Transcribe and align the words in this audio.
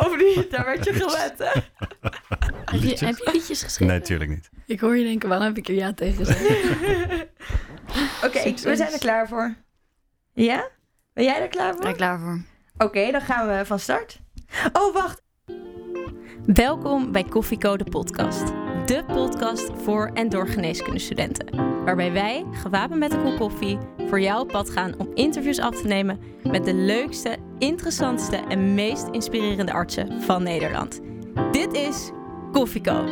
Of 0.06 0.16
niet? 0.16 0.50
Daar 0.50 0.64
werd 0.64 0.84
je 0.84 0.92
gewet, 0.92 1.34
hè? 1.38 1.60
Heb 2.70 2.80
je, 2.80 3.04
heb 3.06 3.16
je 3.16 3.30
liedjes 3.32 3.62
geschreven? 3.62 3.86
Nee, 3.86 3.98
natuurlijk 3.98 4.30
niet. 4.30 4.50
Ik 4.66 4.80
hoor 4.80 4.96
je 4.96 5.04
denken, 5.04 5.28
waarom 5.28 5.46
heb 5.46 5.56
ik 5.56 5.68
er 5.68 5.74
ja 5.74 5.92
tegen 5.92 6.26
gezegd? 6.26 6.40
Oké, 8.24 8.52
we 8.52 8.76
zijn 8.76 8.92
er 8.92 8.98
klaar 8.98 9.28
voor. 9.28 9.54
Ja? 10.32 10.68
Ben 11.12 11.24
jij 11.24 11.40
er 11.40 11.48
klaar 11.48 11.72
voor? 11.72 11.80
Ben 11.80 11.90
ik 11.90 11.96
klaar 11.96 12.18
voor. 12.18 12.40
Oké, 12.78 13.10
dan 13.10 13.20
gaan 13.20 13.48
we 13.48 13.66
van 13.66 13.78
start. 13.78 14.20
Oh, 14.72 14.94
wacht. 14.94 15.22
Welkom 16.46 17.12
bij 17.12 17.24
Koffiecode 17.24 17.84
Podcast. 17.84 18.46
De 18.86 19.04
podcast 19.06 19.70
voor 19.82 20.10
en 20.14 20.28
door 20.28 20.48
geneeskundestudenten. 20.48 21.56
Waarbij 21.84 22.12
wij, 22.12 22.44
gewapend 22.52 22.98
met 22.98 23.12
een 23.12 23.22
kop 23.22 23.36
koffie, 23.36 23.78
voor 24.08 24.20
jou 24.20 24.40
op 24.40 24.48
pad 24.48 24.70
gaan 24.70 24.94
om 24.98 25.10
interviews 25.14 25.58
af 25.58 25.80
te 25.80 25.86
nemen 25.86 26.20
met 26.42 26.64
de 26.64 26.74
leukste, 26.74 27.36
interessantste 27.60 28.36
en 28.36 28.74
meest 28.74 29.06
inspirerende 29.10 29.72
artsen 29.72 30.22
van 30.22 30.42
Nederland. 30.42 31.00
Dit 31.52 31.72
is 31.72 32.10
Koffieko. 32.52 33.04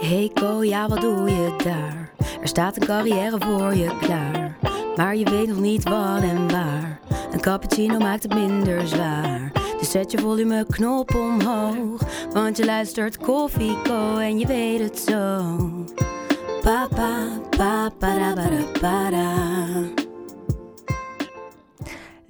Hey 0.00 0.30
Ko, 0.34 0.64
ja 0.64 0.88
wat 0.88 1.00
doe 1.00 1.30
je 1.30 1.54
daar? 1.64 2.10
Er 2.40 2.48
staat 2.48 2.76
een 2.76 2.86
carrière 2.86 3.36
voor 3.38 3.74
je 3.74 3.98
klaar. 4.00 4.56
Maar 4.96 5.16
je 5.16 5.30
weet 5.30 5.48
nog 5.48 5.60
niet 5.60 5.82
wat 5.84 6.22
en 6.22 6.50
waar. 6.50 7.00
Een 7.32 7.40
cappuccino 7.40 7.98
maakt 7.98 8.22
het 8.22 8.34
minder 8.34 8.88
zwaar. 8.88 9.52
Dus 9.78 9.90
zet 9.90 10.10
je 10.10 10.18
volumeknop 10.18 11.14
omhoog. 11.14 12.00
Want 12.32 12.56
je 12.56 12.64
luistert 12.64 13.18
Koffie 13.18 13.82
Co 13.82 14.16
en 14.16 14.38
je 14.38 14.46
weet 14.46 14.80
het 14.80 14.98
zo. 14.98 15.58
Pa 16.62 16.88
pa 16.94 17.40
pa 17.50 17.90
para 17.98 18.32
para 18.34 18.64
para. 18.80 20.03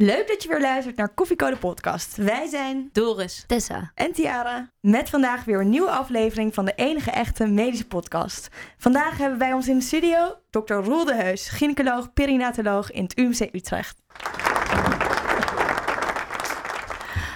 Leuk 0.04 0.28
dat 0.28 0.42
je 0.42 0.48
weer 0.48 0.60
luistert 0.60 0.96
naar 0.96 1.08
Koffiecode 1.08 1.56
Podcast. 1.56 2.16
Wij 2.16 2.46
zijn 2.46 2.88
Doris. 2.92 3.44
Tessa. 3.46 3.92
en 3.94 4.12
Tiara 4.12 4.70
met 4.80 5.10
vandaag 5.10 5.44
weer 5.44 5.60
een 5.60 5.68
nieuwe 5.68 5.90
aflevering 5.90 6.54
van 6.54 6.64
de 6.64 6.72
enige 6.76 7.10
echte 7.10 7.46
medische 7.46 7.86
podcast. 7.86 8.48
Vandaag 8.78 9.18
hebben 9.18 9.38
wij 9.38 9.52
ons 9.52 9.68
in 9.68 9.78
de 9.78 9.84
studio 9.84 10.36
Dr. 10.50 10.74
Roel 10.74 11.04
de 11.04 11.14
Heus, 11.14 11.48
gynaecoloog, 11.48 12.12
perinatoloog 12.12 12.90
in 12.90 13.02
het 13.02 13.18
UMC 13.18 13.54
Utrecht. 13.54 14.02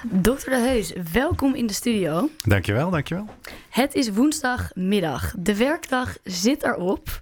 Dokter 0.03 0.51
De 0.51 0.59
Heus, 0.59 0.93
welkom 1.13 1.55
in 1.55 1.67
de 1.67 1.73
studio. 1.73 2.29
Dankjewel, 2.45 2.91
dankjewel. 2.91 3.27
Het 3.71 3.95
is 3.95 4.11
woensdagmiddag. 4.11 5.35
De 5.39 5.57
werkdag 5.57 6.17
zit 6.25 6.63
erop. 6.63 7.21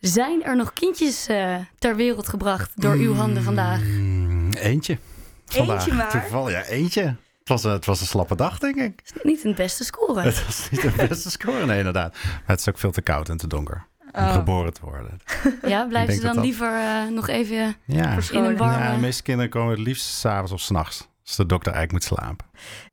Zijn 0.00 0.42
er 0.42 0.56
nog 0.56 0.72
kindjes 0.72 1.26
eh, 1.26 1.56
ter 1.78 1.96
wereld 1.96 2.28
gebracht 2.28 2.80
door 2.80 2.94
uw 2.94 3.14
handen 3.14 3.42
vandaag? 3.42 3.80
Eentje. 4.58 4.98
Vandaag. 5.46 5.76
Eentje 5.76 5.92
maar? 5.92 6.10
Toeval, 6.10 6.50
ja, 6.50 6.64
eentje. 6.64 7.02
Het 7.38 7.48
was, 7.52 7.64
een, 7.64 7.70
het 7.70 7.84
was 7.86 8.00
een 8.00 8.06
slappe 8.06 8.36
dag, 8.36 8.58
denk 8.58 8.76
ik. 8.76 9.02
Niet 9.22 9.44
een 9.44 9.54
beste 9.54 9.84
score. 9.84 10.20
Het 10.30 10.44
was 10.46 10.68
niet 10.70 10.82
de 10.82 11.06
beste 11.08 11.30
score, 11.30 11.66
nee, 11.66 11.78
inderdaad. 11.78 12.12
Maar 12.24 12.42
het 12.46 12.60
is 12.60 12.68
ook 12.68 12.78
veel 12.78 12.90
te 12.90 13.02
koud 13.02 13.28
en 13.28 13.36
te 13.36 13.46
donker 13.46 13.86
om 14.12 14.22
Oh. 14.22 14.32
geboren 14.32 14.72
te 14.72 14.80
worden. 14.84 15.18
Ja, 15.72 15.84
blijven 15.84 16.14
ze 16.14 16.20
dan 16.20 16.34
dat 16.34 16.44
liever 16.44 16.72
eh, 16.74 17.06
nog 17.10 17.28
even 17.28 17.76
Ja. 17.84 18.18
in 18.30 18.44
een 18.44 18.56
warme... 18.56 18.84
ja, 18.84 18.94
de 18.94 19.00
meeste 19.00 19.22
kinderen 19.22 19.50
komen 19.50 19.70
het 19.70 19.86
liefst 19.86 20.04
s'avonds 20.06 20.52
of 20.52 20.60
s'nachts. 20.60 21.08
Als 21.26 21.36
de 21.36 21.46
dokter 21.46 21.72
eigenlijk 21.72 22.08
moet 22.10 22.18
slapen. 22.18 22.46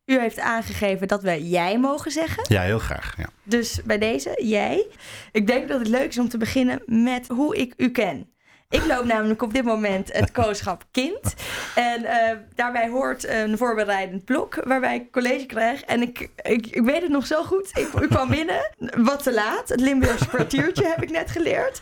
U 0.05 0.19
heeft 0.19 0.39
aangegeven 0.39 1.07
dat 1.07 1.21
we 1.21 1.49
jij 1.49 1.79
mogen 1.79 2.11
zeggen. 2.11 2.45
Ja, 2.47 2.61
heel 2.61 2.79
graag. 2.79 3.13
Ja. 3.17 3.25
Dus 3.43 3.81
bij 3.85 3.97
deze, 3.97 4.39
jij. 4.43 4.85
Ik 5.31 5.47
denk 5.47 5.67
dat 5.67 5.79
het 5.79 5.87
leuk 5.87 6.07
is 6.09 6.17
om 6.19 6.29
te 6.29 6.37
beginnen 6.37 6.81
met 6.85 7.27
hoe 7.27 7.57
ik 7.57 7.73
u 7.77 7.89
ken. 7.91 8.29
Ik 8.71 8.85
loop 8.85 9.05
namelijk 9.05 9.41
op 9.41 9.53
dit 9.53 9.63
moment 9.63 10.13
het 10.13 10.31
kooschap 10.31 10.83
kind. 10.91 11.33
En 11.75 12.03
eh, 12.03 12.37
daarbij 12.55 12.89
hoort 12.89 13.27
een 13.27 13.57
voorbereidend 13.57 14.25
blok 14.25 14.55
waarbij 14.63 14.95
ik 14.95 15.11
college 15.11 15.45
krijg. 15.45 15.81
En 15.81 16.01
ik, 16.01 16.29
ik, 16.41 16.67
ik 16.67 16.81
weet 16.81 17.01
het 17.01 17.11
nog 17.11 17.25
zo 17.25 17.43
goed. 17.43 17.69
Ik, 17.73 17.87
ik 18.01 18.09
kwam 18.09 18.29
binnen, 18.29 18.71
wat 18.97 19.23
te 19.23 19.33
laat. 19.33 19.69
Het 19.69 19.79
Limburgse 19.79 20.27
kwartiertje 20.27 20.87
heb 20.87 21.03
ik 21.03 21.09
net 21.09 21.31
geleerd. 21.31 21.81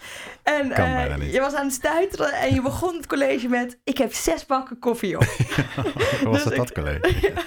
En 0.58 0.68
Kan 0.70 0.86
eh, 0.86 0.96
bijna 0.96 1.16
niet. 1.18 1.34
je 1.34 1.40
was 1.40 1.54
aan 1.54 1.66
het 1.66 1.74
stuiteren 1.74 2.34
en 2.34 2.54
je 2.54 2.62
begon 2.62 2.96
het 2.96 3.08
college 3.08 3.48
met... 3.48 3.80
Ik 3.84 3.98
heb 3.98 4.14
zes 4.14 4.46
bakken 4.46 4.80
koffie 4.80 5.16
op. 5.18 5.24
Hoe 5.26 6.24
was 6.24 6.34
Dus 6.34 6.44
het 6.44 6.56
dat, 6.56 6.70
ik- 6.70 6.74
collega? 6.76 7.10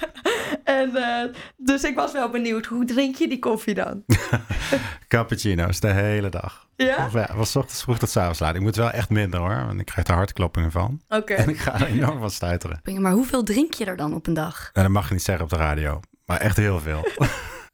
en, 0.64 0.96
eh, 0.96 1.24
dus 1.56 1.84
ik 1.84 1.94
was 1.94 2.12
wel 2.12 2.28
benieuwd, 2.30 2.66
hoe 2.66 2.84
drink 2.84 3.16
je 3.16 3.28
die 3.28 3.38
koffie 3.38 3.74
dan? 3.74 4.02
Cappuccino's 5.08 5.80
de 5.80 5.88
hele 5.92 6.28
dag. 6.28 6.68
Ja? 6.76 7.06
Of 7.06 7.12
ja, 7.12 7.30
was 7.34 7.50
's 7.50 7.56
ochtends 7.56 7.82
vroeg 7.82 7.98
tot 7.98 8.10
's 8.10 8.16
avonds 8.16 8.38
laat. 8.38 8.54
Ik 8.54 8.60
moet 8.60 8.76
wel 8.76 8.90
echt 8.90 9.10
minder 9.10 9.40
hoor, 9.40 9.66
want 9.66 9.80
ik 9.80 9.86
krijg 9.86 10.06
er 10.06 10.14
hartkloppingen 10.14 10.70
van. 10.70 11.00
Oké. 11.08 11.34
En 11.34 11.48
ik 11.48 11.58
ga 11.58 11.74
er 11.74 11.86
enorm 11.86 12.18
van 12.18 12.30
stuiteren. 12.30 12.80
Maar 12.98 13.12
hoeveel 13.12 13.42
drink 13.42 13.74
je 13.74 13.84
er 13.84 13.96
dan 13.96 14.14
op 14.14 14.26
een 14.26 14.34
dag? 14.34 14.70
Nou, 14.72 14.86
dat 14.86 14.96
mag 14.96 15.06
je 15.08 15.14
niet 15.14 15.22
zeggen 15.22 15.44
op 15.44 15.50
de 15.50 15.56
radio, 15.56 16.00
maar 16.24 16.40
echt 16.40 16.56
heel 16.56 16.80
veel. 16.80 17.08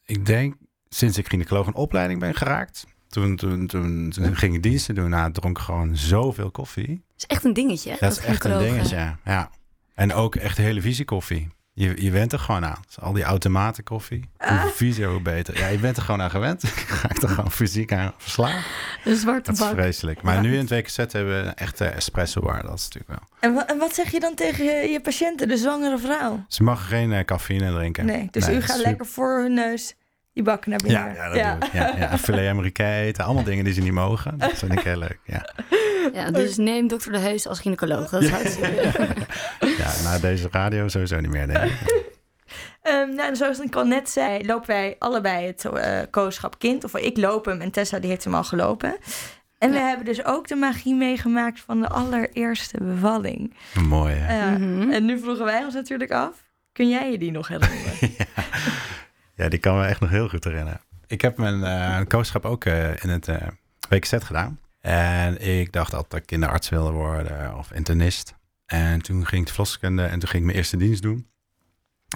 ik 0.05 0.27
denk, 0.27 0.55
sinds 0.89 1.19
ik 1.19 1.28
gynaecoloog 1.28 1.66
een 1.66 1.75
opleiding 1.75 2.21
ben 2.21 2.34
geraakt, 2.34 2.84
toen, 3.09 3.37
toen, 3.37 3.67
toen, 3.67 4.11
toen 4.15 4.37
ging 4.37 4.55
ik 4.55 4.63
diensten 4.63 4.95
doen, 4.95 5.11
nou, 5.11 5.33
dronk 5.33 5.59
gewoon 5.59 5.97
zoveel 5.97 6.51
koffie. 6.51 6.87
Dat 6.89 7.17
is 7.17 7.27
echt 7.27 7.45
een 7.45 7.53
dingetje, 7.53 7.91
hè? 7.91 7.97
Dat 8.01 8.13
is 8.13 8.19
echt 8.19 8.45
een 8.45 8.59
dingetje, 8.59 9.17
ja. 9.25 9.51
En 9.95 10.13
ook 10.13 10.37
echt 10.37 10.57
hele 10.57 10.81
visie 10.81 11.05
koffie. 11.05 11.49
Je, 11.73 12.03
je 12.03 12.11
bent 12.11 12.33
er 12.33 12.39
gewoon 12.39 12.65
aan. 12.65 12.81
Dus 12.87 13.01
al 13.01 13.13
die 13.13 13.23
automaten 13.23 13.85
koffie. 13.85 14.31
Ah. 14.37 14.63
Hoe 14.63 14.71
viezer, 14.71 15.09
hoe 15.11 15.21
beter. 15.23 15.59
Ja, 15.59 15.67
je 15.67 15.79
bent 15.79 15.97
er 15.97 16.03
gewoon 16.03 16.23
aan 16.23 16.31
gewend. 16.31 16.65
Ga 16.99 17.11
ik 17.11 17.23
er 17.23 17.29
gewoon 17.29 17.51
fysiek 17.51 17.93
aan 17.93 18.13
verslaan. 18.17 18.63
Een 19.05 19.17
zwarte 19.17 19.43
Dat 19.51 19.55
is 19.55 19.61
bak. 19.67 19.71
vreselijk. 19.73 20.23
Maar 20.23 20.35
Ja. 20.35 20.41
nu 20.41 20.53
in 20.53 20.59
het 20.59 20.71
WKZ 20.71 20.97
hebben 20.97 21.43
we 21.43 21.49
een 21.49 21.55
echte 21.55 21.85
espresso 21.85 22.41
bar. 22.41 22.63
Dat 22.63 22.79
is 22.79 22.85
natuurlijk 22.89 23.09
wel. 23.09 23.51
En, 23.51 23.67
en 23.69 23.79
wat 23.79 23.95
zeg 23.95 24.11
je 24.11 24.21
dan 24.21 24.35
tegen 24.35 24.65
je, 24.65 24.89
je 24.91 25.01
patiënten, 25.01 25.49
de 25.49 25.57
zwangere 25.57 25.99
vrouw? 25.99 26.45
Ze 26.49 26.63
mag 26.63 26.89
geen 26.89 27.13
eh, 27.13 27.25
cafeïne 27.25 27.73
drinken. 27.73 28.07
Nee, 28.07 28.29
dus 28.31 28.47
Nee, 28.47 28.57
u 28.57 28.61
gaat 28.61 28.69
super- 28.71 28.83
lekker 28.87 29.07
voor 29.07 29.41
hun 29.41 29.55
neus 29.55 29.95
die 30.38 30.47
bakken 30.47 30.71
naar 30.71 30.81
binnen. 30.84 31.15
Ja, 31.15 31.15
ja, 31.34 31.49
dat 31.50 31.60
doe 31.60 31.69
ik. 31.69 31.72
Ja, 31.72 31.94
ja. 31.99 32.19
Filet 32.19 32.49
Amerikaan 32.49 32.91
eten. 32.93 33.25
Allemaal 33.25 33.44
dingen 33.44 33.65
die 33.65 33.72
ze 33.72 33.81
niet 33.81 33.93
mogen. 33.93 34.38
Dat 34.38 34.53
vind 34.53 34.72
ik 34.72 34.81
heel 34.81 34.97
leuk. 34.99 35.19
Ja, 35.25 35.49
Ja, 36.12 36.31
dus 36.31 36.56
neem 36.56 36.88
dokter 36.88 37.12
De 37.12 37.19
Heus 37.19 37.47
als 37.47 37.60
gynaecoloog. 37.60 38.09
Dat 38.10 38.22
is 38.22 38.28
ja 39.78 39.93
na 40.04 40.19
deze 40.19 40.48
radio 40.50 40.88
sowieso 40.88 41.21
niet 41.21 41.31
meer, 41.31 41.47
denk 41.47 41.65
ik. 41.65 42.04
Ehm, 42.82 43.15
nou, 43.15 43.37
zoals 43.37 43.59
ik 43.60 43.77
al 43.77 43.84
net 43.84 44.10
zei, 44.10 44.47
lopen 44.47 44.66
wij 44.66 44.97
allebei 44.98 45.47
het 45.47 45.65
eh 45.65 46.00
kooschap 46.10 46.59
kind. 46.59 46.84
Of 46.84 46.97
ik 46.97 47.16
loop 47.16 47.44
hem 47.44 47.60
en 47.60 47.71
Tessa 47.71 47.98
die 47.98 48.10
heeft 48.10 48.25
hem 48.25 48.34
al 48.34 48.44
gelopen. 48.44 48.97
En 49.59 49.71
we 49.71 49.77
Ja. 49.77 49.87
hebben 49.87 50.04
dus 50.06 50.25
ook 50.25 50.48
de 50.48 50.54
magie 50.54 50.94
meegemaakt 50.94 51.60
van 51.60 51.81
de 51.81 51.88
allereerste 51.88 52.77
bevalling. 52.81 53.54
Mooi, 53.88 54.15
hè? 54.15 54.38
Ja. 54.38 54.50
Mhm. 54.59 54.91
En 54.91 55.04
nu 55.04 55.19
vroegen 55.19 55.44
wij 55.44 55.65
ons 55.65 55.75
natuurlijk 55.75 56.10
af, 56.12 56.31
kun 56.72 56.88
jij 56.88 57.10
je 57.10 57.19
die 57.19 57.31
nog 57.31 57.48
herinneren? 57.48 57.97
Ja, 58.19 58.25
die 59.49 59.59
kan 59.59 59.76
me 59.76 59.84
echt 59.84 60.00
nog 60.00 60.10
heel 60.10 60.28
goed 60.28 60.44
herinneren. 60.44 60.81
Ik 61.06 61.21
heb 61.21 61.37
mijn 61.37 62.06
kooschap 62.06 62.44
ook 62.44 62.65
eh, 62.65 63.03
in 63.03 63.09
het 63.09 63.28
eh 63.28 63.47
WKZ 63.88 64.15
gedaan. 64.19 64.60
En 64.81 65.41
ik 65.41 65.72
dacht 65.72 65.93
altijd 65.93 66.10
dat 66.10 66.21
ik 66.21 66.26
kinderarts 66.26 66.69
wilde 66.69 66.91
worden 66.91 67.56
of 67.56 67.72
internist. 67.72 68.34
En 68.66 69.03
toen 69.03 69.27
ging 69.27 69.41
ik 69.41 69.47
de 69.47 69.53
verloskunde 69.53 70.03
en 70.03 70.19
toen 70.19 70.28
ging 70.28 70.43
ik 70.43 70.44
mijn 70.44 70.56
eerste 70.56 70.77
dienst 70.77 71.03
doen. 71.03 71.27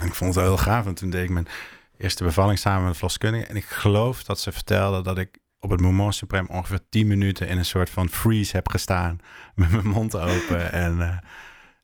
En 0.00 0.06
ik 0.06 0.14
vond 0.14 0.34
het 0.34 0.44
heel 0.44 0.56
gaaf, 0.56 0.84
want 0.84 0.96
toen 0.96 1.10
deed 1.10 1.24
ik 1.24 1.30
mijn 1.30 1.48
eerste 1.96 2.24
bevalling 2.24 2.58
samen 2.58 2.82
met 2.82 2.90
de 2.92 2.98
verloskundige. 2.98 3.46
En 3.46 3.56
ik 3.56 3.64
geloof 3.64 4.24
dat 4.24 4.40
ze 4.40 4.52
vertelde 4.52 5.02
dat 5.02 5.18
ik 5.18 5.38
op 5.58 5.70
het 5.70 5.80
moment 5.80 6.14
suprem 6.14 6.46
ongeveer 6.48 6.80
10 6.88 7.06
minuten 7.06 7.48
in 7.48 7.58
een 7.58 7.64
soort 7.64 7.90
van 7.90 8.08
freeze 8.08 8.56
heb 8.56 8.68
gestaan. 8.68 9.18
Met 9.54 9.70
mijn 9.70 9.86
mond 9.86 10.16
open. 10.16 10.72
En 10.72 11.22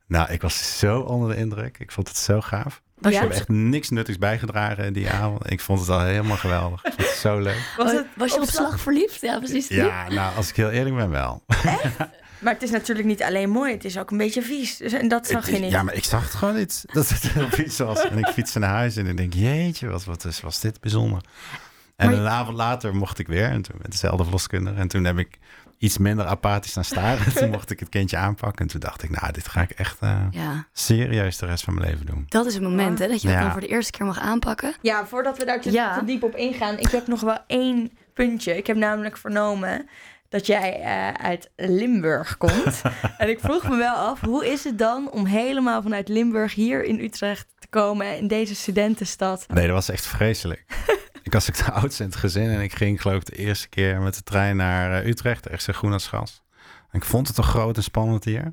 nou, 0.06 0.31
ik 0.32 0.43
was 0.43 0.78
zo 0.78 1.00
onder 1.00 1.28
de 1.28 1.37
indruk. 1.37 1.78
Ik 1.78 1.93
vond 1.93 2.09
het 2.09 2.16
zo 2.16 2.41
gaaf. 2.41 2.82
Was 3.00 3.12
Ja? 3.12 3.19
je 3.19 3.25
Ik 3.26 3.31
heb 3.32 3.41
echt 3.41 3.48
niks 3.48 3.88
nuttigs 3.91 4.19
bijgedragen 4.19 4.92
die 4.92 5.10
avond. 5.10 5.50
Ik 5.50 5.60
vond 5.60 5.81
het 5.81 5.88
al 5.88 6.00
helemaal 6.00 6.36
geweldig. 6.36 6.84
Ik 6.84 6.92
vond 6.92 7.09
het 7.09 7.16
zo 7.19 7.38
leuk. 7.41 7.75
Was 7.76 7.92
het 7.92 8.06
was 8.16 8.32
je 8.34 8.41
op 8.41 8.48
slag 8.48 8.81
verliefd? 8.81 9.20
Ja, 9.20 9.38
precies. 9.38 9.69
Ja, 9.69 10.09
nou, 10.09 10.36
als 10.36 10.48
ik 10.48 10.56
heel 10.56 10.70
eerlijk 10.70 10.97
ben 10.97 11.10
wel. 11.10 11.42
Maar 12.38 12.53
het 12.53 12.62
is 12.62 12.70
natuurlijk 12.70 13.06
niet 13.06 13.22
alleen 13.22 13.50
mooi, 13.50 13.72
het 13.72 13.84
is 13.84 13.98
ook 13.98 14.10
een 14.10 14.16
beetje 14.16 14.42
vies. 14.42 14.76
Dus, 14.76 14.92
en 14.92 15.09
dat 15.09 15.26
zag 15.26 15.50
je 15.50 15.59
niet. 15.59 15.70
Ja, 15.70 15.82
maar 15.82 15.94
ik 15.94 16.04
zag 16.04 16.22
het 16.22 16.34
gewoon 16.34 16.54
niet. 16.54 16.84
Dat 16.92 17.09
het 17.09 17.22
heel 17.22 17.48
vies 17.50 17.78
was. 17.78 18.00
En 18.09 18.19
ik 18.19 18.26
fietste 18.26 18.59
naar 18.59 18.70
huis 18.70 18.97
en 18.97 19.06
ik 19.06 19.16
denk, 19.16 19.34
jeetje, 19.34 19.89
wat, 19.89 20.04
wat 20.04 20.24
is, 20.24 20.41
was 20.41 20.60
dit 20.60 20.80
bijzonder. 20.80 21.21
En 21.97 22.10
Maar- 22.10 22.18
een 22.18 22.28
avond 22.28 22.56
later 22.56 22.94
mocht 22.97 23.18
ik 23.18 23.27
weer. 23.27 23.44
En 23.48 23.62
toen 23.62 23.74
met 23.83 23.91
dezelfde 23.91 24.22
verloskundige. 24.22 24.77
En 24.80 24.89
toen 24.89 25.04
heb 25.04 25.18
ik 25.18 25.39
iets 25.78 25.98
minder 25.98 26.27
apathisch 26.27 26.75
naar 26.75 26.84
staren. 26.84 27.33
toen 27.34 27.51
mocht 27.51 27.71
ik 27.71 27.80
het 27.80 27.89
kindje 27.89 28.16
aanpakken. 28.16 28.60
En 28.65 28.71
toen 28.71 28.80
dacht 28.80 29.03
ik, 29.03 29.21
nou, 29.21 29.33
dit 29.33 29.48
ga 29.48 29.60
ik 29.60 29.71
echt 29.71 29.97
eh, 30.01 30.21
Ja, 30.30 30.66
serieus 30.72 31.36
de 31.39 31.47
rest 31.47 31.65
van 31.65 31.75
mijn 31.75 31.91
leven 31.91 32.07
doen. 32.07 32.25
dat 32.28 32.47
is 32.47 32.54
het 32.54 32.63
moment, 32.63 32.98
hè? 32.98 33.09
Dat 33.09 33.22
je 33.22 33.28
dat 33.28 33.36
Ja. 33.36 33.42
dan 33.42 33.53
voor 33.53 33.60
de 33.60 33.66
eerste 33.66 33.92
keer 33.92 34.07
mag 34.07 34.19
aanpakken. 34.21 34.75
Ja, 34.83 35.07
voordat 35.07 35.39
we 35.39 35.45
daar 35.45 35.60
te, 35.60 35.72
Ja. 35.72 35.98
te 35.98 36.04
diep 36.04 36.22
op 36.22 36.36
ingaan, 36.36 36.78
ik 36.78 36.89
heb 36.91 37.07
nog 37.07 37.21
wel 37.21 37.39
één 37.47 37.91
puntje. 38.15 38.57
Ik 38.57 38.66
heb 38.66 38.77
namelijk 38.77 39.16
vernomen 39.16 39.89
dat 40.28 40.47
jij 40.47 40.80
eh, 40.80 41.25
uit 41.27 41.51
Limburg 41.57 42.36
komt. 42.36 42.83
en 43.19 43.28
ik 43.28 43.41
vroeg 43.41 43.69
me 43.69 43.77
wel 43.77 43.95
af, 43.95 44.21
hoe 44.21 44.47
is 44.47 44.65
het 44.65 44.78
dan 44.78 45.10
om 45.10 45.27
helemaal 45.27 45.83
vanuit 45.83 46.09
Limburg 46.09 46.54
hier 46.54 46.84
in 46.84 47.01
Utrecht 47.01 47.47
te 47.59 47.66
komen 47.71 48.16
in 48.16 48.27
deze 48.27 48.54
studentenstad? 48.54 49.45
Nee, 49.48 49.65
dat 49.66 49.75
was 49.75 49.89
echt 49.91 50.07
vreselijk. 50.07 50.65
ik 51.28 51.34
was 51.34 51.48
ook 51.48 51.57
de 51.57 51.72
oudste 51.80 52.03
in 52.03 52.09
het 52.09 52.19
gezin 52.19 52.51
en 52.51 52.60
ik 52.60 52.75
ging 52.75 53.01
geloof 53.03 53.16
ik 53.16 53.25
de 53.27 53.36
eerste 53.36 53.69
keer 53.69 54.01
met 54.01 54.15
de 54.15 54.22
trein 54.22 54.57
naar 54.57 54.92
eh, 55.03 55.09
Utrecht, 55.09 55.47
echt 55.47 55.63
zo 55.63 55.72
groen 55.72 55.92
als 55.92 56.07
gas. 56.07 56.42
En 56.91 56.98
ik 56.98 57.04
vond 57.04 57.27
het 57.27 57.36
toch 57.36 57.47
groot 57.48 57.77
en 57.77 57.83
spannend 57.83 58.25
hier. 58.25 58.53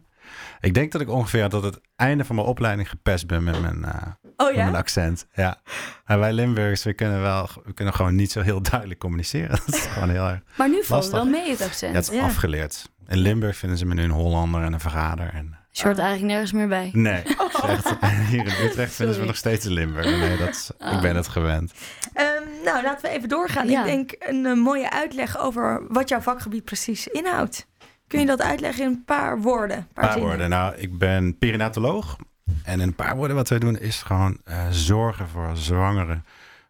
Ik 0.59 0.73
denk 0.73 0.91
dat 0.91 1.01
ik 1.01 1.09
ongeveer 1.09 1.49
tot 1.49 1.63
het 1.63 1.79
einde 1.95 2.25
van 2.25 2.35
mijn 2.35 2.47
opleiding 2.47 2.89
gepest 2.89 3.27
ben 3.27 3.43
met 3.43 3.61
mijn, 3.61 3.83
eh, 3.85 4.01
Oh 4.37 4.47
Met 4.47 4.55
ja? 4.55 4.67
een 4.67 4.75
accent, 4.75 5.27
ja. 5.33 5.61
Maar 6.05 6.19
wij 6.19 6.33
Limburgers, 6.33 6.83
we 6.83 6.93
kunnen, 6.93 7.21
wel, 7.21 7.49
we 7.65 7.73
kunnen 7.73 7.93
gewoon 7.93 8.15
niet 8.15 8.31
zo 8.31 8.41
heel 8.41 8.61
duidelijk 8.71 8.99
communiceren. 8.99 9.59
Dat 9.65 9.75
is 9.75 9.85
gewoon 9.93 10.09
heel 10.09 10.27
erg... 10.27 10.39
Maar 10.57 10.69
nu 10.69 10.83
valt 10.83 11.03
het 11.03 11.11
wel 11.11 11.25
mee, 11.25 11.49
het 11.49 11.61
accent. 11.61 11.91
Ja, 11.93 11.99
het 11.99 12.09
is 12.11 12.15
Ja. 12.17 12.23
afgeleerd. 12.23 12.89
In 13.07 13.17
Limburg 13.17 13.57
vinden 13.57 13.77
ze 13.77 13.85
me 13.85 13.93
nu 13.93 14.03
een 14.03 14.09
Hollander 14.09 14.61
en 14.61 14.73
een 14.73 14.79
verrader. 14.79 15.29
En... 15.33 15.57
Je 15.71 15.83
hoort 15.83 15.97
eigenlijk 15.97 16.31
nergens 16.31 16.51
meer 16.51 16.67
bij. 16.67 16.89
Nee, 16.93 17.23
echt, 17.67 17.95
hier 18.29 18.45
in 18.59 18.65
Utrecht 18.65 18.93
vinden 18.93 19.15
ze 19.15 19.21
me 19.21 19.27
nog 19.27 19.35
steeds 19.35 19.65
een 19.65 19.71
Limburg. 19.71 20.05
Nee, 20.05 20.37
dat 20.37 20.49
is, 20.49 20.71
ik 20.93 21.01
ben 21.01 21.15
het 21.15 21.27
gewend. 21.27 21.73
Ehm, 22.13 22.34
nou, 22.65 22.83
laten 22.83 23.09
we 23.09 23.15
even 23.15 23.29
doorgaan. 23.29 23.69
Ja. 23.69 23.79
Ik 23.79 23.85
denk 23.85 24.15
een, 24.19 24.45
eh, 24.45 24.53
mooie 24.53 24.91
uitleg 24.91 25.39
over 25.39 25.83
wat 25.87 26.09
jouw 26.09 26.19
vakgebied 26.19 26.63
precies 26.63 27.07
inhoudt. 27.07 27.67
Kun 28.07 28.19
je 28.19 28.25
dat 28.25 28.41
uitleggen 28.41 28.83
in 28.83 28.89
een 28.89 29.03
paar 29.05 29.41
woorden? 29.41 29.77
Een 29.77 29.87
paar 29.93 30.19
woorden. 30.19 30.49
Nou, 30.49 30.75
ik 30.75 30.97
ben 30.97 31.37
perinatoloog. 31.37 32.15
En 32.63 32.73
in 32.73 32.87
een 32.87 32.95
paar 32.95 33.15
woorden 33.15 33.35
wat 33.35 33.49
wij 33.49 33.59
doen 33.59 33.77
is 33.77 34.01
gewoon 34.01 34.37
eh, 34.43 34.67
zorgen 34.69 35.27
voor 35.27 35.51
zwangere 35.53 36.21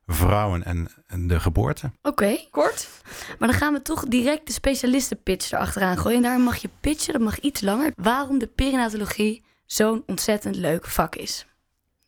vrouwen 0.08 0.64
en, 0.64 0.88
en 1.08 1.28
de 1.28 1.40
geboorte. 1.40 1.92
Oké, 2.02 2.38
Kort? 2.52 2.90
maar 3.40 3.48
dan 3.50 3.58
gaan 3.58 3.74
we 3.74 3.82
toch 3.82 4.06
direct 4.06 4.48
de 4.48 4.54
specialistenpitch 4.54 5.52
erachteraan 5.52 5.98
gooien. 5.98 6.18
En 6.18 6.24
daar 6.24 6.40
mag 6.40 6.58
je 6.58 6.70
pitchen, 6.80 7.14
dat 7.14 7.22
mag 7.22 7.40
iets 7.40 7.62
langer. 7.62 7.92
Waarom 7.96 8.40
de 8.40 8.48
perinatologie 8.48 9.44
zo'n 9.66 10.04
ontzettend 10.06 10.56
leuk 10.56 10.86
vak 10.86 11.16
is. 11.16 11.46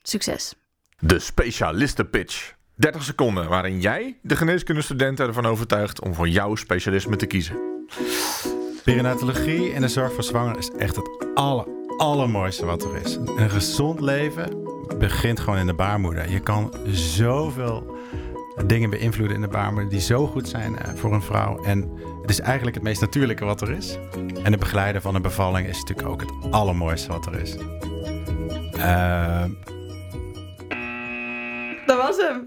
Succes. 0.01 0.53
De 0.99 1.19
specialistenpitch. 1.19 2.55
30 2.77 3.03
seconden 3.03 3.49
waarin 3.49 3.79
jij 3.79 4.17
de 4.21 4.35
geneeskundestudenten 4.35 5.27
ervan 5.27 5.45
overtuigt 5.45 6.01
om 6.01 6.13
voor 6.13 6.27
jouw 6.27 6.55
specialisme 6.55 7.15
te 7.15 7.25
kiezen. 7.25 7.57
Perinatologie 8.83 9.73
en 9.73 9.81
de 9.81 9.87
zorg 9.87 10.13
voor 10.13 10.23
zwangeren 10.23 10.57
is 10.57 10.71
echt 10.71 10.95
het 10.95 11.09
aller, 11.33 11.67
allermooiste 11.97 12.65
wat 12.65 12.83
er 12.83 12.95
is. 13.03 13.15
Een 13.15 13.49
gezond 13.49 13.99
leven 13.99 14.57
begint 14.97 15.39
gewoon 15.39 15.59
in 15.59 15.65
de 15.65 15.73
baarmoeder. 15.73 16.29
Je 16.29 16.39
kan 16.39 16.73
zoveel 16.85 17.95
dingen 18.65 18.89
beïnvloeden 18.89 19.35
in 19.35 19.41
de 19.41 19.47
baarmoeder 19.47 19.89
die 19.89 20.01
zo 20.01 20.27
goed 20.27 20.47
zijn 20.47 20.77
eh, 20.77 20.93
voor 20.95 21.13
een 21.13 21.21
vrouw. 21.21 21.63
En 21.63 21.91
het 22.21 22.29
is 22.29 22.39
eigenlijk 22.39 22.75
het 22.75 22.83
meest 22.83 23.01
natuurlijke 23.01 23.45
wat 23.45 23.61
er 23.61 23.71
is. 23.71 23.97
En 24.43 24.51
het 24.51 24.59
begeleiden 24.59 25.01
van 25.01 25.15
een 25.15 25.21
bevalling 25.21 25.67
is 25.67 25.79
natuurlijk 25.79 26.07
ook 26.07 26.21
het 26.21 26.51
allermooiste 26.51 27.11
wat 27.11 27.25
er 27.25 27.41
is. 27.41 27.55
Eh, 28.71 29.43
Dat 31.87 31.97
was 31.97 32.17
hem. 32.17 32.45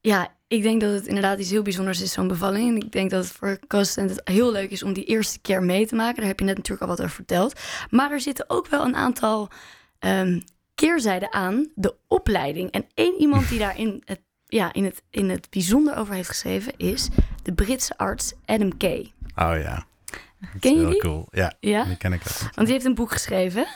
Ja, 0.00 0.34
ik 0.48 0.62
denk 0.62 0.80
dat 0.80 0.92
het 0.92 1.06
inderdaad 1.06 1.38
iets 1.38 1.50
heel 1.50 1.62
bijzonders 1.62 2.00
is, 2.00 2.12
zo'n 2.12 2.28
bevalling. 2.28 2.68
En 2.70 2.76
ik 2.86 2.92
denk 2.92 3.10
dat 3.10 3.24
het 3.24 3.32
voor 3.32 3.58
co-assistenten 3.66 4.20
heel 4.24 4.52
leuk 4.52 4.70
is 4.70 4.82
om 4.82 4.92
die 4.92 5.04
eerste 5.04 5.38
keer 5.40 5.62
mee 5.62 5.86
te 5.86 5.94
maken. 5.94 6.16
Daar 6.16 6.26
heb 6.26 6.38
je 6.38 6.44
net 6.44 6.56
natuurlijk 6.56 6.82
al 6.82 6.88
wat 6.96 7.00
over 7.02 7.14
verteld. 7.14 7.60
Maar 7.90 8.10
er 8.10 8.20
zitten 8.20 8.44
ook 8.50 8.66
wel 8.66 8.84
een 8.84 8.96
aantal 8.96 9.48
ehm, 9.98 10.40
keerzijden 10.74 11.32
aan. 11.32 11.70
De 11.74 11.94
opleiding. 12.08 12.70
En 12.70 12.84
één 12.94 13.20
iemand 13.20 13.48
die 13.48 13.58
daar 13.58 13.78
in 13.78 14.02
het, 14.04 14.20
ja, 14.46 14.72
in, 14.72 14.84
het, 14.84 15.02
in 15.10 15.30
het 15.30 15.46
bijzonder 15.50 15.96
over 15.96 16.14
heeft 16.14 16.28
geschreven 16.28 16.72
is 16.76 17.08
de 17.42 17.52
Britse 17.52 17.96
arts 17.98 18.32
Adam 18.44 18.76
Kay. 18.76 19.12
oh 19.36 19.54
ja. 19.62 19.86
Ken 20.60 20.72
je 20.72 20.78
heel 20.78 20.90
die? 20.90 21.00
cool. 21.00 21.28
Ja, 21.30 21.52
Ja? 21.60 21.84
die 21.84 21.96
ken 21.96 22.12
ik 22.12 22.20
ook. 22.20 22.38
Want 22.54 22.66
die 22.66 22.72
heeft 22.72 22.84
een 22.84 22.94
boek 22.94 23.12
geschreven. 23.12 23.66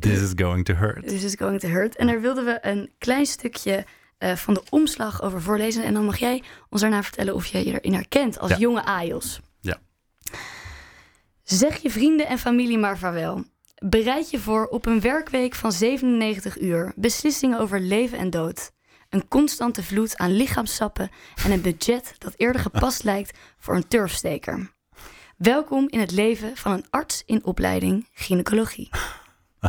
This 0.00 0.20
is 0.20 0.32
going 0.36 0.64
to 0.64 0.74
hurt. 0.74 1.08
This 1.08 1.22
is 1.24 1.34
going 1.38 1.60
to 1.60 1.68
hurt. 1.68 1.96
En 1.96 2.06
daar 2.06 2.20
wilden 2.20 2.44
we 2.44 2.58
een 2.62 2.90
klein 2.98 3.26
stukje 3.26 3.84
eh, 4.20 4.36
van 4.36 4.54
de 4.54 4.62
omslag 4.70 5.22
over 5.22 5.42
voorlezen. 5.42 5.84
En 5.84 5.94
dan 5.94 6.04
mag 6.04 6.16
jij 6.18 6.42
ons 6.68 6.80
daarna 6.80 7.02
vertellen 7.02 7.34
of 7.34 7.46
jij 7.46 7.64
je 7.64 7.72
erin 7.72 7.92
herkent 7.94 8.38
als 8.38 8.50
Ja. 8.50 8.56
jonge 8.58 8.84
AIOS. 8.84 9.40
Ja. 9.60 9.78
Zeg 11.42 11.76
je 11.76 11.90
vrienden 11.90 12.26
en 12.26 12.38
familie 12.38 12.78
maar 12.78 12.98
vaarwel. 12.98 13.44
Bereid 13.84 14.30
je 14.30 14.38
voor 14.38 14.66
op 14.66 14.86
een 14.86 15.00
werkweek 15.00 15.54
van 15.54 15.72
97 15.72 16.60
uur. 16.60 16.92
Beslissingen 16.96 17.58
over 17.58 17.80
leven 17.80 18.18
en 18.18 18.30
dood. 18.30 18.70
Een 19.08 19.28
constante 19.28 19.82
vloed 19.82 20.16
aan 20.16 20.32
lichaamssappen 20.36 21.10
en 21.44 21.50
een 21.50 21.60
budget 21.62 22.14
dat 22.18 22.34
eerder 22.36 22.60
gepast 22.60 23.04
lijkt 23.04 23.38
voor 23.58 23.74
een 23.76 23.88
turfsteker. 23.88 24.70
Welkom 25.36 25.88
in 25.88 26.00
het 26.00 26.10
leven 26.10 26.56
van 26.56 26.72
een 26.72 26.84
arts 26.90 27.22
in 27.26 27.44
opleiding 27.44 28.08
gynaecologie. 28.12 28.88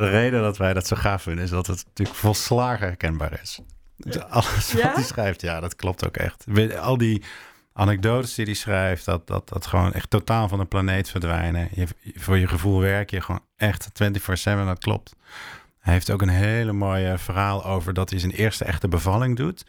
De 0.00 0.08
reden 0.08 0.42
dat 0.42 0.56
wij 0.56 0.72
dat 0.72 0.86
zo 0.86 0.96
gaaf 0.96 1.22
vinden 1.22 1.44
is 1.44 1.50
dat 1.50 1.66
het 1.66 1.84
natuurlijk 1.86 2.18
volslagen 2.18 2.86
herkenbaar 2.86 3.40
is. 3.42 3.60
Dus 3.96 4.18
alles 4.18 4.72
Ja? 4.72 4.86
wat 4.86 4.94
hij 4.94 5.04
schrijft, 5.04 5.40
ja, 5.40 5.60
dat 5.60 5.76
klopt 5.76 6.06
ook 6.06 6.16
echt. 6.16 6.44
Al 6.78 6.98
die 6.98 7.22
anekdotes 7.72 8.34
die 8.34 8.44
hij 8.44 8.54
schrijft, 8.54 9.04
dat, 9.04 9.26
dat, 9.26 9.48
dat 9.48 9.66
gewoon 9.66 9.92
echt 9.92 10.10
totaal 10.10 10.48
van 10.48 10.58
de 10.58 10.64
planeet 10.64 11.10
verdwijnen. 11.10 11.68
Je, 11.74 11.86
voor 12.14 12.38
je 12.38 12.46
gevoel 12.46 12.80
werk 12.80 13.10
je 13.10 13.20
gewoon 13.20 13.40
echt 13.56 13.88
24-7, 13.88 13.90
dat 14.44 14.78
klopt. 14.78 15.16
Hij 15.78 15.92
heeft 15.92 16.10
ook 16.10 16.22
een 16.22 16.28
hele 16.28 16.72
mooie 16.72 17.18
verhaal 17.18 17.64
over 17.64 17.94
dat 17.94 18.10
hij 18.10 18.18
zijn 18.18 18.32
eerste 18.32 18.64
echte 18.64 18.88
bevalling 18.88 19.36
doet. 19.36 19.64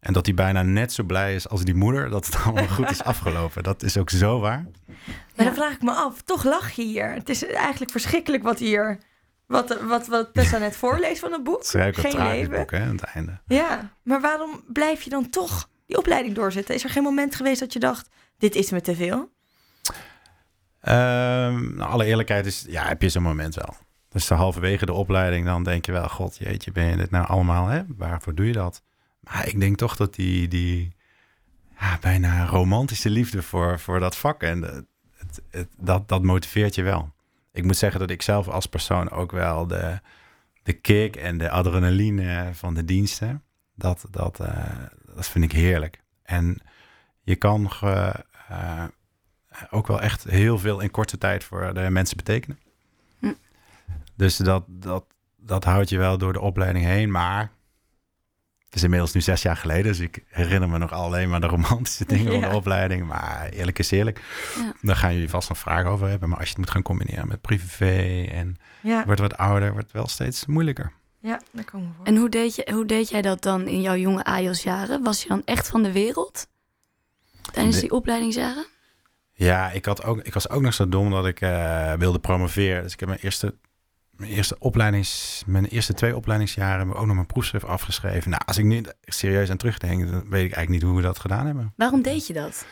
En 0.00 0.12
dat 0.12 0.26
hij 0.26 0.34
bijna 0.34 0.62
net 0.62 0.92
zo 0.92 1.02
blij 1.02 1.34
is 1.34 1.48
als 1.48 1.64
die 1.64 1.74
moeder 1.74 2.10
dat 2.10 2.26
het 2.26 2.36
allemaal 2.44 2.68
goed 2.68 2.90
is 2.90 3.02
afgelopen. 3.12 3.62
Dat 3.62 3.82
is 3.82 3.96
ook 3.96 4.10
zo 4.10 4.40
waar. 4.40 4.66
Maar 5.36 5.46
dan 5.46 5.54
vraag 5.54 5.72
ik 5.72 5.82
me 5.82 5.92
af, 5.92 6.22
toch 6.22 6.44
lach 6.44 6.70
je 6.70 6.82
hier. 6.82 7.12
Het 7.12 7.28
is 7.28 7.46
eigenlijk 7.46 7.90
verschrikkelijk 7.90 8.42
wat 8.42 8.58
hier... 8.58 8.98
Wat, 9.46 9.80
wat, 9.82 10.06
wat 10.06 10.34
Tessa 10.34 10.58
net 10.58 10.76
voorleest 10.76 11.20
van 11.20 11.32
het 11.32 11.44
boek. 11.44 11.66
Het 11.66 11.98
Geen 11.98 12.26
leven. 12.26 12.58
boek 12.58 12.70
hè, 12.70 12.80
aan 12.80 12.96
het 12.96 13.02
einde. 13.02 13.40
Ja, 13.46 13.96
maar 14.02 14.20
waarom 14.20 14.64
blijf 14.66 15.02
je 15.02 15.10
dan 15.10 15.30
toch 15.30 15.68
die 15.86 15.98
opleiding 15.98 16.34
doorzetten? 16.34 16.74
Is 16.74 16.84
er 16.84 16.90
geen 16.90 17.02
moment 17.02 17.34
geweest 17.34 17.60
dat 17.60 17.72
je 17.72 17.78
dacht, 17.78 18.08
dit 18.38 18.54
is 18.54 18.70
me 18.70 18.80
te 18.80 18.94
veel? 18.94 19.34
Nou, 20.82 21.80
alle 21.80 22.04
eerlijkheid 22.04 22.46
is, 22.46 22.64
ja, 22.68 22.86
heb 22.86 23.02
je 23.02 23.08
zo'n 23.08 23.22
moment 23.22 23.54
wel. 23.54 23.74
Dus 24.08 24.28
halverwege 24.28 24.86
de 24.86 24.92
opleiding, 24.92 25.46
dan 25.46 25.62
denk 25.62 25.86
je 25.86 25.92
wel, 25.92 26.08
god 26.08 26.36
jeetje, 26.36 26.72
ben 26.72 26.84
je 26.84 26.96
dit 26.96 27.10
nou 27.10 27.26
allemaal, 27.26 27.66
hè? 27.66 27.82
Waarvoor 27.96 28.34
doe 28.34 28.46
je 28.46 28.52
dat? 28.52 28.82
Maar 29.20 29.48
ik 29.48 29.60
denk 29.60 29.76
toch 29.76 29.96
dat 29.96 30.14
die, 30.14 30.48
die 30.48 30.96
ja, 31.80 31.98
bijna 32.00 32.46
romantische 32.46 33.10
liefde 33.10 33.42
voor, 33.42 33.80
voor 33.80 34.00
dat 34.00 34.16
vak 34.16 34.42
en 34.42 34.62
het, 34.62 35.42
het, 35.50 35.68
dat, 35.76 36.08
dat 36.08 36.22
motiveert 36.22 36.74
je 36.74 36.82
wel. 36.82 37.14
Ik 37.56 37.64
moet 37.64 37.76
zeggen 37.76 38.00
dat 38.00 38.10
ik 38.10 38.22
zelf 38.22 38.48
als 38.48 38.66
persoon 38.66 39.10
ook 39.10 39.32
wel 39.32 39.66
de, 39.66 40.00
de 40.62 40.72
kick 40.72 41.16
en 41.16 41.38
de 41.38 41.50
adrenaline 41.50 42.50
van 42.52 42.74
de 42.74 42.84
diensten, 42.84 43.42
dat, 43.74 44.06
dat, 44.10 44.40
eh, 44.40 44.64
dat 45.14 45.28
vind 45.28 45.44
ik 45.44 45.52
heerlijk. 45.52 46.02
En 46.22 46.58
je 47.22 47.36
kan 47.36 47.70
ge- 47.70 48.24
eh, 48.48 48.84
ook 49.70 49.86
wel 49.86 50.00
echt 50.00 50.24
heel 50.24 50.58
veel 50.58 50.80
in 50.80 50.90
korte 50.90 51.18
tijd 51.18 51.44
voor 51.44 51.74
de 51.74 51.90
mensen 51.90 52.16
betekenen. 52.16 52.58
Hm. 53.18 53.32
Dus 54.16 54.36
dat, 54.36 54.64
dat, 54.68 55.04
dat 55.36 55.64
houdt 55.64 55.88
je 55.88 55.98
wel 55.98 56.18
door 56.18 56.32
de 56.32 56.40
opleiding 56.40 56.84
heen. 56.84 57.10
Maar 57.10 57.50
is 58.76 58.82
inmiddels 58.82 59.12
nu 59.12 59.20
zes 59.20 59.42
jaar 59.42 59.56
geleden. 59.56 59.84
Dus 59.84 59.98
ik 60.00 60.22
herinner 60.28 60.68
me 60.68 60.78
nog 60.78 60.92
alleen 60.92 61.28
maar 61.28 61.40
de 61.40 61.46
romantische 61.46 62.04
dingen 62.14 62.32
van 62.40 62.50
de 62.50 62.56
opleiding. 62.56 63.06
Maar 63.06 63.48
eerlijk 63.52 63.78
is 63.78 63.90
eerlijk. 63.90 64.20
Ja. 64.56 64.72
Daar 64.82 64.96
gaan 64.96 65.12
jullie 65.12 65.30
vast 65.30 65.48
nog 65.48 65.58
vragen 65.58 65.90
over 65.90 66.08
hebben. 66.08 66.28
Maar 66.28 66.38
als 66.38 66.46
je 66.48 66.54
het 66.54 66.62
moet 66.64 66.70
gaan 66.72 66.82
combineren 66.82 67.28
met 67.28 67.40
privé 67.40 68.24
en 68.32 68.56
Ja, 68.80 69.04
wordt 69.04 69.20
wat 69.20 69.36
ouder, 69.36 69.70
wordt 69.70 69.84
het 69.86 69.94
wel 69.96 70.08
steeds 70.08 70.46
moeilijker. 70.46 70.92
ja 71.20 71.40
daar 71.52 71.64
komen 71.64 71.86
we 71.88 71.92
voor. 71.96 72.06
En 72.06 72.16
hoe 72.16 72.28
deed, 72.28 72.54
je, 72.54 72.68
hoe 72.72 72.86
deed 72.86 73.08
jij 73.08 73.22
dat 73.22 73.42
dan 73.42 73.66
in 73.68 73.80
jouw 73.80 73.96
jonge 73.96 74.24
AIOS-jaren? 74.24 75.02
Was 75.02 75.22
je 75.22 75.28
dan 75.28 75.42
echt 75.44 75.68
van 75.68 75.82
de 75.82 75.92
wereld? 75.92 76.46
Tijdens 77.52 77.74
De- 77.74 77.80
die 77.80 77.90
opleidingsjaren? 77.92 78.66
Ja, 79.32 79.70
ik, 79.70 79.84
had 79.84 80.04
ook, 80.04 80.20
ik 80.22 80.34
was 80.34 80.48
ook 80.48 80.62
nog 80.62 80.74
zo 80.74 80.88
dom 80.88 81.10
dat 81.10 81.26
ik 81.26 81.40
eh, 81.40 81.92
wilde 81.92 82.18
promoveren. 82.18 82.82
Dus 82.82 82.92
ik 82.92 83.00
heb 83.00 83.08
mijn 83.08 83.20
eerste, 83.22 83.54
mijn 84.16 84.30
eerste 84.32 84.56
opleidings, 84.58 85.42
mijn 85.46 85.64
eerste 85.66 85.94
twee 85.94 86.16
opleidingsjaren 86.16 86.78
heb 86.78 86.88
ik 86.88 87.00
ook 87.00 87.06
nog 87.06 87.14
mijn 87.14 87.26
proefschrift 87.26 87.64
afgeschreven. 87.64 88.30
Nou, 88.30 88.42
als 88.46 88.58
ik 88.58 88.64
nu 88.64 88.84
serieus 89.04 89.50
aan 89.50 89.56
terugdenk, 89.56 90.00
dan 90.00 90.10
weet 90.12 90.44
ik 90.44 90.52
eigenlijk 90.52 90.68
niet 90.68 90.82
hoe 90.82 90.96
we 90.96 91.02
dat 91.02 91.18
gedaan 91.18 91.46
hebben. 91.46 91.72
Waarom 91.76 92.02
deed 92.02 92.26
je 92.26 92.32
dat? 92.32 92.66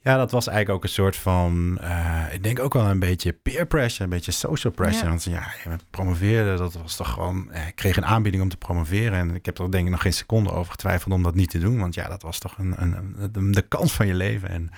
Ja, 0.00 0.16
dat 0.16 0.30
was 0.30 0.46
eigenlijk 0.46 0.76
ook 0.78 0.82
een 0.84 0.94
soort 0.94 1.16
van, 1.16 1.78
eh, 1.80 2.24
ik 2.32 2.42
denk 2.42 2.58
ook 2.58 2.72
wel 2.72 2.84
een 2.84 2.98
beetje 2.98 3.32
peer 3.32 3.66
pressure, 3.66 4.04
een 4.04 4.10
beetje 4.10 4.32
social 4.32 4.72
pressure. 4.72 5.04
Ja. 5.04 5.08
Want 5.10 5.24
ja, 5.24 5.46
je 5.64 5.76
promoveerde, 5.90 6.56
dat 6.56 6.72
was 6.74 6.96
toch 6.96 7.10
gewoon, 7.10 7.52
eh, 7.52 7.66
ik 7.66 7.74
kreeg 7.76 7.96
een 7.96 8.04
aanbieding 8.06 8.42
om 8.42 8.48
te 8.48 8.56
promoveren. 8.56 9.18
En 9.18 9.34
ik 9.34 9.46
heb 9.46 9.58
er 9.58 9.70
denk 9.70 9.84
ik 9.84 9.90
nog 9.90 10.02
geen 10.02 10.12
seconde 10.12 10.50
over 10.50 10.70
getwijfeld 10.70 11.12
om 11.14 11.22
dat 11.22 11.34
niet 11.34 11.50
te 11.50 11.58
doen. 11.58 11.78
Want 11.78 11.94
ja, 11.94 12.08
dat 12.08 12.22
was 12.22 12.38
toch 12.38 12.58
een, 12.58 12.82
een, 12.82 13.14
een- 13.32 13.50
de 13.52 13.62
kans 13.62 13.92
van 13.92 14.06
je 14.06 14.14
leven. 14.14 14.48
En 14.48 14.70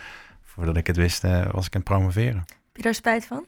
voordat 0.44 0.76
ik 0.76 0.86
het 0.86 0.96
wist, 0.96 1.24
eh, 1.24 1.46
was 1.50 1.66
ik 1.66 1.74
aan 1.74 1.80
het 1.80 1.90
promoveren. 1.90 2.44
Heb 2.46 2.76
je 2.76 2.82
daar 2.82 2.94
spijt 2.94 3.24
van? 3.26 3.46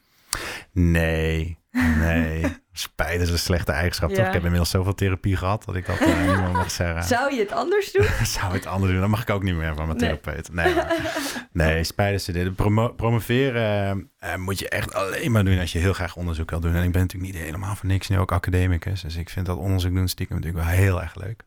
Nee, 0.73 1.59
nee. 1.99 2.44
Spijt 2.73 3.20
is 3.20 3.30
een 3.30 3.38
slechte 3.38 3.73
eigenschap, 3.73 4.08
toch? 4.11 4.26
Ik 4.26 4.32
heb 4.32 4.42
inmiddels 4.42 4.70
zoveel 4.70 4.94
therapie 4.94 5.37
gehad 5.37 5.64
dat 5.64 5.75
ik 5.76 5.87
dat 5.87 5.99
eh, 5.99 6.06
niet 6.06 6.26
meer 6.40 6.50
mag 6.50 6.70
zeggen. 6.70 7.02
Zou 7.16 7.35
je 7.35 7.40
het 7.40 7.52
anders 7.52 7.92
doen? 7.92 8.06
Zou 8.38 8.52
het 8.52 8.66
anders 8.66 8.92
doen? 8.92 9.00
Dan 9.00 9.11
mag 9.11 9.23
ik 9.23 9.30
ook 9.30 9.42
niet 9.42 9.54
meer 9.54 9.75
van 9.75 9.87
mijn 9.87 9.99
Nee. 9.99 10.08
therapeut. 10.08 10.52
Nee, 10.52 10.75
maar- 10.75 11.49
nee 11.52 11.85
spijt 11.94 12.14
is 12.14 12.25
dit. 12.25 12.54
Promo- 12.56 12.92
promoveren 12.92 14.11
eh, 14.18 14.35
moet 14.37 14.58
je 14.58 14.68
echt 14.68 14.94
alleen 14.94 15.32
maar 15.32 15.44
doen 15.44 15.58
als 15.58 15.73
je 15.73 15.78
heel 15.78 15.92
graag 15.92 16.16
onderzoek 16.16 16.50
wil 16.50 16.61
doen. 16.61 16.75
En 16.75 16.82
ik 16.85 16.92
ben 16.92 17.00
natuurlijk 17.00 17.32
niet 17.32 17.42
helemaal 17.42 17.75
voor 17.76 17.88
niks 17.88 18.08
nu 18.08 18.18
ook 18.18 18.32
academicus. 18.32 19.00
Dus 19.00 19.16
ik 19.16 19.28
vind 19.30 19.47
dat 19.47 19.56
onderzoek 19.58 19.94
doen 19.94 20.08
stiekem 20.08 20.37
natuurlijk 20.37 20.64
wel 20.64 20.75
heel 20.75 21.02
erg 21.02 21.14
leuk. 21.14 21.44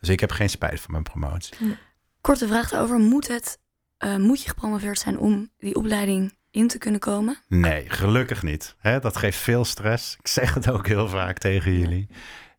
Dus 0.00 0.08
ik 0.08 0.20
heb 0.20 0.30
geen 0.30 0.50
spijt 0.50 0.80
van 0.80 0.90
mijn 0.90 1.02
promotie. 1.02 1.76
Korte 2.20 2.46
vraag 2.46 2.68
daarover. 2.70 2.98
Moet, 2.98 3.28
het, 3.28 3.58
eh, 3.96 4.16
moet 4.16 4.42
je 4.42 4.48
gepromoveerd 4.48 4.98
zijn 4.98 5.18
om 5.18 5.50
die 5.58 5.74
opleiding 5.74 6.36
in 6.50 6.68
te 6.68 6.78
kunnen 6.78 7.00
komen? 7.00 7.38
Nee, 7.48 7.90
gelukkig 7.90 8.42
niet. 8.42 8.76
Hè, 8.78 9.00
dat 9.00 9.16
geeft 9.16 9.38
veel 9.38 9.64
stress. 9.64 10.16
Ik 10.18 10.28
zeg 10.28 10.54
het 10.54 10.70
ook 10.70 10.86
heel 10.86 11.08
vaak 11.08 11.38
tegen 11.38 11.78
jullie. 11.78 12.08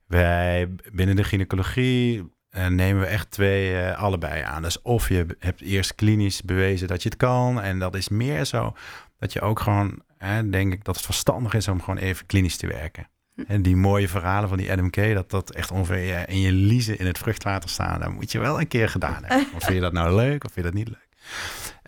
Wij 0.06 0.70
binnen 0.92 1.16
de 1.16 1.24
gynaecologie 1.24 2.38
uh, 2.52 2.68
nemen 2.68 3.02
we 3.02 3.08
echt 3.08 3.32
twee 3.32 3.72
uh, 3.72 3.98
allebei 3.98 4.42
aan. 4.42 4.62
Dus 4.62 4.82
of 4.82 5.10
je 5.10 5.26
hebt 5.40 5.62
eerst 5.62 5.96
klinisch 5.96 6.42
bewezen 6.42 6.88
dat 6.88 7.04
je 7.04 7.10
het 7.10 7.18
kan. 7.18 7.62
En 7.62 7.80
dat 7.80 7.96
is 7.96 8.10
meer 8.10 8.46
zo 8.46 8.74
dat 9.18 9.34
je 9.34 9.42
ook 9.42 9.60
gewoon, 9.60 10.02
hè, 10.18 10.50
denk 10.50 10.74
ik, 10.74 10.84
dat 10.84 10.96
het 10.96 11.06
verstandig 11.06 11.54
is 11.54 11.68
om 11.68 11.82
gewoon 11.82 12.00
even 12.00 12.26
klinisch 12.26 12.58
te 12.58 12.68
werken. 12.68 13.10
En 13.48 13.62
die 13.62 13.76
mooie 13.76 14.08
verhalen 14.08 14.50
van 14.50 14.58
die 14.58 14.72
Adam 14.72 14.90
K, 14.90 15.14
dat 15.14 15.30
dat 15.30 15.52
echt 15.52 15.72
ongeveer 15.72 16.30
in 16.30 16.40
je 16.40 16.52
liezen 16.52 17.00
in 17.00 17.06
het 17.06 17.18
vruchtwater 17.18 17.70
staan. 17.70 18.00
Dat 18.00 18.12
moet 18.12 18.32
je 18.32 18.40
wel 18.40 18.60
een 18.60 18.68
keer 18.68 18.90
gedaan 18.90 19.24
hebben. 19.24 19.48
Of 19.56 19.64
vind 19.64 19.74
je 19.74 19.82
dat 19.82 19.94
nou 19.94 20.16
leuk 20.16 20.44
of 20.44 20.52
vind 20.52 20.66
je 20.66 20.72
dat 20.72 20.74
niet 20.74 20.88
leuk? 20.88 21.08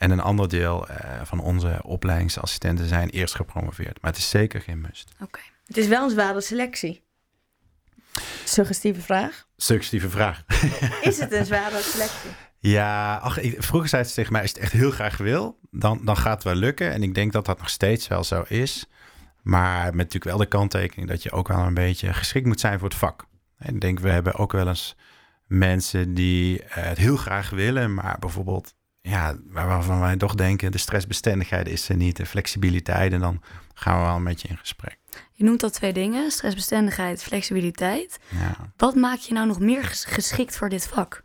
En 0.01 0.12
een 0.12 0.20
ander 0.20 0.50
deel 0.50 0.88
uh, 0.89 0.96
van 1.24 1.39
onze 1.39 1.79
opleidingsassistenten 1.84 2.88
zijn 2.88 3.10
eerst 3.10 3.36
gepromoveerd. 3.36 4.01
Maar 4.01 4.12
het 4.12 4.20
is 4.20 4.29
zeker 4.29 4.62
geen 4.62 4.81
must. 4.81 5.12
Oké. 5.13 5.24
Okay. 5.24 5.43
Het 5.65 5.77
is 5.77 5.88
wel 5.88 6.03
een 6.03 6.10
zware 6.10 6.41
selectie. 6.41 7.03
Suggestieve 8.46 9.01
vraag. 9.01 9.48
Suggestieve 9.58 10.10
vraag. 10.10 10.43
Is 11.01 11.20
het 11.20 11.31
een 11.31 11.46
zware 11.46 11.81
selectie? 11.81 12.29
Ja, 12.60 13.15
ach, 13.15 13.39
ik, 13.39 13.63
vroeger 13.63 13.89
zei 13.89 14.03
ze 14.03 14.13
tegen 14.13 14.31
mij, 14.31 14.41
als 14.41 14.51
je 14.51 14.55
het 14.55 14.65
echt 14.65 14.74
heel 14.74 14.91
graag 14.91 15.17
wil, 15.17 15.60
dan, 15.72 16.05
dan 16.05 16.17
gaat 16.17 16.34
het 16.34 16.43
wel 16.43 16.55
lukken. 16.55 16.91
En 16.91 17.03
ik 17.03 17.13
denk 17.13 17.31
dat 17.31 17.46
dat 17.46 17.58
nog 17.58 17.70
steeds 17.70 18.08
wel 18.08 18.24
zo 18.24 18.43
is. 18.48 18.86
Maar 19.41 19.86
met 19.86 19.96
natuurlijk 19.96 20.24
wel 20.24 20.38
de 20.38 20.46
kanttekening 20.46 21.10
dat 21.10 21.24
je 21.24 21.31
ook 21.31 21.48
wel 21.48 21.60
een 21.60 21.74
beetje 21.74 22.13
geschikt 22.13 22.46
moet 22.46 22.60
zijn 22.60 22.79
voor 22.79 22.89
het 22.89 22.98
vak. 22.98 23.25
En 23.58 23.74
ik 23.74 23.81
denk, 23.81 24.00
we 24.00 24.10
hebben 24.10 24.36
ook 24.36 24.51
wel 24.51 24.67
eens 24.67 24.96
mensen 25.48 26.13
die 26.13 26.62
het 26.65 26.98
heel 26.98 27.17
graag 27.17 27.50
willen, 27.50 27.93
maar 27.93 28.17
bijvoorbeeld, 28.20 28.74
ja, 29.01 29.36
waarvan 29.46 30.00
wij 30.00 30.17
toch 30.17 30.36
denken, 30.36 30.72
de 30.72 30.77
stressbestendigheid 30.77 31.67
is 31.67 31.89
er 31.89 31.96
niet, 31.96 32.17
de 32.17 32.25
flexibiliteit. 32.25 33.13
En 33.13 33.20
dan 33.20 33.41
gaan 33.74 34.00
we 34.00 34.05
wel 34.05 34.15
een 34.15 34.24
beetje 34.24 34.48
in 34.48 34.58
gesprek. 34.58 34.98
Je 35.34 35.43
noemt 35.43 35.63
al 35.63 35.70
twee 35.70 35.93
dingen, 35.93 36.31
stressbestendigheid, 36.31 37.24
flexibiliteit. 37.24 38.20
Ja. 38.29 38.55
Wat 38.77 38.96
maakt 38.96 39.25
je 39.25 39.34
nou 39.34 39.48
nog 39.48 39.60
meer 39.60 39.84
geschikt 39.84 40.58
voor 40.58 40.70
dit 40.70 40.88
vak? 40.88 41.22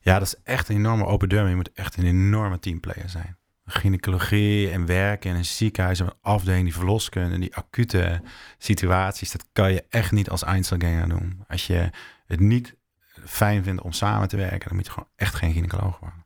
Ja, 0.00 0.18
dat 0.18 0.26
is 0.26 0.34
echt 0.44 0.68
een 0.68 0.76
enorme 0.76 1.04
open 1.04 1.28
deur. 1.28 1.48
Je 1.48 1.56
moet 1.56 1.72
echt 1.72 1.96
een 1.96 2.06
enorme 2.06 2.58
teamplayer 2.58 3.08
zijn. 3.08 3.38
Gynaecologie 3.64 4.70
en 4.70 4.86
werken 4.86 5.30
in 5.30 5.36
een 5.36 5.44
ziekenhuis, 5.44 5.98
een 5.98 6.12
afdeling 6.20 6.64
die 6.64 6.74
verloskunde, 6.74 7.38
die 7.38 7.56
acute 7.56 8.22
situaties, 8.58 9.30
dat 9.30 9.46
kan 9.52 9.72
je 9.72 9.84
echt 9.88 10.12
niet 10.12 10.30
als 10.30 10.42
Einzelganger 10.42 11.08
doen. 11.08 11.44
Als 11.48 11.66
je 11.66 11.90
het 12.26 12.40
niet 12.40 12.76
fijn 13.24 13.62
vindt 13.62 13.82
om 13.82 13.92
samen 13.92 14.28
te 14.28 14.36
werken, 14.36 14.68
dan 14.68 14.76
moet 14.76 14.86
je 14.86 14.92
gewoon 14.92 15.08
echt 15.16 15.34
geen 15.34 15.52
gynaecoloog 15.52 15.98
worden. 15.98 16.19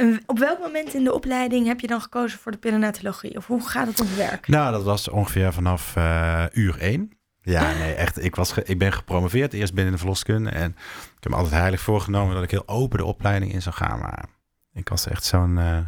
En 0.00 0.20
op 0.26 0.38
welk 0.38 0.58
moment 0.58 0.94
in 0.94 1.04
de 1.04 1.12
opleiding 1.12 1.66
heb 1.66 1.80
je 1.80 1.86
dan 1.86 2.00
gekozen 2.00 2.38
voor 2.38 2.52
de 2.52 2.58
perinatologie? 2.58 3.36
Of 3.36 3.46
hoe 3.46 3.68
gaat 3.68 3.86
het 3.86 4.00
op 4.00 4.08
werk? 4.08 4.48
Nou, 4.48 4.72
dat 4.72 4.82
was 4.82 5.08
ongeveer 5.08 5.52
vanaf 5.52 5.96
uh, 5.96 6.44
uur 6.52 6.78
één. 6.78 7.12
Ja, 7.42 7.72
nee, 7.78 7.94
echt. 7.94 8.24
Ik, 8.24 8.34
was 8.34 8.58
ik 8.58 8.78
ben 8.78 8.92
gepromoveerd 8.92 9.52
eerst 9.52 9.74
binnen 9.74 9.92
de 9.92 9.98
verloskunde. 9.98 10.50
En 10.50 10.70
ik 11.16 11.22
heb 11.22 11.32
me 11.32 11.38
altijd 11.38 11.60
heilig 11.60 11.80
voorgenomen 11.80 12.34
dat 12.34 12.42
ik 12.42 12.50
heel 12.50 12.68
open 12.68 12.98
de 12.98 13.04
opleiding 13.04 13.52
in 13.52 13.62
zou 13.62 13.74
gaan. 13.74 13.98
Maar 13.98 14.24
ik 14.72 14.88
was 14.88 15.08
echt 15.08 15.24
zo'n 15.24 15.56
uh, 15.56 15.78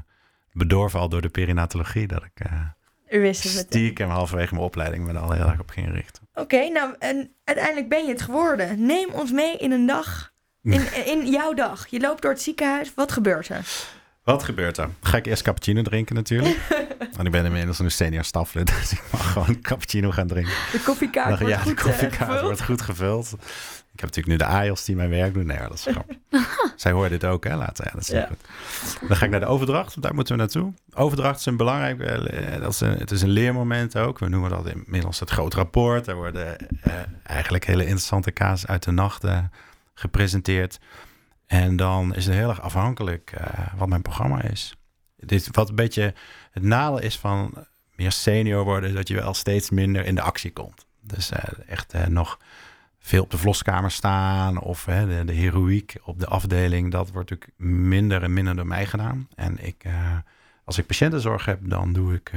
bedorven 0.52 1.00
al 1.00 1.08
door 1.08 1.20
de 1.20 1.28
perinatologie 1.28 2.06
dat 2.06 2.24
ik 2.24 2.46
uh, 2.46 2.60
U 3.18 3.20
wist 3.20 3.42
het 3.42 3.52
stiekem 3.52 4.08
halverwege 4.08 4.54
mijn 4.54 4.66
opleiding 4.66 5.06
me 5.06 5.12
er 5.12 5.18
al 5.18 5.32
heel 5.32 5.46
erg 5.46 5.60
op 5.60 5.70
ging 5.70 5.92
richten. 5.92 6.28
Oké, 6.34 6.68
nou 6.68 6.94
en 6.98 7.34
uiteindelijk 7.44 7.88
ben 7.88 8.04
je 8.04 8.12
het 8.12 8.22
geworden. 8.22 8.86
Neem 8.86 9.08
ons 9.10 9.30
mee 9.30 9.56
in 9.56 9.72
een 9.72 9.86
dag, 9.86 10.32
in, 10.62 10.94
in 11.14 11.26
jouw 11.26 11.54
dag. 11.54 11.86
Je 11.86 12.00
loopt 12.00 12.22
door 12.22 12.30
het 12.30 12.42
ziekenhuis. 12.42 12.94
Wat 12.94 13.12
gebeurt 13.12 13.48
er? 13.48 14.00
Wat 14.24 14.42
gebeurt 14.42 14.78
er? 14.78 14.88
Ga 15.00 15.16
ik 15.16 15.26
eerst 15.26 15.42
cappuccino 15.42 15.82
drinken 15.82 16.14
natuurlijk. 16.14 16.58
Want 17.16 17.24
ik 17.26 17.30
ben 17.30 17.44
inmiddels 17.44 17.78
een 17.78 17.90
senior 17.90 18.24
staflid, 18.24 18.66
dus 18.66 18.92
ik 18.92 19.02
mag 19.10 19.32
gewoon 19.32 19.60
cappuccino 19.60 20.10
gaan 20.10 20.26
drinken. 20.26 20.52
De 20.72 20.80
koffiekaart 20.84 21.28
Dan, 21.28 21.38
wordt 21.38 21.54
ja, 21.54 21.60
goed 21.60 21.76
de 21.76 21.82
koffiekaart 21.82 22.40
wordt 22.40 22.62
goed 22.62 22.82
gevuld. 22.82 23.32
Ik 23.92 24.00
heb 24.00 24.14
natuurlijk 24.14 24.26
nu 24.26 24.36
de 24.36 24.44
AIOS 24.44 24.84
die 24.84 24.96
mijn 24.96 25.10
werk 25.10 25.34
doen. 25.34 25.46
Nee, 25.46 25.58
dat 25.58 25.72
is 25.72 25.86
grappig. 25.90 26.16
Zij 26.76 26.92
hoort 26.92 27.10
dit 27.10 27.24
ook, 27.24 27.44
hè, 27.44 27.56
later. 27.56 27.84
Ja, 27.84 27.90
dat 27.92 28.00
is 28.00 28.08
ja. 28.08 28.26
goed. 28.26 29.08
Dan 29.08 29.16
ga 29.16 29.24
ik 29.24 29.30
naar 29.30 29.40
de 29.40 29.46
overdracht, 29.46 30.02
daar 30.02 30.14
moeten 30.14 30.34
we 30.34 30.40
naartoe. 30.40 30.72
Overdracht 30.94 31.38
is 31.38 31.46
een 31.46 31.56
belangrijk, 31.56 32.00
eh, 32.00 32.60
dat 32.60 32.72
is 32.72 32.80
een, 32.80 32.98
het 32.98 33.10
is 33.10 33.22
een 33.22 33.28
leermoment 33.28 33.96
ook. 33.96 34.18
We 34.18 34.28
noemen 34.28 34.50
dat 34.50 34.66
inmiddels 34.66 35.20
het 35.20 35.30
groot 35.30 35.54
rapport. 35.54 36.04
Daar 36.04 36.16
worden 36.16 36.56
uh, 36.86 36.94
eigenlijk 37.22 37.66
hele 37.66 37.82
interessante 37.82 38.30
kaas 38.30 38.66
uit 38.66 38.82
de 38.82 38.90
nacht 38.90 39.24
uh, 39.24 39.38
gepresenteerd. 39.94 40.78
En 41.52 41.76
dan 41.76 42.14
is 42.14 42.26
het 42.26 42.34
heel 42.34 42.48
erg 42.48 42.60
afhankelijk 42.60 43.32
uh, 43.40 43.74
wat 43.76 43.88
mijn 43.88 44.02
programma 44.02 44.42
is. 44.42 44.76
Dit, 45.16 45.48
wat 45.50 45.68
een 45.68 45.74
beetje 45.74 46.14
het 46.50 46.62
nadeel 46.62 47.00
is 47.00 47.18
van 47.18 47.66
meer 47.94 48.12
senior 48.12 48.64
worden, 48.64 48.88
is 48.88 48.94
dat 48.94 49.08
je 49.08 49.14
wel 49.14 49.34
steeds 49.34 49.70
minder 49.70 50.04
in 50.04 50.14
de 50.14 50.20
actie 50.20 50.52
komt. 50.52 50.86
Dus 51.00 51.30
uh, 51.30 51.38
echt 51.66 51.94
uh, 51.94 52.06
nog 52.06 52.38
veel 52.98 53.22
op 53.22 53.30
de 53.30 53.38
vloskamer 53.38 53.90
staan 53.90 54.60
of 54.60 54.84
de, 54.84 55.22
de 55.26 55.32
heroïek 55.32 55.96
op 56.04 56.18
de 56.20 56.26
afdeling, 56.26 56.90
dat 56.90 57.10
wordt 57.10 57.30
natuurlijk 57.30 57.58
minder 57.58 58.22
en 58.22 58.32
minder 58.32 58.56
door 58.56 58.66
mij 58.66 58.86
gedaan. 58.86 59.28
En 59.34 59.66
ik, 59.66 59.84
als 60.64 60.78
ik 60.78 60.86
patiëntenzorg 60.86 61.44
heb, 61.44 61.58
dan 61.62 61.92
doe 61.92 62.14
ik 62.14 62.32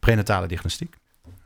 prenatale 0.00 0.46
diagnostiek. 0.46 0.96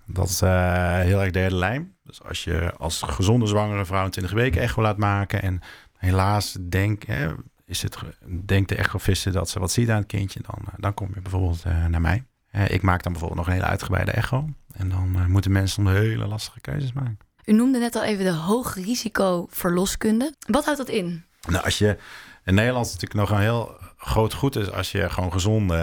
Dat 0.07 0.29
is 0.29 0.41
heel 0.41 1.23
erg 1.23 1.31
derde 1.31 1.57
lijn. 1.57 1.95
Dus 2.05 2.23
als 2.23 2.45
je 2.45 2.73
als 2.79 3.03
gezonde 3.03 3.47
zwangere 3.47 3.85
vrouw 3.85 4.09
20 4.09 4.33
weken 4.33 4.61
echo 4.61 4.83
laat 4.83 4.97
maken 4.97 5.43
en 5.43 5.61
helaas 5.97 6.57
denk, 6.61 7.03
hè, 7.03 7.33
is 7.65 7.83
het, 7.83 7.99
denkt 8.45 8.69
de 8.69 8.75
echografiste 8.75 9.31
dat 9.31 9.49
ze 9.49 9.59
wat 9.59 9.73
ziet 9.73 9.91
aan 9.91 9.97
het 9.99 10.07
kindje, 10.07 10.41
dan, 10.43 10.59
eh, 10.67 10.75
dan 10.77 10.95
kom 10.95 11.11
je 11.15 11.21
bijvoorbeeld 11.21 11.65
uh, 11.67 11.87
naar 11.87 12.01
mij. 12.01 12.25
Ik 12.69 12.83
maak 12.83 13.03
dan 13.03 13.13
bijvoorbeeld 13.13 13.41
nog 13.41 13.49
een 13.49 13.61
hele 13.61 13.71
uitgebreide 13.71 14.11
echo. 14.11 14.49
En 14.73 14.89
dan 14.89 15.31
moeten 15.31 15.53
mensen 15.53 15.85
soms 15.85 15.99
hele 15.99 16.27
lastige 16.27 16.61
keuzes 16.61 16.93
maken. 16.93 17.19
U 17.45 17.53
noemde 17.53 17.79
net 17.79 17.97
al 17.97 18.03
even 18.03 18.25
de 18.25 18.33
hoog 18.33 18.75
risico 18.75 19.47
verloskunde. 19.51 20.35
Wat 20.47 20.65
houdt 20.65 20.79
dat 20.79 20.89
in? 20.89 21.25
Nou, 21.49 21.65
als 21.65 21.79
je 21.79 21.99
in 22.45 22.55
Nederland 22.55 22.85
natuurlijk 22.85 23.15
nog 23.15 23.31
een 23.31 23.39
heel 23.39 23.77
groot 24.07 24.35
goed 24.35 24.57
is 24.57 24.73
als 24.73 24.93
je 24.93 25.11
gewoon 25.11 25.33
gezonde 25.33 25.77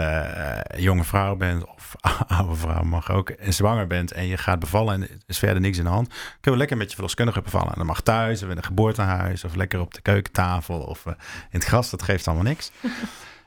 uh, 0.74 0.80
jonge 0.82 1.04
vrouw 1.04 1.36
bent 1.36 1.66
of 1.66 1.96
oude 2.38 2.54
vrouw 2.54 2.82
mag 2.82 3.10
ook 3.10 3.30
en 3.30 3.54
zwanger 3.54 3.86
bent 3.86 4.12
en 4.12 4.26
je 4.26 4.36
gaat 4.36 4.58
bevallen 4.58 4.94
en 4.94 5.02
er 5.02 5.08
is 5.26 5.38
verder 5.38 5.60
niks 5.60 5.78
in 5.78 5.84
de 5.84 5.90
hand, 5.90 6.08
kunnen 6.08 6.52
we 6.52 6.56
lekker 6.56 6.76
met 6.76 6.88
je 6.88 6.94
verloskundige 6.94 7.40
bevallen. 7.40 7.68
En 7.68 7.76
dan 7.76 7.86
mag 7.86 8.00
thuis 8.00 8.42
of 8.42 8.48
in 8.48 8.56
een 8.56 8.64
geboortehuis 8.64 9.44
of 9.44 9.54
lekker 9.54 9.80
op 9.80 9.94
de 9.94 10.00
keukentafel 10.00 10.80
of 10.80 11.04
uh, 11.06 11.12
in 11.50 11.58
het 11.58 11.64
gras, 11.64 11.90
dat 11.90 12.02
geeft 12.02 12.26
allemaal 12.26 12.44
niks. 12.44 12.70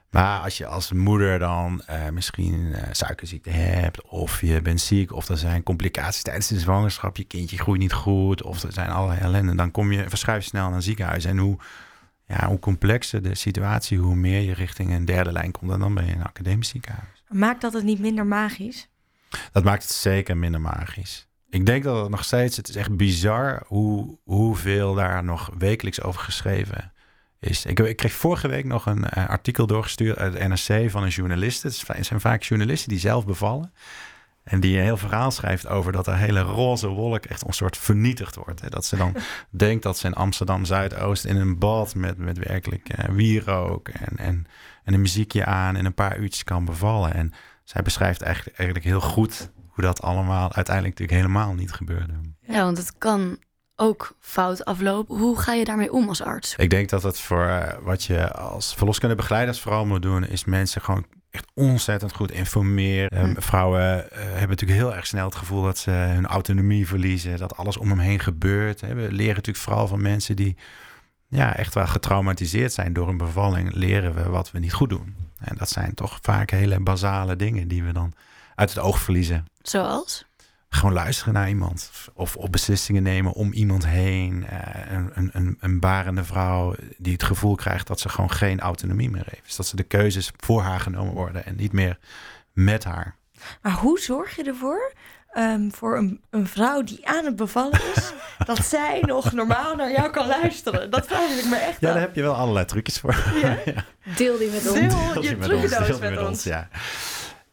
Maar 0.09 0.39
als 0.39 0.57
je 0.57 0.65
als 0.65 0.91
moeder 0.91 1.39
dan 1.39 1.81
uh, 1.89 2.09
misschien 2.09 2.75
suikerziekte 2.91 3.49
hebt, 3.49 4.01
of 4.01 4.41
je 4.41 4.61
bent 4.61 4.81
ziek, 4.81 5.13
of 5.13 5.27
er 5.27 5.37
zijn 5.37 5.63
complicaties 5.63 6.21
tijdens 6.21 6.47
de 6.47 6.59
zwangerschap, 6.59 7.17
je 7.17 7.23
kindje 7.23 7.57
groeit 7.57 7.79
niet 7.79 7.93
goed, 7.93 8.43
of 8.43 8.63
er 8.63 8.73
zijn 8.73 8.89
allerlei 8.89 9.19
ellende, 9.19 9.55
dan 9.55 9.71
kom 9.71 9.91
je, 9.91 10.09
verschuif 10.09 10.43
je 10.43 10.49
snel 10.49 10.65
naar 10.65 10.75
een 10.75 10.81
ziekenhuis. 10.81 11.25
En 11.25 11.37
hoe 11.37 11.57
ja, 12.27 12.47
hoe 12.47 12.59
complexer 12.59 13.21
de 13.21 13.35
situatie, 13.35 13.97
hoe 13.97 14.15
meer 14.15 14.41
je 14.41 14.53
richting 14.53 14.91
een 14.91 15.05
derde 15.05 15.31
lijn 15.31 15.51
komt. 15.51 15.71
En 15.71 15.79
dan 15.79 15.93
ben 15.93 16.05
je 16.05 16.13
een 16.13 16.23
academisch 16.23 16.69
ziekenhuis. 16.69 17.23
Maakt 17.29 17.61
dat 17.61 17.73
het 17.73 17.83
niet 17.83 17.99
minder 17.99 18.25
magisch? 18.25 18.89
Dat 19.51 19.63
maakt 19.63 19.83
het 19.83 19.91
zeker 19.91 20.37
minder 20.37 20.61
magisch. 20.61 21.27
Ik 21.49 21.65
denk 21.65 21.83
dat 21.83 22.01
het 22.01 22.09
nog 22.09 22.23
steeds, 22.23 22.57
het 22.57 22.69
is 22.69 22.75
echt 22.75 22.95
bizar 22.95 23.63
hoe, 23.67 24.17
hoeveel 24.23 24.93
daar 24.93 25.23
nog 25.23 25.49
wekelijks 25.57 26.01
over 26.01 26.21
geschreven 26.21 26.93
is. 27.39 27.65
Ik, 27.65 27.79
ik 27.79 27.95
kreeg 27.95 28.13
vorige 28.13 28.47
week 28.47 28.65
nog 28.65 28.85
een 28.85 29.05
uh, 29.17 29.29
artikel 29.29 29.67
doorgestuurd 29.67 30.17
uit 30.17 30.33
het 30.33 30.47
NRC 30.47 30.89
van 30.91 31.03
een 31.03 31.09
journalist. 31.09 31.63
Het 31.63 31.85
zijn 31.99 32.21
vaak 32.21 32.43
journalisten 32.43 32.89
die 32.89 32.99
zelf 32.99 33.25
bevallen. 33.25 33.73
En 34.47 34.59
die 34.59 34.77
een 34.77 34.83
heel 34.83 34.97
verhaal 34.97 35.31
schrijft 35.31 35.67
over 35.67 35.91
dat 35.91 36.07
er 36.07 36.17
hele 36.17 36.41
roze 36.41 36.87
wolk 36.87 37.25
echt 37.25 37.47
een 37.47 37.53
soort 37.53 37.77
vernietigd 37.77 38.35
wordt. 38.35 38.61
Hè? 38.61 38.69
Dat 38.69 38.85
ze 38.85 38.95
dan 38.95 39.15
denkt 39.49 39.83
dat 39.83 39.97
ze 39.97 40.07
in 40.07 40.13
Amsterdam 40.13 40.65
Zuidoost 40.65 41.25
in 41.25 41.35
een 41.35 41.59
bad 41.59 41.95
met, 41.95 42.17
met 42.17 42.37
werkelijk 42.37 42.89
uh, 42.99 43.05
wierook 43.15 43.87
en, 43.87 44.17
en, 44.17 44.47
en 44.83 44.93
een 44.93 45.01
muziekje 45.01 45.45
aan 45.45 45.75
in 45.75 45.85
een 45.85 45.93
paar 45.93 46.17
uurtjes 46.17 46.43
kan 46.43 46.65
bevallen. 46.65 47.13
En 47.13 47.33
zij 47.63 47.81
beschrijft 47.81 48.21
eigenlijk, 48.21 48.57
eigenlijk 48.57 48.87
heel 48.87 49.01
goed 49.01 49.51
hoe 49.67 49.83
dat 49.83 50.01
allemaal 50.01 50.53
uiteindelijk 50.53 50.99
natuurlijk 50.99 51.27
helemaal 51.27 51.53
niet 51.53 51.71
gebeurde. 51.71 52.13
Ja, 52.41 52.63
want 52.63 52.77
het 52.77 52.97
kan 52.97 53.37
ook 53.75 54.15
fout 54.19 54.65
aflopen. 54.65 55.17
Hoe 55.17 55.39
ga 55.39 55.53
je 55.53 55.65
daarmee 55.65 55.91
om 55.91 56.07
als 56.07 56.21
arts? 56.21 56.55
Ik 56.55 56.69
denk 56.69 56.89
dat 56.89 57.03
het 57.03 57.19
voor 57.19 57.45
uh, 57.45 57.67
wat 57.81 58.03
je 58.03 58.31
als 58.31 58.75
verloskundebegeleiders 58.75 59.59
vooral 59.59 59.85
moet 59.85 60.01
doen, 60.01 60.27
is 60.27 60.45
mensen 60.45 60.81
gewoon 60.81 61.05
echt 61.37 61.51
ontzettend 61.53 62.13
goed 62.13 62.31
informeren. 62.31 63.33
Hm. 63.33 63.41
vrouwen 63.41 63.81
uh, 63.81 64.19
hebben 64.19 64.49
natuurlijk 64.49 64.79
heel 64.79 64.95
erg 64.95 65.07
snel 65.07 65.25
het 65.25 65.35
gevoel 65.35 65.63
dat 65.63 65.77
ze 65.77 65.91
hun 65.91 66.25
autonomie 66.25 66.87
verliezen, 66.87 67.37
dat 67.37 67.57
alles 67.57 67.77
om 67.77 67.89
hem 67.89 67.99
heen 67.99 68.19
gebeurt. 68.19 68.81
We 68.81 69.07
leren 69.11 69.35
natuurlijk 69.35 69.65
vooral 69.65 69.87
van 69.87 70.01
mensen 70.01 70.35
die 70.35 70.57
ja, 71.29 71.55
echt 71.55 71.73
wel 71.73 71.87
getraumatiseerd 71.87 72.73
zijn 72.73 72.93
door 72.93 73.07
een 73.07 73.17
bevalling, 73.17 73.73
leren 73.73 74.13
we 74.13 74.29
wat 74.29 74.51
we 74.51 74.59
niet 74.59 74.73
goed 74.73 74.89
doen. 74.89 75.15
En 75.39 75.55
dat 75.57 75.69
zijn 75.69 75.93
toch 75.93 76.19
vaak 76.21 76.51
hele 76.51 76.79
basale 76.79 77.35
dingen 77.35 77.67
die 77.67 77.83
we 77.83 77.91
dan 77.91 78.13
uit 78.55 78.69
het 78.69 78.79
oog 78.79 78.99
verliezen. 78.99 79.45
Zoals? 79.61 80.25
Gewoon 80.69 80.93
luisteren 80.93 81.33
naar 81.33 81.47
iemand. 81.49 81.91
Of 82.13 82.35
op 82.35 82.51
beslissingen 82.51 83.03
nemen 83.03 83.33
om 83.33 83.51
iemand 83.53 83.85
heen. 83.87 84.45
Uh, 84.51 84.59
een, 85.13 85.29
een, 85.33 85.57
een 85.59 85.79
barende 85.79 86.23
vrouw 86.23 86.75
die 86.97 87.13
het 87.13 87.23
gevoel 87.23 87.55
krijgt 87.55 87.87
dat 87.87 87.99
ze 87.99 88.09
gewoon 88.09 88.31
geen 88.31 88.59
autonomie 88.59 89.09
meer 89.09 89.25
heeft. 89.29 89.43
Dus 89.45 89.55
dat 89.55 89.67
ze 89.67 89.75
de 89.75 89.83
keuzes 89.83 90.31
voor 90.37 90.61
haar 90.61 90.79
genomen 90.79 91.13
worden 91.13 91.45
en 91.45 91.55
niet 91.55 91.71
meer 91.71 91.97
met 92.53 92.83
haar. 92.83 93.15
Maar 93.61 93.71
hoe 93.73 93.99
zorg 93.99 94.35
je 94.35 94.43
ervoor, 94.43 94.93
ehm, 95.31 95.69
voor 95.69 95.97
een, 95.97 96.21
een 96.29 96.47
vrouw 96.47 96.83
die 96.83 97.07
aan 97.07 97.25
het 97.25 97.35
bevallen 97.35 97.79
is, 97.95 98.11
dat 98.45 98.65
zij 98.65 98.99
nog 99.05 99.31
normaal 99.31 99.75
naar 99.75 99.91
jou 99.91 100.09
kan 100.11 100.27
luisteren? 100.27 100.89
Dat 100.91 101.07
vraag 101.07 101.29
ik 101.29 101.45
me 101.49 101.55
echt 101.55 101.79
Ja, 101.81 101.87
af. 101.87 101.93
daar 101.93 101.99
heb 102.03 102.15
je 102.15 102.21
wel 102.21 102.33
allerlei 102.35 102.65
trucjes 102.65 102.99
voor. 102.99 103.15
Ja? 103.41 103.57
Deel 104.17 104.37
die 104.37 104.49
met 104.51 104.69
ons. 104.69 104.79
Deel 104.79 104.89
Deel 105.13 105.21
je 105.23 105.27
die 105.29 105.37
met 105.37 105.51
ons, 105.51 105.59
trucendoos 105.59 105.87
deel 105.87 105.99
die 105.99 106.09
met 106.09 106.27
ons. 106.27 106.43
ja. 106.43 106.67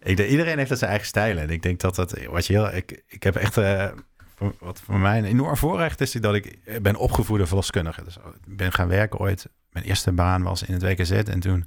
Ik 0.05 0.17
denk, 0.17 0.29
iedereen 0.31 0.57
heeft 0.57 0.69
dat 0.69 0.79
zijn 0.79 0.91
eigen 0.91 1.09
stijl. 1.09 1.37
En 1.39 1.51
ik 1.51 1.63
denk 1.63 1.81
dat 1.81 1.95
dat, 1.95 2.15
wat 2.31 2.47
je 2.47 2.53
heel, 2.53 2.75
ik, 2.75 3.03
ik 3.09 3.23
heb 3.23 3.37
echt, 3.37 3.57
eh, 3.57 3.89
voor- 4.37 4.55
wat 4.59 4.81
voor 4.81 4.99
mij 4.99 5.19
een 5.19 5.25
enorm 5.25 5.57
voorrecht 5.57 6.01
is, 6.01 6.13
dat 6.13 6.35
ik 6.35 6.59
ben 6.83 6.97
opgevoede 6.97 7.47
verloskundige. 7.47 8.05
Dus 8.05 8.17
ik 8.47 8.57
ben 8.57 8.73
gaan 8.73 8.89
werken 8.89 9.19
ooit. 9.19 9.49
Mijn 9.71 9.85
eerste 9.85 10.13
baan 10.13 10.43
was 10.43 10.63
in 10.63 10.75
het 10.75 10.83
WKZ 10.83 11.11
en 11.11 11.41
toen 11.41 11.67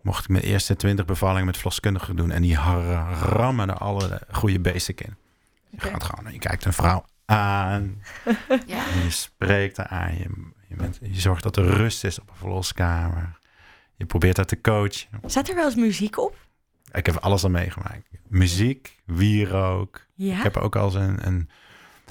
mocht 0.00 0.22
ik 0.24 0.28
mijn 0.30 0.44
eerste 0.44 0.76
twintig 0.76 1.04
bevallingen 1.04 1.46
met 1.46 1.56
verloskundigen 1.56 2.16
doen. 2.16 2.30
En 2.30 2.42
die 2.42 2.56
rammen 3.22 3.68
er 3.68 3.74
alle 3.76 4.20
goede 4.30 4.60
basic 4.60 5.00
in. 5.00 5.16
Je 5.70 5.80
gaat 5.80 6.04
gewoon, 6.04 6.32
je 6.32 6.38
kijkt 6.38 6.64
een 6.64 6.72
vrouw 6.72 7.04
aan, 7.24 8.02
Ja. 8.66 8.86
en 8.92 9.02
je 9.04 9.10
spreekt 9.10 9.76
haar 9.76 9.86
aan. 9.86 10.14
Je, 10.18 10.30
je, 10.68 10.74
bent, 10.76 10.98
je 11.02 11.20
zorgt 11.20 11.42
dat 11.42 11.56
er 11.56 11.64
rust 11.64 12.04
is 12.04 12.20
op 12.20 12.28
een 12.30 12.36
verloskamer. 12.36 13.38
Je 13.96 14.06
probeert 14.06 14.36
haar 14.36 14.46
te 14.46 14.60
coachen. 14.60 15.08
Staat 15.26 15.48
er 15.48 15.54
wel 15.54 15.64
eens 15.64 15.74
muziek 15.74 16.18
op? 16.18 16.36
Ik 16.92 17.06
heb 17.06 17.16
alles 17.16 17.42
al 17.44 17.50
meegemaakt. 17.50 18.08
Muziek, 18.28 18.96
wierook. 19.04 20.06
Ja. 20.14 20.36
Ik 20.36 20.42
heb 20.42 20.56
ook 20.56 20.76
al 20.76 20.84
eens 20.84 20.94
een, 20.94 21.26
een... 21.26 21.48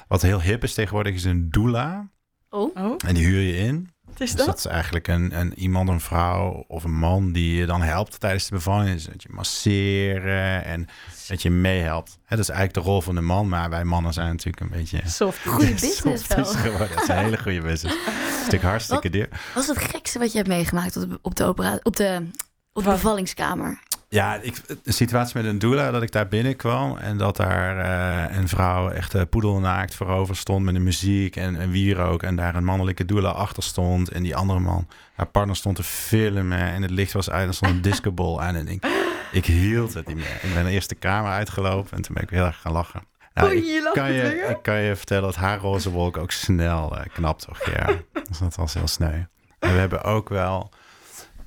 Wat 0.08 0.22
heel 0.22 0.40
hip 0.40 0.62
is 0.62 0.74
tegenwoordig, 0.74 1.14
is 1.14 1.24
een 1.24 1.50
doula. 1.50 2.08
Oh, 2.50 2.76
Oh, 2.76 2.94
En 3.06 3.14
die 3.14 3.24
huur 3.26 3.40
je 3.40 3.56
in. 3.56 3.90
wat 4.04 4.20
is 4.20 4.28
Dus 4.30 4.34
dat? 4.34 4.46
dat 4.46 4.58
is 4.58 4.66
eigenlijk 4.66 5.08
een, 5.08 5.38
een, 5.40 5.58
iemand, 5.58 5.88
een 5.88 6.00
vrouw 6.00 6.64
of 6.68 6.84
een 6.84 6.98
man... 6.98 7.32
die 7.32 7.54
je 7.56 7.66
dan 7.66 7.82
helpt 7.82 8.20
tijdens 8.20 8.44
de 8.48 8.54
bevalling. 8.54 8.92
Dus 8.94 9.04
dat 9.04 9.22
je 9.22 9.28
masseren 9.32 10.64
en 10.64 10.88
dat 11.28 11.42
je 11.42 11.50
meehelpt. 11.50 12.10
Hè, 12.24 12.36
dat 12.36 12.38
is 12.38 12.48
eigenlijk 12.48 12.84
de 12.86 12.90
rol 12.92 13.00
van 13.00 13.14
de 13.14 13.20
man. 13.20 13.48
Maar 13.48 13.70
wij 13.70 13.84
mannen 13.84 14.12
zijn 14.12 14.28
natuurlijk 14.28 14.60
een 14.60 14.68
beetje... 14.78 15.00
Soft. 15.04 15.46
goede 15.46 15.70
business 15.80 16.26
wel. 16.26 16.36
Dat 16.78 17.02
is 17.02 17.08
een 17.08 17.16
hele 17.18 17.38
goede 17.38 17.60
business. 17.60 17.96
Natuurlijk 18.36 18.62
hartstikke 18.62 19.10
duur. 19.10 19.28
Wat 19.54 19.62
is 19.62 19.68
het 19.68 19.78
gekste 19.78 20.18
wat 20.18 20.30
je 20.30 20.36
hebt 20.36 20.48
meegemaakt 20.50 20.96
op 20.96 21.10
de, 21.10 21.18
op 21.22 21.34
de, 21.36 21.44
opera, 21.44 21.78
op 21.82 21.96
de, 21.96 22.26
op 22.72 22.82
de 22.82 22.88
Wat? 22.88 22.94
bevallingskamer? 22.94 23.80
Ja, 24.12 24.34
ik, 24.34 24.60
een 24.66 24.92
situatie 24.92 25.36
met 25.36 25.44
een 25.46 25.58
doula, 25.58 25.90
dat 25.90 26.02
ik 26.02 26.12
daar 26.12 26.28
binnenkwam 26.28 26.96
en 26.96 27.16
dat 27.16 27.36
daar 27.36 27.78
eh, 27.78 28.36
een 28.36 28.48
vrouw 28.48 28.88
echt 28.88 29.14
eh, 29.14 29.22
poedelnaakt 29.30 29.94
voorover 29.94 30.36
stond 30.36 30.64
met 30.64 30.74
een 30.74 30.82
muziek 30.82 31.36
en, 31.36 31.56
en 31.56 31.70
wierook 31.70 32.22
en 32.22 32.36
daar 32.36 32.54
een 32.54 32.64
mannelijke 32.64 33.04
doula 33.04 33.28
achter 33.28 33.62
stond 33.62 34.08
en 34.08 34.22
die 34.22 34.36
andere 34.36 34.58
man, 34.58 34.88
haar 35.14 35.26
partner 35.26 35.56
stond 35.56 35.76
te 35.76 35.82
filmen 35.82 36.58
en 36.58 36.82
het 36.82 36.90
licht 36.90 37.12
was 37.12 37.30
uit 37.30 37.46
en 37.46 37.54
stond 37.54 37.72
een 37.72 37.82
discobol 37.82 38.42
aan 38.42 38.54
en 38.54 38.68
ik, 38.68 38.86
ik 39.32 39.46
hield 39.46 39.94
het 39.94 40.06
niet 40.06 40.16
meer. 40.16 40.38
Ik 40.42 40.54
ben 40.54 40.66
eerst 40.66 40.88
de 40.88 40.94
kamer 40.94 41.30
uitgelopen 41.30 41.96
en 41.96 42.02
toen 42.02 42.14
ben 42.14 42.22
ik 42.22 42.30
heel 42.30 42.44
erg 42.44 42.60
gaan 42.60 42.72
lachen. 42.72 43.02
Nou, 43.34 43.56
ik, 43.56 43.64
je 43.64 43.90
kan 43.92 44.12
je, 44.12 44.46
ik 44.48 44.58
kan 44.62 44.80
je 44.80 44.96
vertellen 44.96 45.22
dat 45.24 45.36
haar 45.36 45.58
roze 45.58 45.90
wolk 45.90 46.16
ook 46.16 46.30
snel 46.30 46.96
eh, 46.96 47.04
knapt 47.12 47.44
toch? 47.46 47.70
Ja, 47.72 47.86
dus 48.28 48.38
dat 48.38 48.54
was 48.54 48.74
heel 48.74 48.88
sneu. 48.88 49.24
En 49.58 49.72
we 49.72 49.78
hebben 49.78 50.02
ook 50.02 50.28
wel, 50.28 50.70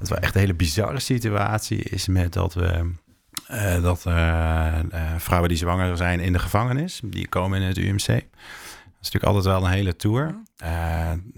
dat 0.09 0.17
wel 0.17 0.27
echt 0.27 0.35
een 0.35 0.41
hele 0.41 0.53
bizarre 0.53 0.99
situatie 0.99 1.83
is 1.83 2.07
met 2.07 2.33
dat 2.33 2.53
we 2.53 2.91
eh, 3.47 3.81
dat 3.81 4.05
eh, 4.05 4.79
eh, 4.79 4.85
vrouwen 5.17 5.49
die 5.49 5.57
zwanger 5.57 5.97
zijn 5.97 6.19
in 6.19 6.33
de 6.33 6.39
gevangenis, 6.39 7.01
die 7.03 7.27
komen 7.27 7.61
in 7.61 7.67
het 7.67 7.77
UMC. 7.77 8.07
Dat 8.07 9.11
is 9.11 9.11
natuurlijk 9.11 9.23
altijd 9.23 9.45
wel 9.45 9.65
een 9.65 9.71
hele 9.71 9.95
tour. 9.95 10.35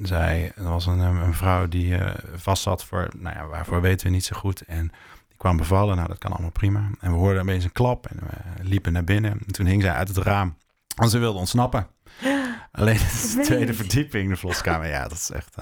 Zij, 0.02 0.52
er 0.56 0.64
was 0.64 0.86
een, 0.86 1.00
een 1.00 1.34
vrouw 1.34 1.68
die 1.68 1.98
vast 2.36 2.64
zat 2.64 2.86
voor, 2.86 3.10
nou 3.18 3.36
ja, 3.36 3.46
waarvoor 3.48 3.82
weten 3.82 4.08
we 4.08 4.14
niet 4.14 4.26
zo 4.26 4.36
goed. 4.36 4.62
En 4.62 4.82
die 5.28 5.38
kwam 5.38 5.58
bevallen, 5.58 5.96
nou 5.96 6.08
dat 6.08 6.18
kan 6.18 6.32
allemaal 6.32 6.52
prima. 6.52 6.90
En 7.00 7.12
we 7.12 7.18
hoorden 7.18 7.42
opeens 7.42 7.64
een 7.64 7.72
klap 7.72 8.08
en 8.08 8.18
we 8.20 8.64
liepen 8.64 8.94
naar 8.94 9.04
binnen. 9.04 9.32
En 9.32 9.54
toen 9.54 9.66
hing 9.66 9.82
zij 9.82 9.92
uit 9.92 10.08
het 10.08 10.18
raam, 10.18 10.58
want 10.96 11.12
ze 11.12 11.18
wilde 11.18 11.40
ontsnappen. 11.40 11.88
Alleen 12.72 12.98
de 12.98 13.40
tweede 13.44 13.74
verdieping, 13.74 14.30
de 14.30 14.36
verloskamer. 14.36 14.88
Ja, 14.88 15.04
dat 15.08 15.18
is 15.18 15.30
echt... 15.32 15.56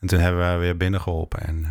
En 0.00 0.08
toen 0.08 0.18
hebben 0.18 0.52
we 0.52 0.58
weer 0.58 0.76
binnengeholpen 0.76 1.40
en 1.40 1.64
eh, 1.64 1.70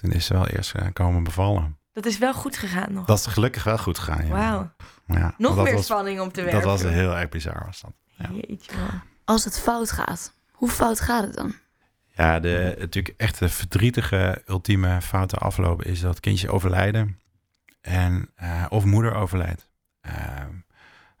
toen 0.00 0.12
is 0.12 0.26
ze 0.26 0.32
wel 0.32 0.46
eerst 0.46 0.74
eh, 0.74 0.86
komen 0.92 1.22
bevallen. 1.24 1.78
Dat 1.92 2.06
is 2.06 2.18
wel 2.18 2.34
goed 2.34 2.56
gegaan 2.56 2.92
nog. 2.92 3.04
Dat 3.06 3.18
is 3.18 3.26
gelukkig 3.26 3.64
wel 3.64 3.78
goed 3.78 3.98
gegaan. 3.98 4.26
Ja. 4.26 4.32
Wauw. 4.32 4.70
Ja, 5.06 5.34
Nog 5.38 5.62
meer 5.62 5.74
was, 5.74 5.84
spanning 5.84 6.20
om 6.20 6.32
te 6.32 6.42
werken. 6.42 6.60
Dat 6.60 6.70
was 6.70 6.92
heel 6.92 7.16
erg 7.16 7.28
bizar. 7.28 7.62
Was 7.66 7.80
dat. 7.80 7.92
ja. 8.16 8.30
Jeetje. 8.32 8.72
Als 9.24 9.44
het 9.44 9.58
fout 9.58 9.90
gaat, 9.90 10.32
hoe 10.52 10.68
fout 10.68 11.00
gaat 11.00 11.24
het 11.24 11.34
dan? 11.34 11.54
Ja, 12.14 12.40
de, 12.40 12.76
natuurlijk 12.78 13.14
echt 13.20 13.38
de 13.38 13.48
verdrietige 13.48 14.42
ultieme 14.46 15.02
foute 15.02 15.36
afloop 15.36 15.82
is 15.82 16.00
dat 16.00 16.20
kindje 16.20 16.50
overlijden 16.50 17.20
en, 17.80 18.30
eh, 18.34 18.64
of 18.68 18.84
moeder 18.84 19.14
overlijdt. 19.14 19.68
Eh, 20.00 20.12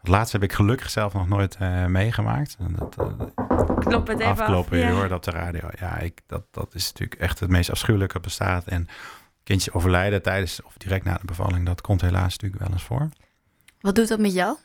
het 0.00 0.08
laatste 0.08 0.36
heb 0.36 0.50
ik 0.50 0.52
gelukkig 0.56 0.90
zelf 0.90 1.12
nog 1.12 1.28
nooit 1.28 1.56
eh, 1.58 1.84
meegemaakt. 1.86 2.56
En 2.58 2.74
Dat, 2.78 2.96
Klop 3.78 4.06
het 4.06 4.18
even 4.20 4.30
afgelopen 4.32 4.72
af. 4.78 4.84
uur 4.84 4.90
Ja. 4.90 4.90
hoorde 4.94 5.14
op 5.14 5.22
de 5.22 5.30
radio. 5.30 5.68
Ja, 5.78 5.98
ik, 5.98 6.20
dat, 6.26 6.42
dat 6.50 6.74
is 6.74 6.86
natuurlijk 6.92 7.20
echt 7.20 7.40
het 7.40 7.50
meest 7.50 7.70
afschuwelijke 7.70 8.20
bestaat. 8.20 8.64
En 8.66 8.88
kindje 9.44 9.72
overlijden 9.72 10.22
tijdens 10.22 10.62
of 10.62 10.72
direct 10.76 11.04
na 11.04 11.14
de 11.14 11.24
bevalling, 11.26 11.66
dat 11.66 11.80
komt 11.80 12.00
helaas 12.00 12.32
natuurlijk 12.38 12.62
wel 12.62 12.72
eens 12.72 12.82
voor. 12.82 13.08
Wat 13.80 13.94
doet 13.94 14.08
dat 14.08 14.18
met 14.18 14.32
jou? 14.32 14.56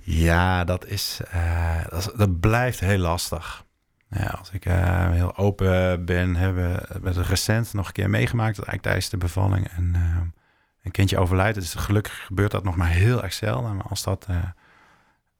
Ja, 0.00 0.64
dat 0.64 0.86
is, 0.86 1.20
eh, 1.30 1.84
dat, 1.88 1.98
is- 1.98 2.12
dat 2.16 2.40
blijft 2.40 2.80
heel 2.80 2.98
lastig. 2.98 3.64
Ja, 4.08 4.26
als 4.26 4.50
ik 4.50 4.64
eh, 4.64 5.10
heel 5.10 5.36
open 5.36 6.04
ben, 6.04 6.36
hebben 6.36 6.72
we 7.02 7.08
het 7.08 7.16
recent 7.16 7.72
nog 7.72 7.86
een 7.86 7.92
keer 7.92 8.10
meegemaakt, 8.10 8.56
dat 8.56 8.66
eigenlijk 8.66 8.82
tijdens 8.82 9.08
de 9.08 9.16
bevalling 9.16 9.68
eh, 9.68 10.16
een 10.86 10.92
kindje 10.92 11.18
overlijdt. 11.18 11.54
Dus 11.54 11.74
gelukkig 11.74 12.24
gebeurt 12.24 12.50
dat 12.50 12.64
nog 12.64 12.76
maar 12.76 12.88
heel 12.88 13.22
erg 13.22 13.32
zelden. 13.32 13.76
Maar 13.76 13.86
als 13.88 14.02
dat 14.02 14.26
eh, 14.28 14.42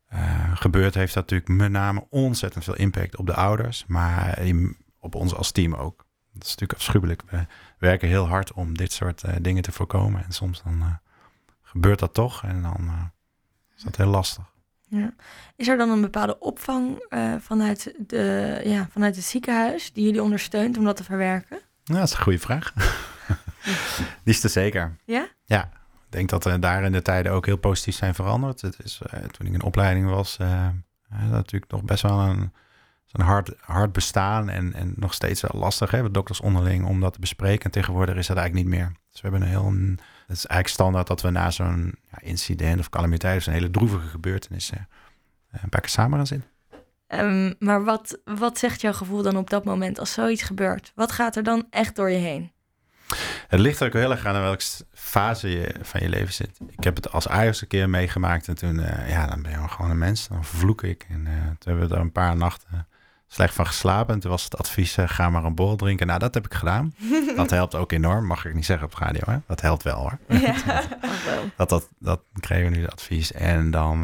eh, 0.07 0.57
gebeurt, 0.57 0.95
heeft 0.95 1.15
dat 1.15 1.23
natuurlijk 1.23 1.61
met 1.61 1.71
name 1.71 2.07
ontzettend 2.11 2.65
veel 2.65 2.77
impact 2.77 3.17
op 3.17 3.27
de 3.27 3.35
ouders, 3.35 3.85
maar 3.87 4.39
op 5.01 5.15
ons 5.15 5.35
als 5.35 5.53
team 5.53 5.75
ook. 5.75 6.05
Dat 6.33 6.45
is 6.45 6.51
natuurlijk 6.51 6.79
afschuwelijk. 6.79 7.23
We 7.31 7.47
werken 7.79 8.09
heel 8.09 8.29
hard 8.29 8.53
om 8.53 8.77
dit 8.77 8.93
soort 8.93 9.23
eh, 9.23 9.35
dingen 9.41 9.63
te 9.63 9.73
voorkomen. 9.73 10.25
En 10.25 10.33
soms 10.33 10.63
dan 10.63 10.99
gebeurt 11.63 11.99
dat 11.99 12.15
toch 12.15 12.43
en 12.45 12.63
dan 12.63 13.11
is 13.77 13.83
dat 13.83 13.97
heel 13.97 14.07
lastig. 14.07 14.45
Ja. 14.89 15.15
Is 15.57 15.69
er 15.69 15.77
dan 15.77 15.91
een 15.91 16.01
bepaalde 16.01 16.39
opvang 16.39 17.07
vanuit, 17.41 17.95
de, 18.07 18.61
ja, 18.65 18.89
vanuit 18.91 19.17
het 19.17 19.25
ziekenhuis 19.25 19.93
die 19.93 20.05
jullie 20.05 20.23
ondersteunt 20.23 20.79
om 20.79 20.85
dat 20.85 20.97
te 20.97 21.05
verwerken? 21.05 21.59
Ja, 21.85 21.95
dat 21.95 22.09
is 22.09 22.15
een 22.15 22.23
goede 22.23 22.39
vraag. 22.39 22.73
Die 24.25 24.35
is 24.35 24.45
er 24.45 24.51
zeker. 24.51 24.97
Ja? 25.05 25.29
Ja, 25.47 25.63
ik 26.07 26.13
denk 26.13 26.29
dat 26.29 26.45
er 26.45 26.61
daar 26.61 26.85
in 26.85 26.93
de 26.93 27.03
tijden 27.03 27.33
ook 27.33 27.47
heel 27.47 27.57
positief 27.57 27.95
zijn 27.95 28.15
veranderd. 28.15 28.61
Het 28.61 28.77
is, 28.83 29.01
eh, 29.11 29.21
toen 29.21 29.47
ik 29.47 29.53
in 29.53 29.63
opleiding 29.63 30.09
was, 30.09 30.37
eh, 30.37 30.67
eh, 30.67 31.31
natuurlijk 31.31 31.73
nog 31.73 31.83
best 31.83 32.03
wel 32.03 32.19
een, 32.21 32.53
hard, 33.13 33.53
hard 33.61 33.93
bestaan 33.93 34.49
en, 34.49 34.73
en 34.73 34.93
nog 34.97 35.15
steeds 35.15 35.41
wel 35.41 35.61
lastig, 35.61 35.93
met 35.93 36.15
dokters 36.15 36.41
onderling, 36.41 36.87
om 36.87 37.01
dat 37.01 37.13
te 37.13 37.21
bespreken. 37.21 37.65
En 37.65 37.71
tegenwoordig 37.71 38.17
is 38.17 38.27
dat 38.27 38.37
eigenlijk 38.37 38.69
niet 38.69 38.79
meer. 38.79 38.93
Dus 39.11 39.21
we 39.21 39.29
hebben 39.29 39.43
een 39.43 39.55
heel, 39.55 39.73
het 40.27 40.37
is 40.37 40.47
eigenlijk 40.47 40.69
standaard 40.69 41.07
dat 41.07 41.21
we 41.21 41.31
na 41.31 41.51
zo'n 41.51 41.95
ja, 42.11 42.19
incident 42.21 42.81
of 42.81 42.89
calamiteit, 42.89 43.39
of 43.39 43.47
een 43.47 43.53
hele 43.53 43.71
droevige 43.71 44.07
gebeurtenis, 44.07 44.71
eh, 44.71 44.81
een 45.63 45.69
paar 45.69 45.81
keer 45.81 45.91
samen 45.91 46.17
gaan 46.17 46.27
zitten. 46.27 46.51
Ehm, 47.07 47.53
maar 47.59 47.85
wat, 47.85 48.19
wat 48.25 48.59
zegt 48.59 48.81
jouw 48.81 48.93
gevoel 48.93 49.23
dan 49.23 49.37
op 49.37 49.51
dat 49.51 49.65
moment 49.65 49.99
als 49.99 50.13
zoiets 50.13 50.43
gebeurt? 50.43 50.93
Wat 50.95 51.13
gaat 51.13 51.37
er 51.37 51.43
dan 51.43 51.67
echt 51.71 51.97
door 51.97 52.11
je 52.11 52.19
heen? 52.19 52.53
Het 53.47 53.61
ligt 53.61 53.81
er 53.81 53.87
ook 53.87 53.93
heel 53.93 54.11
erg 54.11 54.27
aan 54.27 54.35
in 54.35 54.41
welke 54.41 54.65
fase 54.93 55.49
je 55.49 55.75
van 55.83 56.01
je 56.01 56.09
leven 56.09 56.35
zit. 56.35 56.59
Ik 56.69 56.85
heb 56.85 56.97
het 56.97 57.13
als 57.13 57.29
Ajax 57.29 57.63
een 57.63 57.69
keer 57.69 57.91
meegemaakt 57.91 58.49
en 58.49 58.55
toen, 58.55 58.81
eh, 58.81 59.11
ja, 59.11 59.27
dan 59.27 59.43
ben 59.43 59.51
je 59.51 59.69
gewoon 59.69 59.91
een 59.91 59.99
mens. 59.99 60.29
Dan 60.29 60.45
vervloek 60.45 60.83
ik. 60.83 61.07
En 61.09 61.27
eh, 61.27 61.33
toen 61.33 61.73
hebben 61.73 61.89
we 61.89 61.95
er 61.95 62.01
een 62.01 62.13
paar 62.13 62.37
nachten 62.37 62.87
slecht 63.29 63.55
van 63.55 63.67
geslapen. 63.67 64.15
En 64.15 64.21
toen 64.21 64.31
was 64.31 64.45
het 64.45 64.59
advies, 64.59 64.97
eh, 64.97 65.09
ga 65.09 65.31
maar 65.31 65.45
een 65.45 65.55
borrel 65.55 65.77
drinken. 65.77 66.07
Nou, 66.07 66.19
dat 66.19 66.35
heb 66.35 66.45
ik 66.45 66.55
gedaan. 66.55 66.95
dat 67.37 67.51
helpt 67.51 67.75
ook 67.75 67.93
enorm, 67.93 68.27
mag 68.27 68.45
ik 68.45 68.55
niet 68.55 68.65
zeggen 68.65 68.87
op 68.87 68.95
de 68.97 69.05
radio. 69.05 69.23
Hè? 69.25 69.39
Dat 69.47 69.61
helpt 69.61 69.83
wel 69.83 69.99
hoor. 69.99 70.19
Ja. 70.29 70.55
Dat, 71.57 71.69
dat, 71.69 71.89
dat 71.99 72.21
kregen 72.41 72.71
we 72.71 72.77
nu 72.77 72.83
het 72.83 72.93
advies. 72.93 73.33
En 73.33 73.71
dan, 73.71 74.01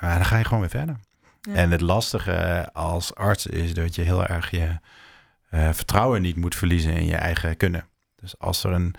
dan 0.00 0.24
ga 0.24 0.38
je 0.38 0.44
gewoon 0.44 0.60
weer 0.60 0.70
verder. 0.70 0.96
Ja. 1.40 1.54
En 1.54 1.70
het 1.70 1.80
lastige 1.80 2.68
als 2.72 3.14
arts 3.14 3.46
is 3.46 3.74
dat 3.74 3.94
je 3.94 4.02
heel 4.02 4.26
erg 4.26 4.50
je 4.50 4.78
vertrouwen 5.50 6.22
niet 6.22 6.36
moet 6.36 6.54
verliezen 6.54 6.92
in 6.92 7.06
je 7.06 7.16
eigen 7.16 7.56
kunnen. 7.56 7.84
Dus 8.20 8.38
als 8.38 8.64
er 8.64 8.72
een, 8.72 8.94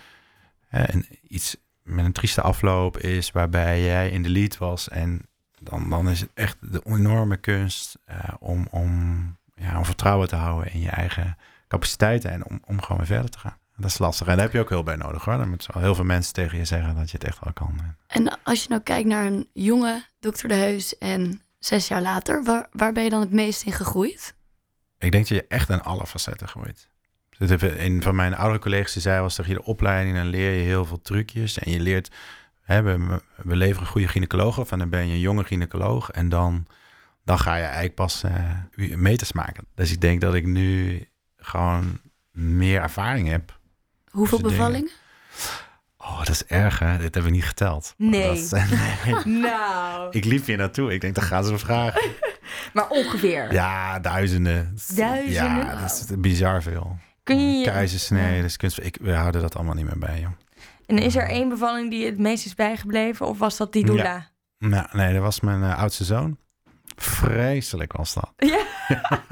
een 0.69 1.05
iets 1.27 1.57
met 1.83 2.05
een 2.05 2.11
trieste 2.11 2.41
afloop 2.41 2.97
is 2.97 3.31
waarbij 3.31 3.83
jij 3.83 4.09
in 4.09 4.23
de 4.23 4.29
lead 4.29 4.57
was 4.57 4.89
en 4.89 5.21
dan, 5.59 5.89
dan 5.89 6.09
is 6.09 6.19
het 6.19 6.29
echt 6.33 6.57
de 6.59 6.81
enorme 6.85 7.37
kunst 7.37 7.97
eh, 8.05 8.17
om, 8.39 8.67
om, 8.71 9.37
ja, 9.55 9.77
om 9.77 9.85
vertrouwen 9.85 10.27
te 10.27 10.35
houden 10.35 10.73
in 10.73 10.79
je 10.79 10.89
eigen 10.89 11.37
capaciteiten 11.67 12.31
en 12.31 12.45
om, 12.45 12.61
om 12.65 12.81
gewoon 12.81 12.97
weer 12.97 13.07
verder 13.07 13.29
te 13.29 13.39
gaan. 13.39 13.57
Dat 13.75 13.89
is 13.89 13.97
lastig. 13.97 14.27
En 14.27 14.33
daar 14.33 14.45
heb 14.45 14.53
je 14.53 14.59
ook 14.59 14.69
heel 14.69 14.83
bij 14.83 14.95
nodig 14.95 15.25
hoor. 15.25 15.37
Dan 15.37 15.49
moeten 15.49 15.79
heel 15.79 15.95
veel 15.95 16.03
mensen 16.03 16.33
tegen 16.33 16.57
je 16.57 16.65
zeggen 16.65 16.95
dat 16.95 17.11
je 17.11 17.17
het 17.17 17.27
echt 17.27 17.39
wel 17.43 17.53
kan. 17.53 17.95
En 18.07 18.43
als 18.43 18.63
je 18.63 18.69
nou 18.69 18.81
kijkt 18.81 19.07
naar 19.07 19.25
een 19.25 19.49
jonge 19.53 20.05
dokter 20.19 20.47
De 20.47 20.53
Heus 20.53 20.97
en 20.97 21.41
zes 21.59 21.87
jaar 21.87 22.01
later, 22.01 22.43
waar, 22.43 22.67
waar 22.71 22.93
ben 22.93 23.03
je 23.03 23.09
dan 23.09 23.19
het 23.19 23.31
meest 23.31 23.63
in 23.63 23.71
gegroeid? 23.71 24.35
Ik 24.97 25.11
denk 25.11 25.27
dat 25.27 25.37
je 25.37 25.47
echt 25.47 25.69
in 25.69 25.81
alle 25.81 26.07
facetten 26.07 26.47
groeit. 26.47 26.88
Dat 27.39 27.49
heeft 27.49 27.79
een 27.79 28.01
van 28.01 28.15
mijn 28.15 28.35
oudere 28.35 28.59
collega's 28.59 28.93
die 28.93 29.01
zei 29.01 29.21
was 29.21 29.35
tegen 29.35 29.51
je 29.51 29.57
de 29.57 29.65
opleiding, 29.65 30.15
dan 30.15 30.25
leer 30.25 30.51
je 30.51 30.63
heel 30.63 30.85
veel 30.85 31.01
trucjes. 31.01 31.59
En 31.59 31.71
je 31.71 31.79
leert, 31.79 32.11
hè, 32.61 32.81
we, 32.81 33.21
we 33.35 33.55
leveren 33.55 33.87
goede 33.87 34.07
gynaecologen 34.07 34.61
of 34.61 34.71
en 34.71 34.79
dan 34.79 34.89
ben 34.89 35.07
je 35.07 35.13
een 35.13 35.19
jonge 35.19 35.43
gynaecoloog. 35.43 36.11
En 36.11 36.29
dan, 36.29 36.67
dan 37.25 37.39
ga 37.39 37.55
je 37.55 37.63
eigenlijk 37.63 37.95
pas 37.95 38.23
uh, 38.23 38.95
meters 38.95 39.31
maken. 39.31 39.65
Dus 39.75 39.91
ik 39.91 40.01
denk 40.01 40.21
dat 40.21 40.33
ik 40.33 40.45
nu 40.45 41.03
gewoon 41.37 41.99
meer 42.31 42.81
ervaring 42.81 43.27
heb. 43.27 43.59
Hoeveel 44.09 44.41
bevallingen? 44.41 44.91
Oh, 45.97 46.17
dat 46.17 46.29
is 46.29 46.45
erg, 46.45 46.79
hè? 46.79 46.91
Dit 46.91 47.13
hebben 47.13 47.23
we 47.23 47.37
niet 47.37 47.45
geteld. 47.45 47.93
Nee. 47.97 48.31
Is, 48.31 48.51
nee. 49.05 49.25
nou. 49.41 50.07
Ik 50.11 50.25
liep 50.25 50.45
hier 50.45 50.57
naartoe. 50.57 50.93
Ik 50.93 51.01
denk, 51.01 51.15
dan 51.15 51.23
gaan 51.23 51.43
ze 51.43 51.57
vragen. 51.57 52.01
maar 52.73 52.89
ongeveer? 52.89 53.53
Ja, 53.53 53.99
duizenden. 53.99 54.77
Duizenden? 54.95 55.31
Ja, 55.31 55.75
dat 55.75 55.91
is 55.91 56.05
bizar 56.19 56.61
veel. 56.61 56.97
Kun 57.29 57.59
je... 57.59 58.41
Dus 58.41 58.57
kunst... 58.57 58.79
Ik, 58.79 58.97
we 59.01 59.13
houden 59.13 59.41
dat 59.41 59.55
allemaal 59.55 59.75
niet 59.75 59.85
meer 59.85 59.99
bij, 59.99 60.19
joh. 60.19 60.31
En 60.85 60.97
is 60.97 61.15
er 61.15 61.29
één 61.29 61.49
bevalling 61.49 61.89
die 61.89 62.05
het 62.05 62.17
meest 62.17 62.45
is 62.45 62.55
bijgebleven? 62.55 63.27
Of 63.27 63.39
was 63.39 63.57
dat 63.57 63.73
die 63.73 63.85
doula? 63.85 64.03
Ja. 64.03 64.31
Nou, 64.57 64.87
nee, 64.91 65.13
dat 65.13 65.21
was 65.21 65.39
mijn 65.39 65.61
uh, 65.61 65.79
oudste 65.79 66.03
zoon. 66.03 66.37
Vreselijk 66.95 67.93
was 67.93 68.13
dat. 68.13 68.31
Ja. 68.37 68.65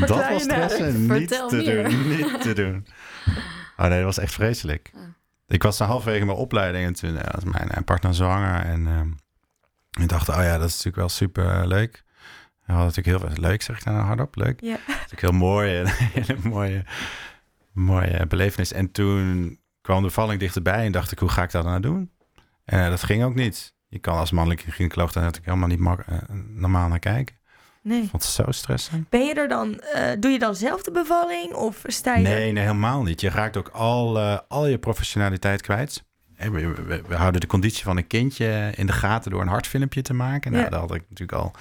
dat 0.06 0.28
was 0.28 0.42
stressen. 0.42 1.06
Niet 1.06 1.28
te 1.28 1.46
meer. 1.50 1.88
doen. 1.88 2.08
Niet 2.08 2.40
te 2.40 2.52
doen. 2.52 2.86
Oh 3.76 3.86
nee, 3.86 3.96
dat 3.96 4.04
was 4.04 4.18
echt 4.18 4.32
vreselijk. 4.32 4.90
Ik 5.46 5.62
was 5.62 5.78
halverwege 5.78 6.24
mijn 6.24 6.38
opleiding 6.38 6.86
en 6.86 6.94
toen 6.94 7.14
was 7.14 7.44
mijn 7.44 7.84
partner 7.84 8.14
zwanger. 8.14 8.64
En 8.64 8.86
uh, 8.86 10.02
ik 10.02 10.08
dacht, 10.08 10.28
oh 10.28 10.42
ja, 10.42 10.58
dat 10.58 10.68
is 10.68 10.72
natuurlijk 10.72 10.96
wel 10.96 11.08
super 11.08 11.66
leuk. 11.66 12.04
Dat 12.70 12.84
was 12.84 12.96
natuurlijk 12.96 13.24
heel 13.24 13.42
leuk, 13.42 13.62
zeg 13.62 13.78
ik 13.78 13.84
dan 13.84 13.94
hardop. 13.94 14.36
Leuk. 14.36 14.60
Ja. 14.60 14.78
natuurlijk 14.86 15.20
heel 15.20 15.32
mooi. 15.32 15.74
Een 15.78 15.86
hele 15.88 16.36
mooie, 16.42 16.84
mooie 17.72 18.26
belevenis. 18.26 18.72
En 18.72 18.92
toen 18.92 19.58
kwam 19.80 20.02
de 20.02 20.10
valling 20.10 20.40
dichterbij 20.40 20.84
en 20.84 20.92
dacht 20.92 21.12
ik, 21.12 21.18
hoe 21.18 21.28
ga 21.28 21.42
ik 21.42 21.50
dat 21.50 21.64
nou 21.64 21.80
doen? 21.80 22.10
En 22.64 22.90
dat 22.90 23.02
ging 23.02 23.24
ook 23.24 23.34
niet. 23.34 23.74
Je 23.88 23.98
kan 23.98 24.16
als 24.16 24.30
mannelijke 24.30 24.70
gynaecoloog 24.70 25.12
daar 25.12 25.22
natuurlijk 25.22 25.52
helemaal 25.52 25.96
niet 25.96 26.08
normaal 26.54 26.88
naar 26.88 26.98
kijken. 26.98 27.38
Nee. 27.82 28.08
Vond 28.08 28.22
het 28.22 28.32
zo 28.32 28.44
stressend. 28.48 29.08
Ben 29.08 29.26
je 29.26 29.34
er 29.34 29.48
dan, 29.48 29.82
uh, 29.94 30.10
doe 30.18 30.30
je 30.30 30.38
dan 30.38 30.54
zelf 30.54 30.82
de 30.82 30.90
bevalling 30.90 31.54
of 31.54 31.82
sta 31.86 32.16
je... 32.16 32.22
Nee, 32.22 32.52
nee 32.52 32.62
helemaal 32.62 33.02
niet. 33.02 33.20
Je 33.20 33.28
raakt 33.28 33.56
ook 33.56 33.68
al, 33.68 34.16
uh, 34.16 34.38
al 34.48 34.66
je 34.66 34.78
professionaliteit 34.78 35.62
kwijt. 35.62 36.04
We, 36.36 36.50
we, 36.50 37.02
we, 37.08 37.14
houden 37.14 37.40
de 37.40 37.46
conditie 37.46 37.84
van 37.84 37.96
een 37.96 38.06
kindje 38.06 38.72
in 38.76 38.86
de 38.86 38.92
gaten 38.92 39.30
door 39.30 39.40
een 39.40 39.48
hartfilmpje 39.48 40.02
te 40.02 40.14
maken. 40.14 40.52
Nou, 40.52 40.64
ja. 40.64 40.70
daar 40.70 40.80
had 40.80 40.94
ik 40.94 41.02
natuurlijk 41.08 41.42
al 41.42 41.52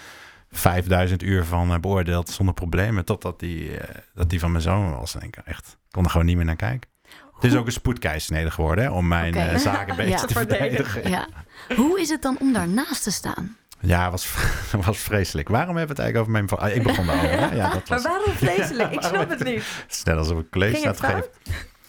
5000 0.51 1.23
uur 1.23 1.45
van 1.45 1.71
uh, 1.71 1.79
beoordeeld 1.79 2.29
zonder 2.29 2.53
problemen. 2.53 3.05
Totdat 3.05 3.39
die, 3.39 3.71
dat 4.13 4.29
die 4.29 4.39
van 4.39 4.51
mijn 4.51 4.63
zoon 4.63 4.95
was. 4.95 5.15
En 5.15 5.21
ik 5.21 5.35
echt, 5.45 5.77
kon 5.91 6.03
er 6.03 6.09
gewoon 6.09 6.25
niet 6.25 6.35
meer 6.35 6.45
naar 6.45 6.55
kijken. 6.55 6.89
Het 7.33 7.51
is 7.51 7.57
ook 7.57 7.65
een 7.65 7.71
spoedkeisnede 7.71 8.51
geworden 8.51 8.83
hè, 8.83 8.89
om 8.89 9.07
mijn 9.07 9.33
okay. 9.33 9.57
zaken 9.57 9.95
beter 10.05 10.11
ja, 10.11 10.17
te 10.25 10.33
verdedigen. 10.33 11.09
Ja. 11.09 11.27
Hoe 11.75 12.01
is 12.01 12.09
het 12.09 12.21
dan 12.21 12.37
om 12.39 12.53
daarnaast 12.53 13.03
te 13.03 13.11
staan? 13.11 13.57
Ja, 13.79 14.11
was, 14.11 14.33
was 14.85 14.97
vreselijk. 14.97 15.49
Waarom 15.49 15.75
hebben 15.75 15.95
we 15.95 16.01
het 16.01 16.13
eigenlijk 16.13 16.47
over 16.47 16.57
mijn... 16.59 16.71
Ah, 16.71 16.75
ik 16.75 16.83
begon 16.83 17.05
daarover. 17.05 17.55
Ja, 17.55 17.69
dat 17.73 17.87
was... 17.89 18.03
Maar 18.03 18.11
waarom 18.11 18.33
vreselijk? 18.33 18.91
ik 18.91 19.01
snap 19.01 19.29
het 19.29 19.43
niet. 19.43 19.63
Het 19.85 19.85
is 19.91 20.03
net 20.03 20.17
alsof 20.17 20.39
ik 20.39 20.49
college 20.49 20.77
staat 20.77 20.99
gegeven. 20.99 21.29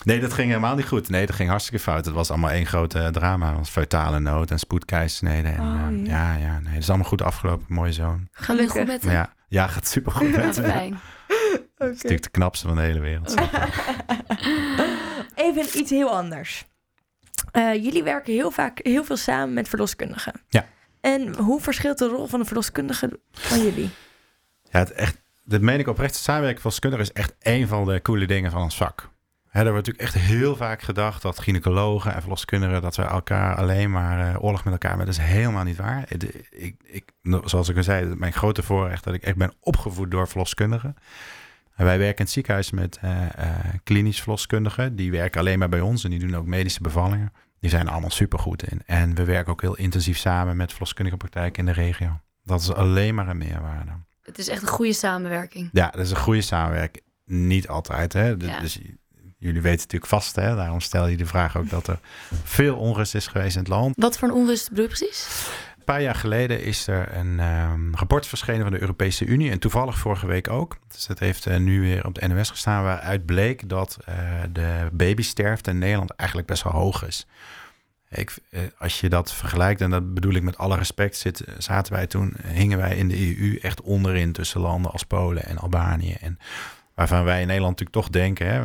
Nee, 0.04 0.20
dat 0.20 0.32
ging 0.32 0.48
helemaal 0.48 0.76
niet 0.76 0.86
goed. 0.86 1.08
Nee, 1.08 1.26
dat 1.26 1.36
ging 1.36 1.48
hartstikke 1.48 1.82
fout. 1.82 2.04
Het 2.04 2.14
was 2.14 2.30
allemaal 2.30 2.50
één 2.50 2.66
grote 2.66 3.08
drama. 3.12 3.48
Het 3.48 3.58
was 3.58 3.68
feutale 3.68 4.18
nood 4.18 4.50
en 4.50 4.58
spoedkeisnede. 4.58 5.48
En, 5.48 5.60
oh, 5.60 5.90
uh, 5.90 6.06
ja. 6.06 6.34
ja, 6.34 6.60
nee. 6.60 6.72
Het 6.72 6.82
is 6.82 6.88
allemaal 6.88 7.08
goed 7.08 7.22
afgelopen. 7.22 7.66
Mooie 7.68 7.92
zoon. 7.92 8.28
Gelukkig 8.32 8.72
goed 8.72 8.86
met 8.86 9.02
hem? 9.02 9.12
Ja, 9.12 9.34
ja 9.48 9.66
gaat 9.66 9.86
super 9.86 10.12
goed 10.12 10.36
met 10.36 10.56
hem. 10.56 10.64
fijn. 10.64 10.92
Okay. 10.92 11.88
Het 11.88 11.96
is 11.96 12.02
natuurlijk 12.02 12.22
de 12.22 12.30
knapste 12.30 12.66
van 12.66 12.76
de 12.76 12.82
hele 12.82 13.00
wereld. 13.00 13.34
Even 15.34 15.78
iets 15.78 15.90
heel 15.90 16.10
anders. 16.10 16.64
Uh, 17.52 17.74
jullie 17.74 18.02
werken 18.02 18.32
heel 18.32 18.50
vaak 18.50 18.78
heel 18.82 19.04
veel 19.04 19.16
samen 19.16 19.54
met 19.54 19.68
verloskundigen. 19.68 20.32
Ja. 20.48 20.66
En 21.00 21.36
hoe 21.36 21.60
verschilt 21.60 21.98
de 21.98 22.06
rol 22.06 22.26
van 22.26 22.40
de 22.40 22.46
verloskundige 22.46 23.20
van 23.32 23.62
jullie? 23.62 23.90
Ja, 24.70 24.78
het 24.78 24.92
echt, 24.92 25.16
dat 25.44 25.60
meen 25.60 25.78
ik 25.78 25.88
oprecht. 25.88 26.14
Samenwerken 26.14 26.60
verloskundige 26.60 27.02
is 27.02 27.12
echt 27.12 27.34
een 27.40 27.68
van 27.68 27.84
de 27.84 28.02
coole 28.02 28.26
dingen 28.26 28.50
van 28.50 28.62
ons 28.62 28.76
vak. 28.76 29.09
Hè, 29.50 29.64
er 29.64 29.72
wordt 29.72 29.86
natuurlijk 29.86 30.14
echt 30.14 30.24
heel 30.24 30.56
vaak 30.56 30.82
gedacht 30.82 31.22
dat 31.22 31.38
gynaecologen 31.38 32.14
en 32.14 32.20
verloskundigen... 32.20 32.82
dat 32.82 32.96
we 32.96 33.02
elkaar 33.02 33.54
alleen 33.54 33.90
maar 33.90 34.28
uh, 34.28 34.42
oorlog 34.42 34.64
met 34.64 34.72
elkaar 34.72 34.90
hebben. 34.90 35.06
Dat 35.06 35.16
is 35.16 35.30
helemaal 35.30 35.64
niet 35.64 35.76
waar. 35.76 36.04
Ik, 36.08 36.22
ik, 36.50 36.74
ik, 36.82 37.04
zoals 37.44 37.68
ik 37.68 37.76
al 37.76 37.82
zei, 37.82 38.14
mijn 38.14 38.32
grote 38.32 38.62
voorrecht... 38.62 39.04
dat 39.04 39.14
ik 39.14 39.22
echt 39.22 39.36
ben 39.36 39.52
opgevoed 39.60 40.10
door 40.10 40.28
verloskundigen. 40.28 40.94
En 41.74 41.84
wij 41.84 41.98
werken 41.98 42.18
in 42.18 42.24
het 42.24 42.32
ziekenhuis 42.32 42.70
met 42.70 42.98
uh, 43.04 43.10
uh, 43.10 43.26
klinisch 43.82 44.20
verloskundigen. 44.20 44.96
Die 44.96 45.10
werken 45.10 45.40
alleen 45.40 45.58
maar 45.58 45.68
bij 45.68 45.80
ons 45.80 46.04
en 46.04 46.10
die 46.10 46.18
doen 46.18 46.34
ook 46.34 46.46
medische 46.46 46.82
bevallingen. 46.82 47.32
Die 47.60 47.70
zijn 47.70 47.86
er 47.86 47.92
allemaal 47.92 48.10
supergoed 48.10 48.70
in. 48.70 48.82
En 48.86 49.14
we 49.14 49.24
werken 49.24 49.52
ook 49.52 49.60
heel 49.60 49.76
intensief 49.76 50.18
samen 50.18 50.56
met 50.56 50.70
verloskundige 50.70 51.16
praktijken 51.16 51.66
in 51.66 51.74
de 51.74 51.80
regio. 51.80 52.20
Dat 52.44 52.60
is 52.60 52.72
alleen 52.72 53.14
maar 53.14 53.28
een 53.28 53.38
meerwaarde. 53.38 53.90
Het 54.22 54.38
is 54.38 54.48
echt 54.48 54.62
een 54.62 54.68
goede 54.68 54.92
samenwerking. 54.92 55.68
Ja, 55.72 55.90
dat 55.90 56.00
is 56.00 56.10
een 56.10 56.16
goede 56.16 56.40
samenwerking. 56.40 57.04
Niet 57.24 57.68
altijd, 57.68 58.12
hè. 58.12 58.28
Ja. 58.28 58.60
Dus 58.60 58.80
jullie 59.40 59.62
weten 59.62 59.80
natuurlijk 59.80 60.10
vast, 60.10 60.36
hè. 60.36 60.56
Daarom 60.56 60.80
stel 60.80 61.06
je 61.06 61.16
de 61.16 61.26
vraag 61.26 61.56
ook 61.56 61.70
dat 61.70 61.86
er 61.86 61.98
veel 62.44 62.76
onrust 62.76 63.14
is 63.14 63.26
geweest 63.26 63.54
in 63.54 63.60
het 63.60 63.70
land. 63.70 63.94
Wat 63.98 64.18
voor 64.18 64.28
een 64.28 64.34
onrust 64.34 64.68
bedoel 64.68 64.84
je 64.84 64.90
precies? 64.90 65.48
Een 65.78 65.84
paar 65.84 66.02
jaar 66.02 66.14
geleden 66.14 66.62
is 66.62 66.86
er 66.86 67.16
een 67.16 67.40
um, 67.40 67.94
rapport 67.94 68.26
verschenen 68.26 68.62
van 68.62 68.72
de 68.72 68.80
Europese 68.80 69.24
Unie. 69.24 69.50
En 69.50 69.58
toevallig 69.58 69.98
vorige 69.98 70.26
week 70.26 70.50
ook. 70.50 70.78
Dus 70.92 71.06
dat 71.06 71.18
heeft 71.18 71.46
uh, 71.46 71.56
nu 71.56 71.80
weer 71.80 72.06
op 72.06 72.14
de 72.14 72.28
NOS 72.28 72.50
gestaan. 72.50 72.82
Waaruit 72.82 73.26
bleek 73.26 73.68
dat 73.68 73.96
uh, 74.08 74.14
de 74.52 74.88
babysterfte 74.92 75.70
in 75.70 75.78
Nederland 75.78 76.10
eigenlijk 76.10 76.48
best 76.48 76.62
wel 76.62 76.72
hoog 76.72 77.06
is. 77.06 77.26
Ik, 78.08 78.36
uh, 78.50 78.60
als 78.78 79.00
je 79.00 79.08
dat 79.08 79.32
vergelijkt, 79.32 79.80
en 79.80 79.90
dat 79.90 80.14
bedoel 80.14 80.34
ik 80.34 80.42
met 80.42 80.58
alle 80.58 80.76
respect, 80.76 81.16
zit, 81.16 81.44
zaten 81.58 81.92
wij 81.92 82.06
toen, 82.06 82.34
hingen 82.46 82.78
wij 82.78 82.96
in 82.96 83.08
de 83.08 83.36
EU 83.38 83.56
echt 83.56 83.80
onderin 83.80 84.32
tussen 84.32 84.60
landen 84.60 84.90
als 84.92 85.04
Polen 85.04 85.44
en 85.44 85.58
Albanië. 85.58 86.12
En 86.12 86.38
waarvan 86.94 87.24
wij 87.24 87.40
in 87.40 87.46
Nederland 87.46 87.78
natuurlijk 87.78 88.06
toch 88.06 88.12
denken 88.12 88.46
hè, 88.46 88.64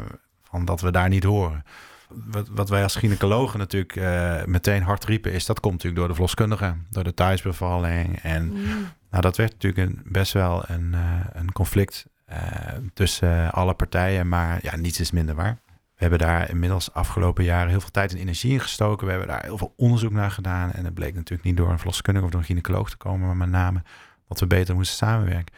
van 0.55 0.65
dat 0.65 0.81
we 0.81 0.91
daar 0.91 1.09
niet 1.09 1.23
horen 1.23 1.63
wat, 2.09 2.47
wat 2.47 2.69
wij 2.69 2.83
als 2.83 2.95
gynaecologen 2.95 3.59
natuurlijk 3.59 3.95
uh, 3.95 4.43
meteen 4.45 4.83
hard 4.83 5.05
riepen, 5.05 5.31
is 5.31 5.45
dat 5.45 5.59
komt 5.59 5.73
natuurlijk 5.73 5.99
door 5.99 6.07
de 6.07 6.13
verloskundigen, 6.13 6.87
door 6.89 7.03
de 7.03 7.13
thuisbevalling. 7.13 8.19
En 8.21 8.45
mm. 8.45 8.87
nou, 9.09 9.21
dat 9.21 9.37
werd 9.37 9.51
natuurlijk 9.51 9.89
een, 9.89 10.01
best 10.05 10.33
wel 10.33 10.63
een, 10.67 10.91
uh, 10.93 11.19
een 11.33 11.51
conflict 11.51 12.05
uh, 12.29 12.37
tussen 12.93 13.51
alle 13.51 13.73
partijen, 13.73 14.27
maar 14.27 14.59
ja, 14.61 14.75
niets 14.75 14.99
is 14.99 15.11
minder 15.11 15.35
waar. 15.35 15.59
We 15.65 16.01
hebben 16.01 16.19
daar 16.19 16.49
inmiddels 16.49 16.93
afgelopen 16.93 17.43
jaren 17.43 17.69
heel 17.69 17.81
veel 17.81 17.91
tijd 17.91 18.11
en 18.11 18.17
energie 18.17 18.51
in 18.51 18.59
gestoken. 18.59 19.05
We 19.05 19.11
hebben 19.11 19.29
daar 19.29 19.43
heel 19.43 19.57
veel 19.57 19.73
onderzoek 19.77 20.11
naar 20.11 20.31
gedaan. 20.31 20.71
En 20.71 20.85
het 20.85 20.93
bleek 20.93 21.13
natuurlijk 21.13 21.43
niet 21.43 21.57
door 21.57 21.69
een 21.69 21.77
verloskundige 21.77 22.25
of 22.25 22.31
door 22.31 22.39
een 22.39 22.45
gynaecoloog 22.45 22.89
te 22.89 22.97
komen, 22.97 23.27
maar 23.27 23.37
met 23.37 23.49
name 23.49 23.81
dat 24.27 24.39
we 24.39 24.47
beter 24.47 24.75
moesten 24.75 24.97
samenwerken. 24.97 25.55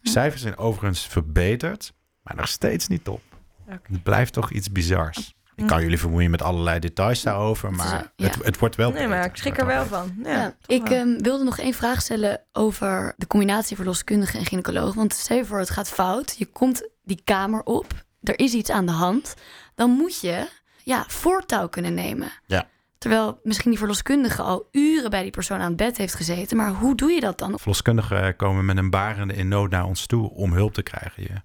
De 0.00 0.10
cijfers 0.10 0.42
zijn 0.42 0.56
overigens 0.56 1.06
verbeterd, 1.06 1.92
maar 2.22 2.36
nog 2.36 2.48
steeds 2.48 2.88
niet 2.88 3.04
top. 3.04 3.29
Okay. 3.74 3.92
Het 3.92 4.02
blijft 4.02 4.32
toch 4.32 4.50
iets 4.50 4.72
bizars. 4.72 5.34
Ik 5.54 5.66
kan 5.66 5.82
jullie 5.82 5.98
vermoeien 5.98 6.30
met 6.30 6.42
allerlei 6.42 6.78
details 6.78 7.22
daarover, 7.22 7.72
maar 7.72 8.12
ja. 8.16 8.26
het, 8.26 8.44
het, 8.44 8.58
wordt 8.58 8.76
wel. 8.76 8.90
Nee, 8.90 9.08
maar 9.08 9.24
ik 9.24 9.36
schrik 9.36 9.58
er 9.58 9.66
wel 9.66 9.86
van. 9.86 10.14
Ja, 10.22 10.30
ja. 10.30 10.56
Ik 10.66 10.90
um, 10.90 11.22
wilde 11.22 11.44
nog 11.44 11.58
één 11.58 11.74
vraag 11.74 12.00
stellen 12.00 12.40
over 12.52 13.14
de 13.16 13.26
combinatie 13.26 13.76
verloskundige 13.76 14.38
en 14.38 14.46
gynaecoloog. 14.46 14.94
Want 14.94 15.14
stel 15.14 15.36
je 15.36 15.44
voor, 15.44 15.58
het 15.58 15.70
gaat 15.70 15.88
fout. 15.88 16.34
Je 16.38 16.46
komt 16.46 16.88
die 17.02 17.20
kamer 17.24 17.62
op, 17.62 17.86
er 18.22 18.38
is 18.38 18.52
iets 18.52 18.70
aan 18.70 18.86
de 18.86 18.92
hand. 18.92 19.34
Dan 19.74 19.90
moet 19.90 20.20
je 20.20 20.48
ja, 20.84 21.04
voortouw 21.08 21.68
kunnen 21.68 21.94
nemen. 21.94 22.28
Ja. 22.46 22.68
Terwijl 22.98 23.40
misschien 23.42 23.70
die 23.70 23.78
verloskundige 23.78 24.42
al 24.42 24.68
uren 24.72 25.10
bij 25.10 25.22
die 25.22 25.30
persoon 25.30 25.60
aan 25.60 25.68
het 25.68 25.76
bed 25.76 25.96
heeft 25.96 26.14
gezeten. 26.14 26.56
Maar 26.56 26.70
hoe 26.70 26.94
doe 26.96 27.12
je 27.12 27.20
dat 27.20 27.38
dan? 27.38 27.58
Verloskundigen 27.58 28.36
komen 28.36 28.64
met 28.64 28.76
een 28.76 28.90
barende 28.90 29.34
in 29.34 29.48
nood 29.48 29.70
naar 29.70 29.84
ons 29.84 30.06
toe 30.06 30.30
om 30.30 30.52
hulp 30.52 30.74
te 30.74 30.82
krijgen. 30.82 31.22
Je, 31.22 31.42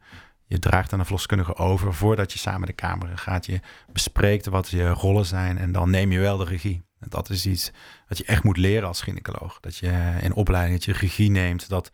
je 0.47 0.59
draagt 0.59 0.93
aan 0.93 0.99
een 0.99 1.05
verloskundige 1.05 1.55
over 1.55 1.93
voordat 1.93 2.33
je 2.33 2.39
samen 2.39 2.67
de 2.67 2.73
kamer 2.73 3.17
gaat. 3.17 3.45
Je 3.45 3.59
bespreekt 3.91 4.45
wat 4.45 4.69
je 4.69 4.89
rollen 4.89 5.25
zijn 5.25 5.57
en 5.57 5.71
dan 5.71 5.89
neem 5.89 6.11
je 6.11 6.19
wel 6.19 6.37
de 6.37 6.43
regie. 6.43 6.83
En 6.99 7.09
dat 7.09 7.29
is 7.29 7.45
iets 7.45 7.71
wat 8.07 8.17
je 8.17 8.25
echt 8.25 8.43
moet 8.43 8.57
leren 8.57 8.87
als 8.87 9.01
gynaecoloog. 9.01 9.59
Dat 9.59 9.77
je 9.77 10.17
in 10.21 10.33
opleiding 10.33 10.75
dat 10.75 10.85
je 10.85 11.01
regie 11.01 11.29
neemt, 11.29 11.69
dat 11.69 11.91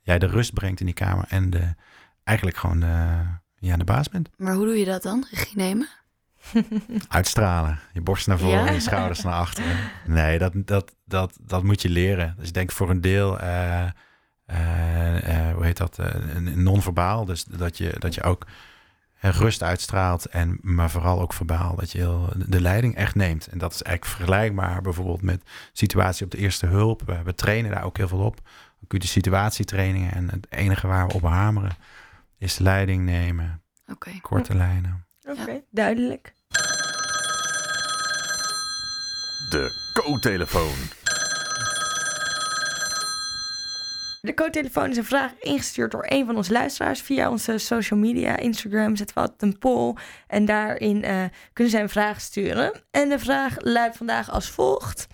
jij 0.00 0.18
de 0.18 0.26
rust 0.26 0.52
brengt 0.52 0.80
in 0.80 0.86
die 0.86 0.94
kamer 0.94 1.24
en 1.28 1.50
de, 1.50 1.74
eigenlijk 2.24 2.58
gewoon 2.58 2.80
de, 2.80 3.24
ja, 3.58 3.76
de 3.76 3.84
baas 3.84 4.08
bent. 4.08 4.30
Maar 4.36 4.54
hoe 4.54 4.66
doe 4.66 4.78
je 4.78 4.84
dat 4.84 5.02
dan, 5.02 5.26
regie 5.30 5.56
nemen? 5.56 5.88
Uitstralen. 7.08 7.78
Je 7.92 8.00
borst 8.00 8.26
naar 8.26 8.38
voren, 8.38 8.64
ja? 8.64 8.70
je 8.70 8.80
schouders 8.80 9.22
naar 9.22 9.34
achteren. 9.34 9.76
Nee, 10.06 10.38
dat, 10.38 10.52
dat, 10.54 10.94
dat, 11.04 11.38
dat 11.40 11.62
moet 11.62 11.82
je 11.82 11.88
leren. 11.88 12.34
Dus 12.38 12.48
ik 12.48 12.54
denk 12.54 12.72
voor 12.72 12.90
een 12.90 13.00
deel... 13.00 13.40
Uh, 13.40 13.84
hoe 15.54 15.64
heet 15.64 15.76
dat? 15.76 15.98
non-verbaal. 16.54 17.24
Dus 17.24 17.44
dat 17.44 17.78
je, 17.78 17.94
dat 17.98 18.14
je 18.14 18.22
ook 18.22 18.46
rust 19.20 19.62
uitstraalt. 19.62 20.26
En, 20.26 20.58
maar 20.62 20.90
vooral 20.90 21.20
ook 21.20 21.32
verbaal. 21.32 21.76
Dat 21.76 21.92
je 21.92 21.98
heel, 21.98 22.32
de 22.46 22.60
leiding 22.60 22.96
echt 22.96 23.14
neemt. 23.14 23.46
En 23.46 23.58
dat 23.58 23.74
is 23.74 23.82
eigenlijk 23.82 24.16
vergelijkbaar 24.16 24.82
bijvoorbeeld 24.82 25.22
met 25.22 25.42
situatie 25.72 26.24
op 26.24 26.30
de 26.30 26.38
eerste 26.38 26.66
hulp. 26.66 27.02
We, 27.06 27.22
we 27.22 27.34
trainen 27.34 27.70
daar 27.70 27.84
ook 27.84 27.96
heel 27.96 28.08
veel 28.08 28.24
op. 28.24 28.40
Acute 28.82 29.06
situatietrainingen. 29.06 30.12
En 30.12 30.30
het 30.30 30.46
enige 30.48 30.86
waar 30.86 31.06
we 31.06 31.14
op 31.14 31.22
hameren 31.22 31.76
is 32.38 32.58
leiding 32.58 33.04
nemen. 33.04 33.62
Oké. 33.86 34.10
Korte 34.20 34.54
lijnen. 34.54 35.06
Oké, 35.22 35.62
duidelijk. 35.70 36.34
De 39.48 39.90
co-telefoon. 39.92 40.97
De 44.20 44.34
co-telefoon 44.34 44.90
is 44.90 44.96
een 44.96 45.04
vraag 45.04 45.32
ingestuurd 45.40 45.90
door 45.90 46.06
een 46.08 46.26
van 46.26 46.36
onze 46.36 46.52
luisteraars 46.52 47.00
via 47.00 47.30
onze 47.30 47.58
social 47.58 47.98
media. 47.98 48.36
Instagram 48.36 48.96
zetten 48.96 49.16
we 49.16 49.20
altijd 49.20 49.42
een 49.42 49.58
poll 49.58 49.94
en 50.26 50.44
daarin 50.44 51.04
eh, 51.04 51.24
kunnen 51.52 51.72
zij 51.72 51.82
een 51.82 51.88
vraag 51.88 52.20
sturen. 52.20 52.72
En 52.90 53.08
de 53.08 53.18
vraag 53.18 53.56
luidt 53.58 53.96
vandaag 53.96 54.30
als 54.30 54.50
volgt. 54.50 55.06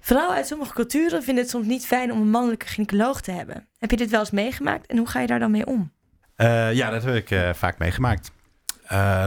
Vrouwen 0.00 0.36
uit 0.36 0.46
sommige 0.46 0.72
culturen 0.72 1.22
vinden 1.22 1.42
het 1.42 1.52
soms 1.52 1.66
niet 1.66 1.86
fijn 1.86 2.12
om 2.12 2.20
een 2.20 2.30
mannelijke 2.30 2.66
gynaecoloog 2.66 3.20
te 3.20 3.30
hebben. 3.30 3.68
Heb 3.78 3.90
je 3.90 3.96
dit 3.96 4.10
wel 4.10 4.20
eens 4.20 4.30
meegemaakt 4.30 4.86
en 4.86 4.96
hoe 4.96 5.08
ga 5.08 5.20
je 5.20 5.26
daar 5.26 5.38
dan 5.38 5.50
mee 5.50 5.66
om? 5.66 5.92
Eh, 6.36 6.72
ja, 6.72 6.90
dat 6.90 7.02
heb 7.02 7.14
ik 7.14 7.30
eh, 7.30 7.52
vaak 7.54 7.78
meegemaakt. 7.78 8.30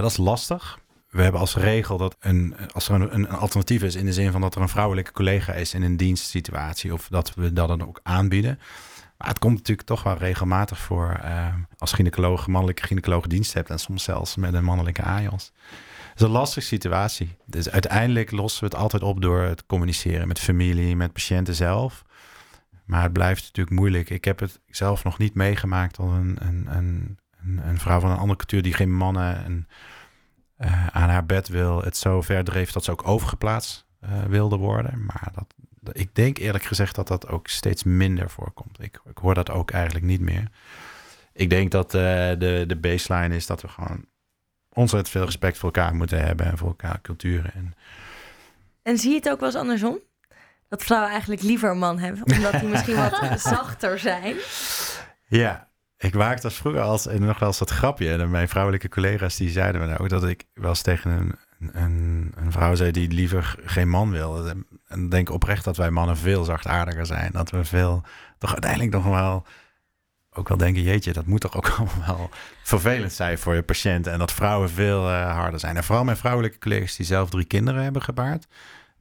Dat 0.01 0.11
is 0.11 0.17
lastig. 0.17 0.79
We 1.09 1.21
hebben 1.21 1.41
als 1.41 1.55
regel 1.55 1.97
dat 1.97 2.15
een, 2.19 2.55
als 2.71 2.89
er 2.89 2.95
een, 2.95 3.13
een 3.13 3.29
alternatief 3.29 3.83
is 3.83 3.95
in 3.95 4.05
de 4.05 4.13
zin 4.13 4.31
van 4.31 4.41
dat 4.41 4.55
er 4.55 4.61
een 4.61 4.69
vrouwelijke 4.69 5.11
collega 5.11 5.53
is 5.53 5.73
in 5.73 5.81
een 5.81 5.97
dienstsituatie 5.97 6.93
of 6.93 7.07
dat 7.07 7.33
we 7.35 7.53
dat 7.53 7.67
dan 7.67 7.87
ook 7.87 7.99
aanbieden. 8.03 8.59
Maar 9.19 9.27
het 9.27 9.39
komt 9.39 9.57
natuurlijk 9.57 9.87
toch 9.87 10.03
wel 10.03 10.17
regelmatig 10.17 10.79
voor 10.79 11.19
eh, 11.23 11.53
als 11.77 11.91
gynaecoloog, 11.91 12.47
mannelijke 12.47 12.83
gynaecoloog 12.85 13.27
dienst 13.27 13.53
hebt 13.53 13.69
en 13.69 13.79
soms 13.79 14.03
zelfs 14.03 14.35
met 14.35 14.53
een 14.53 14.63
mannelijke 14.63 15.01
AJOS. 15.03 15.51
Het 16.09 16.15
is 16.15 16.21
een 16.21 16.29
lastige 16.29 16.65
situatie. 16.67 17.37
Dus 17.45 17.69
uiteindelijk 17.69 18.31
lossen 18.31 18.59
we 18.63 18.65
het 18.65 18.75
altijd 18.75 19.03
op 19.03 19.21
door 19.21 19.41
het 19.41 19.65
communiceren 19.65 20.27
met 20.27 20.39
familie, 20.39 20.95
met 20.95 21.13
patiënten 21.13 21.55
zelf. 21.55 22.03
Maar 22.85 23.03
het 23.03 23.13
blijft 23.13 23.41
natuurlijk 23.43 23.75
moeilijk. 23.75 24.09
Ik 24.09 24.25
heb 24.25 24.39
het 24.39 24.59
zelf 24.67 25.03
nog 25.03 25.17
niet 25.17 25.33
meegemaakt 25.33 25.95
dat 25.95 26.05
een, 26.05 26.37
een, 26.39 26.67
een, 26.75 27.17
een, 27.63 27.79
vrouw 27.79 27.99
van 27.99 28.11
een 28.11 28.17
andere 28.17 28.37
cultuur 28.37 28.61
die 28.61 28.73
geen 28.73 28.95
mannen 28.95 29.45
een, 29.45 29.67
eh, 30.57 30.87
aan 30.87 31.09
haar 31.09 31.25
bed 31.25 31.47
wil, 31.47 31.81
het 31.83 31.97
zo 31.97 32.21
ver 32.21 32.43
dreef 32.43 32.71
dat 32.71 32.83
ze 32.83 32.91
ook 32.91 33.07
overgeplaatst 33.07 33.85
eh, 33.99 34.23
wilde 34.23 34.57
worden. 34.57 35.05
Maar 35.05 35.29
dat- 35.33 35.55
ik 35.91 36.15
denk 36.15 36.37
eerlijk 36.37 36.63
gezegd 36.63 36.95
dat 36.95 37.07
dat 37.07 37.27
ook 37.27 37.47
steeds 37.47 37.83
minder 37.83 38.29
voorkomt. 38.29 38.81
Ik, 38.81 39.01
ik 39.09 39.17
hoor 39.17 39.33
dat 39.33 39.49
ook 39.49 39.71
eigenlijk 39.71 40.05
niet 40.05 40.21
meer. 40.21 40.47
Ik 41.33 41.49
denk 41.49 41.71
dat 41.71 41.93
eh, 41.93 42.01
de, 42.37 42.63
de 42.67 42.77
baseline 42.81 43.35
is 43.35 43.45
dat 43.45 43.61
we 43.61 43.67
gewoon 43.67 44.05
ontzettend 44.69 45.11
veel 45.11 45.25
respect 45.25 45.57
voor 45.57 45.71
elkaar 45.71 45.95
moeten 45.95 46.25
hebben 46.25 46.45
en 46.45 46.57
voor 46.57 46.67
elkaar 46.67 47.01
culturen. 47.01 47.53
En 47.53 47.73
En 48.83 48.97
zie 48.97 49.09
je 49.09 49.15
het 49.15 49.29
ook 49.29 49.39
wel 49.39 49.49
eens 49.49 49.57
andersom? 49.57 49.99
Dat 50.67 50.83
vrouwen 50.83 51.11
eigenlijk 51.11 51.41
liever 51.41 51.69
een 51.69 51.77
man 51.77 51.99
hebben, 51.99 52.35
omdat 52.35 52.59
die 52.59 52.69
misschien 52.69 52.95
wat 52.95 53.39
zachter 53.41 53.99
zijn. 53.99 54.35
Ja, 55.27 55.69
ik 55.97 56.13
maakte 56.13 56.43
als 56.43 56.55
vroeger 56.55 56.81
als 56.81 57.07
en 57.07 57.25
nog 57.25 57.39
wel 57.39 57.47
eens 57.47 57.57
dat 57.57 57.69
grapje. 57.69 58.11
En 58.11 58.29
mijn 58.29 58.49
vrouwelijke 58.49 58.89
collega's 58.89 59.35
die 59.35 59.49
zeiden 59.49 59.81
me 59.81 59.87
nou 59.87 59.99
ook 59.99 60.09
dat 60.09 60.23
ik 60.23 60.45
wel 60.53 60.69
eens 60.69 60.81
tegen 60.81 61.11
een, 61.11 61.35
een, 61.59 62.33
een 62.35 62.51
vrouw 62.51 62.75
zei 62.75 62.91
die 62.91 63.09
liever 63.09 63.55
geen 63.65 63.89
man 63.89 64.11
wil. 64.11 64.47
En 64.87 65.09
denk 65.09 65.29
oprecht 65.29 65.63
dat 65.63 65.77
wij 65.77 65.91
mannen 65.91 66.17
veel 66.17 66.43
zachtaardiger 66.43 67.05
zijn. 67.05 67.31
Dat 67.31 67.49
we 67.49 67.65
veel 67.65 68.03
toch 68.37 68.51
uiteindelijk 68.51 68.91
nog 68.91 69.05
wel 69.05 69.45
ook 70.33 70.47
wel 70.47 70.57
denken, 70.57 70.81
jeetje, 70.81 71.13
dat 71.13 71.25
moet 71.25 71.41
toch 71.41 71.55
ook 71.55 71.69
allemaal 71.77 72.05
wel 72.07 72.29
vervelend 72.63 73.13
zijn 73.13 73.37
voor 73.37 73.55
je 73.55 73.63
patiënt. 73.63 74.07
En 74.07 74.19
dat 74.19 74.31
vrouwen 74.31 74.69
veel 74.69 75.09
eh, 75.09 75.35
harder 75.35 75.59
zijn. 75.59 75.75
En 75.75 75.83
vooral 75.83 76.03
mijn 76.03 76.17
vrouwelijke 76.17 76.57
collega's 76.57 76.95
die 76.95 77.05
zelf 77.05 77.29
drie 77.29 77.45
kinderen 77.45 77.83
hebben 77.83 78.01
gebaard. 78.01 78.47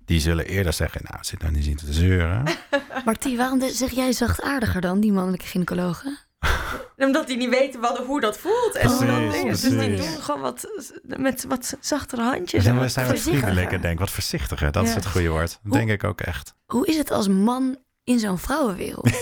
Die 0.04 0.20
zullen 0.20 0.46
eerder 0.46 0.72
zeggen, 0.72 1.00
nou, 1.10 1.24
zit 1.24 1.40
nou 1.40 1.52
niet 1.52 1.64
zien 1.64 1.76
te 1.76 1.92
zeuren. 1.92 2.42
Martie, 3.04 3.36
waarom 3.36 3.60
zeg 3.70 3.90
jij 3.90 4.12
zachtaardiger 4.12 4.80
dan, 4.80 5.00
die 5.00 5.12
mannelijke 5.12 5.46
gynaecologen? 5.46 6.27
Omdat 6.96 7.26
die 7.26 7.36
niet 7.36 7.48
weten 7.48 7.80
wat, 7.80 7.98
hoe 7.98 8.20
dat 8.20 8.38
voelt. 8.38 8.74
En 8.74 8.96
Precies, 8.96 9.32
dingen. 9.32 9.46
Dus 9.46 9.60
die 9.60 9.96
doen 9.96 10.22
gewoon 10.22 10.40
wat 10.40 10.68
met 11.02 11.44
wat 11.48 11.76
zachtere 11.80 12.22
handjes. 12.22 12.64
En 12.64 12.80
we 12.80 12.88
zijn 12.88 13.06
wat 13.06 13.20
vriendelijker, 13.20 13.80
denk 13.80 13.92
ik. 13.92 13.98
Wat 13.98 14.10
voorzichtiger, 14.10 14.72
dat 14.72 14.84
is 14.84 14.94
het 14.94 15.06
goede 15.06 15.28
woord. 15.28 15.58
Hoe- 15.62 15.72
denk 15.72 15.90
ik 15.90 16.04
ook 16.04 16.20
echt. 16.20 16.54
Hoe 16.66 16.86
is 16.86 16.96
het 16.96 17.10
als 17.10 17.28
man 17.28 17.76
in 18.04 18.18
zo'n 18.18 18.38
vrouwenwereld? 18.38 19.10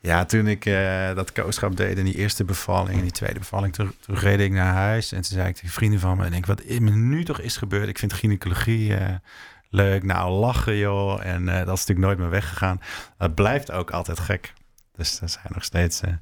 Ja, 0.00 0.24
toen 0.24 0.46
ik 0.46 0.66
eh, 0.66 1.14
dat 1.14 1.32
kooschap 1.32 1.76
deed 1.76 1.98
en 1.98 2.04
die 2.04 2.14
eerste 2.14 2.44
bevalling 2.44 2.96
en 2.96 3.02
die 3.02 3.10
tweede 3.10 3.38
bevalling, 3.38 3.72
toen, 3.74 3.92
toen 4.00 4.16
reed 4.16 4.40
ik 4.40 4.52
naar 4.52 4.74
huis 4.74 5.12
en 5.12 5.20
toen 5.20 5.36
zei 5.36 5.48
ik 5.48 5.54
tegen 5.54 5.68
vrienden 5.70 6.00
van 6.00 6.16
me, 6.16 6.24
en 6.24 6.32
ik, 6.32 6.46
wat 6.46 6.62
is 6.62 6.78
me 6.78 6.90
nu 6.90 7.24
toch 7.24 7.40
is 7.40 7.56
gebeurd, 7.56 7.88
ik 7.88 7.98
vind 7.98 8.12
gynaecologie 8.12 8.94
eh, 8.96 9.14
leuk, 9.70 10.02
nou 10.02 10.30
lachen 10.30 10.76
joh, 10.76 11.24
en 11.24 11.48
eh, 11.48 11.54
dat 11.54 11.76
is 11.76 11.86
natuurlijk 11.86 12.06
nooit 12.06 12.18
meer 12.18 12.30
weggegaan. 12.30 12.80
Dat 13.18 13.34
blijft 13.34 13.70
ook 13.72 13.90
altijd 13.90 14.20
gek. 14.20 14.52
Dus 14.98 15.20
er 15.20 15.28
zijn 15.28 15.44
nog 15.54 15.64
steeds, 15.64 16.00
eh, 16.00 16.12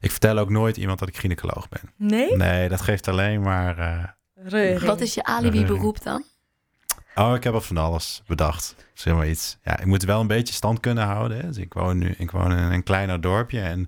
ik 0.00 0.10
vertel 0.10 0.38
ook 0.38 0.50
nooit 0.50 0.76
iemand 0.76 0.98
dat 0.98 1.08
ik 1.08 1.16
gynaecoloog 1.16 1.68
ben. 1.68 1.80
Nee? 1.96 2.36
Nee, 2.36 2.68
dat 2.68 2.80
geeft 2.80 3.08
alleen 3.08 3.40
maar, 3.42 3.78
eh. 3.78 4.84
Wat 4.86 5.00
is 5.00 5.14
je 5.14 5.24
alibi-beroep 5.24 6.02
dan? 6.02 6.24
Oh, 7.14 7.34
ik 7.34 7.44
heb 7.44 7.54
al 7.54 7.60
van 7.60 7.76
alles 7.76 8.22
bedacht. 8.26 8.74
Zeg 8.94 9.14
maar 9.14 9.28
iets. 9.28 9.58
Ja, 9.62 9.78
ik 9.78 9.86
moet 9.86 10.02
wel 10.02 10.20
een 10.20 10.26
beetje 10.26 10.54
stand 10.54 10.80
kunnen 10.80 11.04
houden. 11.04 11.36
Hè. 11.40 11.46
Dus 11.46 11.56
ik 11.56 11.72
woon 11.72 11.98
nu 11.98 12.14
ik 12.18 12.30
woon 12.30 12.52
in 12.52 12.58
een 12.58 12.82
kleiner 12.82 13.20
dorpje 13.20 13.60
en 13.60 13.86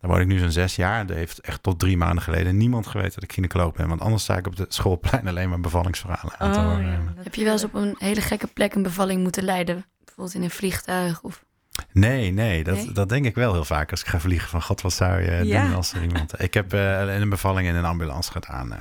daar 0.00 0.10
woon 0.10 0.20
ik 0.20 0.26
nu 0.26 0.38
zo'n 0.38 0.50
zes 0.50 0.76
jaar. 0.76 1.00
En 1.00 1.08
er 1.10 1.14
heeft 1.16 1.38
echt 1.40 1.62
tot 1.62 1.78
drie 1.78 1.96
maanden 1.96 2.22
geleden 2.22 2.56
niemand 2.56 2.86
geweten 2.86 3.14
dat 3.14 3.22
ik 3.22 3.32
gynaecoloog 3.32 3.72
ben. 3.72 3.88
Want 3.88 4.00
anders 4.00 4.22
sta 4.22 4.36
ik 4.36 4.46
op 4.46 4.56
de 4.56 4.66
schoolplein 4.68 5.28
alleen 5.28 5.48
maar 5.48 5.60
bevallingsverhalen 5.60 6.34
aan 6.38 6.52
te 6.52 6.58
Oh, 6.58 6.64
horen. 6.64 6.86
ja, 6.86 6.98
dat- 7.14 7.24
Heb 7.24 7.34
je 7.34 7.44
wel 7.44 7.52
eens 7.52 7.64
op 7.64 7.74
een 7.74 7.94
hele 7.98 8.20
gekke 8.20 8.46
plek 8.46 8.74
een 8.74 8.82
bevalling 8.82 9.22
moeten 9.22 9.42
leiden? 9.44 9.84
Bijvoorbeeld 10.04 10.34
in 10.36 10.42
een 10.42 10.50
vliegtuig 10.50 11.22
of... 11.22 11.44
Nee, 11.92 12.32
nee 12.32 12.64
dat, 12.64 12.74
Nee? 12.74 12.92
dat 12.92 13.08
denk 13.08 13.24
ik 13.24 13.34
wel 13.34 13.52
heel 13.52 13.64
vaak 13.64 13.90
als 13.90 14.00
ik 14.00 14.06
ga 14.06 14.20
vliegen. 14.20 14.48
Van 14.48 14.62
god, 14.62 14.80
wat 14.80 14.92
zou 14.92 15.20
je 15.22 15.44
Ja. 15.44 15.62
doen 15.66 15.74
als 15.74 15.92
er 15.92 16.02
iemand... 16.02 16.42
Ik 16.42 16.54
heb 16.54 16.72
eh, 16.72 17.14
een 17.20 17.28
bevalling 17.28 17.68
in 17.68 17.74
een 17.74 17.84
ambulance 17.84 18.30
gedaan. 18.30 18.72
eh. 18.72 18.78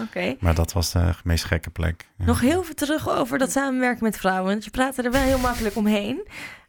Oké. 0.00 0.36
maar 0.40 0.54
dat 0.54 0.72
was 0.72 0.92
de 0.92 1.10
meest 1.24 1.44
gekke 1.44 1.70
plek. 1.70 2.06
Ja. 2.18 2.24
Nog 2.24 2.40
heel 2.40 2.62
veel 2.62 2.74
terug 2.74 3.08
over 3.10 3.38
dat 3.38 3.50
samenwerken 3.52 4.04
met 4.04 4.16
vrouwen. 4.18 4.50
Want 4.50 4.64
je 4.64 4.70
praat 4.70 4.98
er 4.98 5.10
wel 5.10 5.22
heel 5.22 5.38
makkelijk 5.38 5.76
omheen. 5.76 6.26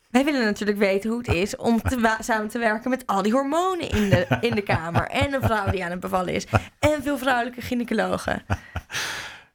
Wij 0.09 0.23
willen 0.25 0.43
natuurlijk 0.45 0.77
weten 0.77 1.09
hoe 1.09 1.17
het 1.19 1.27
is 1.27 1.55
om 1.55 1.81
te 1.81 2.15
samen 2.19 2.47
te 2.47 2.59
werken 2.59 2.89
met 2.89 3.03
al 3.05 3.21
die 3.21 3.31
hormonen 3.31 3.89
in 3.89 4.09
de, 4.09 4.37
in 4.41 4.55
de 4.55 4.61
kamer. 4.61 5.07
En 5.07 5.33
een 5.33 5.41
vrouw 5.41 5.69
die 5.71 5.83
aan 5.83 5.91
het 5.91 5.99
bevallen 5.99 6.33
is. 6.33 6.45
En 6.79 7.03
veel 7.03 7.17
vrouwelijke 7.17 7.61
gynaecologen. 7.61 8.43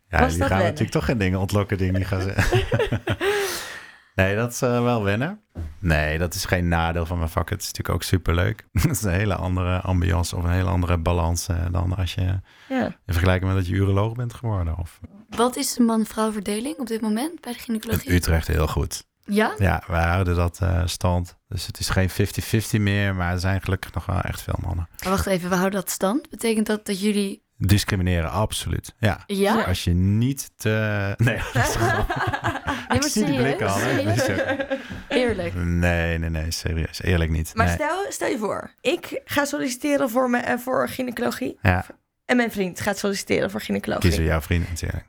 Ja, 0.08 0.20
Was 0.20 0.36
dat 0.36 0.48
gaan 0.48 0.58
natuurlijk 0.58 0.90
toch 0.90 1.04
geen 1.04 1.18
dingen 1.18 1.38
ontlokken 1.38 1.78
die 1.78 1.86
ik 1.90 1.96
niet 1.96 2.06
ga 2.06 2.20
zeggen. 2.20 2.60
nee, 4.14 4.36
dat 4.36 4.52
is 4.52 4.62
eh, 4.62 4.82
wel 4.82 5.02
wennen. 5.02 5.40
Nee, 5.78 6.18
dat 6.18 6.34
is 6.34 6.44
geen 6.44 6.68
nadeel 6.68 7.06
van 7.06 7.18
mijn 7.18 7.30
vak. 7.30 7.50
Het 7.50 7.60
is 7.60 7.66
natuurlijk 7.66 7.94
ook 7.94 8.02
superleuk. 8.02 8.66
Het 8.72 8.90
is 8.90 9.02
een 9.02 9.10
hele 9.12 9.34
andere 9.34 9.80
ambiance 9.80 10.36
of 10.36 10.44
een 10.44 10.50
hele 10.50 10.68
andere 10.70 10.98
balans 10.98 11.48
eh, 11.48 11.56
dan 11.70 11.96
als 11.96 12.14
je 12.14 12.40
Ja. 12.68 12.84
in 12.86 12.94
vergelijking 13.12 13.52
met 13.52 13.60
dat 13.60 13.68
je 13.70 13.74
uroloog 13.74 14.14
bent 14.14 14.34
geworden. 14.34 14.76
Of 14.78 15.00
Wat 15.28 15.56
is 15.56 15.74
de 15.74 15.82
man-vrouw 15.82 16.32
verdeling 16.32 16.76
op 16.78 16.86
dit 16.86 17.00
moment 17.00 17.40
bij 17.40 17.52
de 17.52 17.58
in 17.58 17.64
gynaecologie? 17.64 18.12
Utrecht 18.12 18.46
heel 18.46 18.66
goed. 18.68 19.04
Ja? 19.24 19.54
Ja, 19.58 19.82
wij 19.86 20.04
houden 20.04 20.36
dat 20.36 20.58
eh, 20.60 20.82
stand. 20.84 21.36
Dus 21.48 21.66
het 21.66 21.78
is 21.78 21.88
geen 21.88 22.10
50-50 22.10 22.80
meer, 22.80 23.14
maar 23.14 23.32
er 23.32 23.38
zijn 23.40 23.60
gelukkig 23.62 23.92
nog 23.94 24.06
wel 24.06 24.20
echt 24.20 24.42
veel 24.42 24.58
mannen. 24.62 24.88
Maar 25.02 25.12
wacht 25.12 25.26
even, 25.26 25.48
we 25.48 25.54
houden 25.56 25.80
dat 25.80 25.90
stand. 25.90 26.30
Betekent 26.30 26.66
dat 26.66 26.86
dat 26.86 27.00
jullie... 27.00 27.42
Discrimineren, 27.56 28.30
absoluut. 28.30 28.94
Ja. 28.98 29.20
Ja? 29.26 29.62
Als 29.62 29.84
je 29.84 29.90
niet 29.92 30.50
te... 30.56 30.70
Nee, 31.16 31.40
dat 31.52 31.68
is 31.68 31.76
ik 32.94 33.02
zie 33.02 33.24
die 33.24 33.36
blikken 33.36 33.66
al. 33.68 33.78
hè. 33.78 34.16
serieus? 34.16 34.26
Eerlijk. 35.08 35.54
Nee, 35.54 36.18
nee, 36.18 36.30
nee, 36.30 36.50
serieus. 36.50 37.02
Eerlijk 37.02 37.30
niet. 37.30 37.54
Maar 37.54 37.66
Nee. 37.66 37.74
stel, 37.74 38.04
stel 38.08 38.28
je 38.28 38.38
voor, 38.38 38.70
ik 38.80 39.20
ga 39.24 39.44
solliciteren 39.44 40.10
voor, 40.10 40.30
me, 40.30 40.38
eh, 40.38 40.58
voor 40.58 40.88
gynaecologie. 40.88 41.58
Ja, 41.62 41.84
En 42.24 42.36
mijn 42.36 42.50
vriend 42.52 42.80
gaat 42.80 42.98
solliciteren 42.98 43.50
voor 43.50 43.60
gynaecologie. 43.60 44.08
kiezen 44.08 44.24
jouw 44.24 44.40
vrienden 44.40 44.68
natuurlijk. 44.70 45.04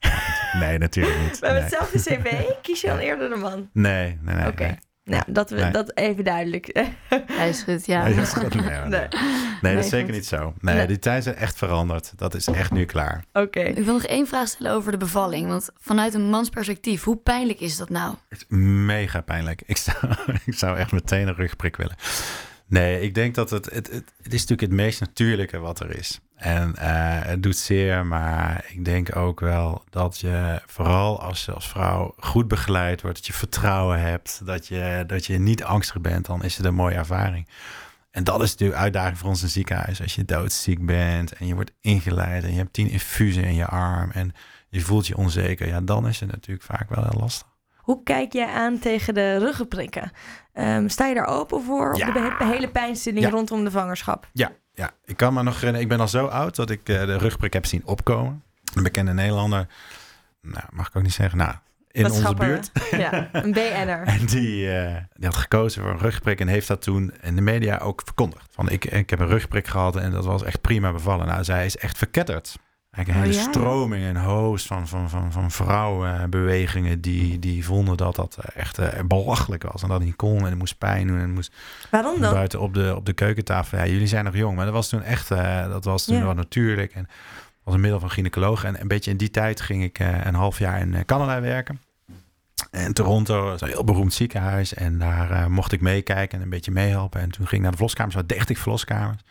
Nee, 0.52 0.78
natuurlijk 0.78 1.18
niet. 1.20 1.38
We 1.38 1.46
hebben 1.46 1.64
Nee, 1.70 1.78
hetzelfde 1.78 1.98
cv. 1.98 2.44
Kies 2.62 2.80
je 2.80 2.86
dan 2.86 2.98
eerder 2.98 3.28
de 3.28 3.36
man? 3.36 3.70
nee, 3.72 4.18
nee. 4.22 4.34
nee, 4.34 4.46
Oké. 4.46 4.62
nee. 4.62 4.78
Nou, 5.08 5.22
dat, 5.26 5.50
we, 5.50 5.60
Nee. 5.60 5.70
dat 5.70 5.96
even 5.96 6.24
duidelijk. 6.24 6.70
Hij 7.32 7.48
is 7.48 7.62
goed, 7.62 7.86
ja. 7.86 8.02
Nee, 8.04 8.14
dat 8.14 8.26
is, 8.26 8.32
goed. 8.32 8.54
nee, 8.54 8.64
nee. 8.64 8.88
Nee. 8.88 9.08
Nee, 9.62 9.74
dat 9.74 9.84
is 9.84 9.90
zeker 9.90 10.12
niet 10.12 10.26
zo. 10.26 10.54
Nee, 10.60 10.74
Nee. 10.74 10.86
die 10.86 10.98
tijden 10.98 11.22
zijn 11.22 11.36
echt 11.36 11.56
veranderd. 11.58 12.12
Dat 12.16 12.34
is 12.34 12.46
echt 12.46 12.70
nu 12.70 12.84
klaar. 12.84 13.24
Oké. 13.32 13.60
Ik 13.60 13.84
wil 13.84 13.92
nog 13.94 14.04
één 14.04 14.26
vraag 14.26 14.48
stellen 14.48 14.72
over 14.72 14.92
de 14.92 14.98
bevalling. 14.98 15.48
Want 15.48 15.68
vanuit 15.80 16.14
een 16.14 16.30
mans 16.30 16.48
perspectief, 16.48 17.02
hoe 17.04 17.16
pijnlijk 17.16 17.60
is 17.60 17.76
dat 17.76 17.88
nou? 17.90 18.14
Het 18.28 18.38
is 18.38 18.44
mega 18.58 19.20
pijnlijk. 19.20 19.62
Ik 19.66 19.76
zou, 19.76 19.96
ik 20.46 20.54
zou 20.54 20.76
echt 20.76 20.92
meteen 20.92 21.28
een 21.28 21.34
rugprik 21.34 21.76
willen. 21.76 21.96
Nee, 22.68 23.00
ik 23.00 23.14
denk 23.14 23.34
dat 23.34 23.50
het, 23.50 23.64
het, 23.64 23.90
het, 23.92 24.32
is 24.32 24.40
natuurlijk 24.40 24.60
het 24.60 24.70
meest 24.70 25.00
natuurlijke 25.00 25.58
wat 25.58 25.80
er 25.80 25.96
is. 25.96 26.20
En 26.34 26.76
eh, 26.76 26.88
het 27.22 27.42
doet 27.42 27.56
zeer, 27.56 28.06
maar 28.06 28.64
ik 28.68 28.84
denk 28.84 29.16
ook 29.16 29.40
wel 29.40 29.84
dat 29.90 30.18
je 30.18 30.62
vooral 30.66 31.22
als 31.22 31.50
als 31.50 31.68
vrouw 31.68 32.14
goed 32.18 32.48
begeleid 32.48 33.02
wordt, 33.02 33.16
dat 33.16 33.26
je 33.26 33.32
vertrouwen 33.32 34.00
hebt, 34.00 34.40
dat 34.44 34.66
je, 34.66 35.04
dat 35.06 35.26
je 35.26 35.38
niet 35.38 35.64
angstig 35.64 36.00
bent, 36.00 36.26
dan 36.26 36.44
is 36.44 36.56
het 36.56 36.66
een 36.66 36.74
mooie 36.74 36.94
ervaring. 36.94 37.48
En 38.10 38.24
dat 38.24 38.42
is 38.42 38.50
natuurlijk 38.50 38.80
uitdaging 38.80 39.18
voor 39.18 39.28
ons 39.28 39.42
in 39.42 39.48
ziekenhuis. 39.48 40.02
Als 40.02 40.14
je 40.14 40.24
doodziek 40.24 40.86
bent 40.86 41.32
en 41.32 41.46
je 41.46 41.54
wordt 41.54 41.72
ingeleid 41.80 42.44
en 42.44 42.50
je 42.50 42.56
hebt 42.56 42.72
tien 42.72 42.90
infusen 42.90 43.44
in 43.44 43.54
je 43.54 43.66
arm 43.66 44.10
en 44.10 44.32
je 44.68 44.80
voelt 44.80 45.06
je 45.06 45.16
onzeker, 45.16 45.66
ja, 45.66 45.80
dan 45.80 46.08
is 46.08 46.20
het 46.20 46.30
natuurlijk 46.30 46.66
vaak 46.66 46.88
wel 46.88 47.04
heel 47.04 47.20
lastig. 47.20 47.47
Hoe 47.88 48.02
kijk 48.02 48.32
jij 48.32 48.46
aan 48.46 48.78
tegen 48.78 49.14
de 49.14 49.38
ruggenprikken? 49.38 50.10
Ehm, 50.52 50.88
sta 50.88 51.06
je 51.06 51.14
daar 51.14 51.26
open 51.26 51.62
voor? 51.62 51.92
Of 51.92 51.98
Ja. 51.98 52.10
de 52.12 52.44
hele 52.44 52.68
pijnstilling 52.68 53.24
Ja. 53.24 53.30
rondom 53.30 53.64
de 53.64 53.70
vangerschap? 53.70 54.28
Ja, 54.32 54.50
ja, 54.74 54.90
ik 55.04 55.16
kan 55.16 55.34
me 55.34 55.42
nog 55.42 55.54
herinneren, 55.54 55.80
ik 55.82 55.88
ben 55.88 56.00
al 56.00 56.08
zo 56.08 56.26
oud 56.26 56.56
dat 56.56 56.70
ik 56.70 56.88
eh, 56.88 57.00
de 57.06 57.18
rugprik 57.18 57.52
heb 57.52 57.66
zien 57.66 57.82
opkomen. 57.86 58.42
Een 58.74 58.82
bekende 58.82 59.12
Nederlander, 59.12 59.66
nou, 60.42 60.64
mag 60.70 60.88
ik 60.88 60.96
ook 60.96 61.02
niet 61.02 61.12
zeggen, 61.12 61.38
nou, 61.38 61.54
in 61.90 62.02
Wat 62.02 62.10
onze 62.12 62.34
buurt. 62.34 62.70
Ja, 63.04 63.28
een 63.32 63.52
BN'er. 63.52 64.02
En 64.06 64.26
die, 64.26 64.72
eh, 64.76 64.96
die 65.14 65.24
had 65.26 65.36
gekozen 65.36 65.82
voor 65.82 65.90
een 65.90 65.98
rugprik 65.98 66.40
en 66.40 66.48
heeft 66.48 66.68
dat 66.68 66.82
toen 66.82 67.12
in 67.22 67.34
de 67.36 67.42
media 67.42 67.76
ook 67.78 68.02
verkondigd. 68.04 68.46
Van 68.50 68.68
ik, 68.70 68.84
ik 68.84 69.10
heb 69.10 69.20
een 69.20 69.26
rugprik 69.28 69.66
gehad 69.66 69.96
en 69.96 70.10
dat 70.10 70.24
was 70.24 70.42
echt 70.42 70.60
prima 70.60 70.92
bevallen. 70.92 71.26
Nou, 71.26 71.44
zij 71.44 71.64
is 71.66 71.76
echt 71.76 71.98
verketterd. 71.98 72.58
Eigenlijk 72.98 73.08
een 73.08 73.32
Oh, 73.32 73.38
hele 73.38 73.44
ja? 73.46 73.60
stroming 73.60 74.04
en 74.04 74.24
host 74.24 74.66
van, 74.66 74.88
van, 74.88 75.10
van, 75.10 75.32
van 75.32 75.50
vrouwenbewegingen 75.50 77.00
die, 77.00 77.38
die 77.38 77.64
vonden 77.64 77.96
dat 77.96 78.14
dat 78.16 78.38
eh, 78.40 78.60
echt 78.62 78.78
eh, 78.78 78.88
belachelijk 79.04 79.62
was. 79.72 79.82
En 79.82 79.88
dat 79.88 80.00
niet 80.02 80.16
kon 80.16 80.38
en 80.38 80.44
het 80.44 80.58
moest 80.58 80.78
pijn 80.78 81.06
doen 81.06 81.18
en 81.18 81.30
moest 81.32 81.52
Waarom 81.90 82.20
dan? 82.20 82.32
buiten 82.32 82.60
op 82.60 82.74
de, 82.74 82.96
op 82.96 83.06
de 83.06 83.12
keukentafel. 83.12 83.78
Ja, 83.78 83.86
jullie 83.86 84.06
zijn 84.06 84.24
nog 84.24 84.34
jong, 84.36 84.56
maar 84.56 84.64
dat 84.64 84.74
was 84.74 84.88
toen 84.88 85.02
echt, 85.02 85.30
eh, 85.30 85.68
dat 85.68 85.84
was 85.84 86.04
toen 86.04 86.16
Ja. 86.16 86.24
wat 86.24 86.36
natuurlijk. 86.36 86.92
En 86.94 87.08
was 87.62 87.74
een 87.74 87.80
middel 87.80 88.00
van 88.00 88.10
gynaecoloog. 88.10 88.64
En 88.64 88.80
een 88.80 88.88
beetje 88.88 89.10
in 89.10 89.16
die 89.16 89.30
tijd 89.30 89.60
ging 89.60 89.82
ik 89.82 89.98
een 89.98 90.34
half 90.34 90.58
jaar 90.58 90.80
in 90.80 91.04
Canada 91.04 91.40
werken. 91.40 91.80
En 92.70 92.92
Toronto 92.94 93.54
is 93.54 93.60
een 93.60 93.68
heel 93.68 93.84
beroemd 93.84 94.12
ziekenhuis. 94.12 94.74
En 94.74 94.98
daar 94.98 95.50
mocht 95.50 95.72
ik 95.72 95.80
meekijken 95.80 96.38
en 96.38 96.44
een 96.44 96.50
beetje 96.50 96.70
meehelpen. 96.70 97.20
En 97.20 97.30
toen 97.30 97.44
ging 97.46 97.52
ik 97.56 97.60
naar 97.60 97.70
de 97.70 97.76
verloskamers, 97.76 98.14
er 98.14 98.20
waren 98.22 98.36
30 98.36 98.58
verloskamers. 98.58 99.22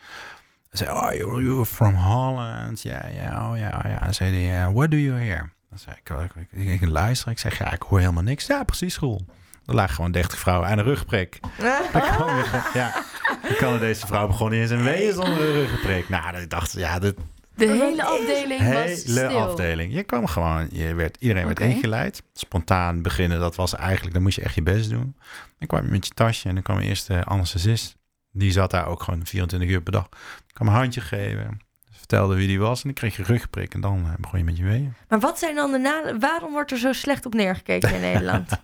Zei, 0.70 0.90
oh, 0.90 1.12
you're, 1.12 1.42
you're 1.42 1.64
from 1.66 1.94
Holland. 1.94 2.82
Ja, 2.82 3.06
ja, 3.06 3.50
oh 3.50 3.58
ja, 3.58 3.82
oh 3.84 3.90
ja. 3.90 4.06
En 4.06 4.14
zei 4.14 4.46
hij, 4.46 4.72
what 4.72 4.90
do 4.90 4.96
you 4.96 5.20
here? 5.20 5.48
Dan 5.70 5.78
zei 5.78 5.96
ik, 6.04 6.10
oh, 6.16 6.24
ik, 6.24 6.32
ik, 6.50 6.66
ik, 6.66 6.80
ik 6.80 6.88
luister. 6.88 7.30
Ik 7.30 7.38
zeg, 7.38 7.58
ja, 7.58 7.72
ik 7.72 7.82
hoor 7.82 7.98
helemaal 7.98 8.22
niks. 8.22 8.46
Ja, 8.46 8.62
precies, 8.64 8.94
school. 8.94 9.20
Er 9.66 9.74
lagen 9.74 9.94
gewoon 9.94 10.12
30 10.12 10.38
vrouwen 10.38 10.68
aan 10.68 10.78
een 10.78 10.84
rugprik. 10.84 11.38
Ja, 12.74 13.04
de 13.42 13.54
Canadese 13.58 14.06
vrouw 14.06 14.26
begon 14.26 14.52
in 14.52 14.68
zijn 14.68 14.82
weeën 14.82 15.12
zonder 15.12 15.40
een 15.40 15.52
ruggenprik. 15.52 16.08
Nou, 16.08 16.36
ik 16.36 16.50
dacht, 16.50 16.72
ja, 16.72 16.98
de 16.98 17.14
De 17.54 17.66
hele 17.66 18.04
afdeling 18.04 18.72
was 18.72 19.04
hele 19.04 19.28
afdeling. 19.28 19.92
Je 19.92 20.02
kwam 20.02 20.26
gewoon, 20.26 20.68
je 20.72 20.94
werd, 20.94 21.16
iedereen 21.20 21.44
werd 21.46 21.60
Oké. 21.60 21.68
ingeleid. 21.68 22.22
Spontaan 22.32 23.02
beginnen, 23.02 23.40
dat 23.40 23.54
was 23.54 23.74
eigenlijk, 23.74 24.12
dan 24.14 24.22
moest 24.22 24.36
je 24.36 24.42
echt 24.42 24.54
je 24.54 24.62
best 24.62 24.90
doen. 24.90 25.16
Dan 25.58 25.68
kwam 25.68 25.84
je 25.84 25.90
met 25.90 26.06
je 26.06 26.14
tasje 26.14 26.48
en 26.48 26.54
dan 26.54 26.62
kwam 26.62 26.78
eerst 26.78 27.06
de 27.06 27.24
anesthesist. 27.24 27.96
Die 28.32 28.52
zat 28.52 28.70
daar 28.70 28.86
ook 28.86 29.02
gewoon 29.02 29.26
24 29.26 29.68
uur 29.68 29.82
per 29.82 29.92
dag. 29.92 30.04
Ik 30.46 30.54
kwam 30.54 30.68
een 30.68 30.74
handje 30.74 31.00
geven, 31.00 31.60
vertelde 31.90 32.34
wie 32.34 32.46
die 32.46 32.60
was 32.60 32.78
en 32.78 32.84
dan 32.84 32.92
kreeg 32.92 33.16
je 33.16 33.22
rugprik 33.22 33.74
en 33.74 33.80
dan 33.80 34.04
eh, 34.04 34.12
begon 34.18 34.38
je 34.38 34.44
met 34.44 34.56
je 34.56 34.64
weeën. 34.64 34.94
Maar 35.08 35.20
wat 35.20 35.38
zijn 35.38 35.54
dan 35.54 35.72
de 35.72 35.78
nadelen? 35.78 36.20
Waarom 36.20 36.52
wordt 36.52 36.70
er 36.70 36.78
zo 36.78 36.92
slecht 36.92 37.26
op 37.26 37.34
neergekeken 37.34 37.94
in 37.94 38.00
Nederland? 38.00 38.50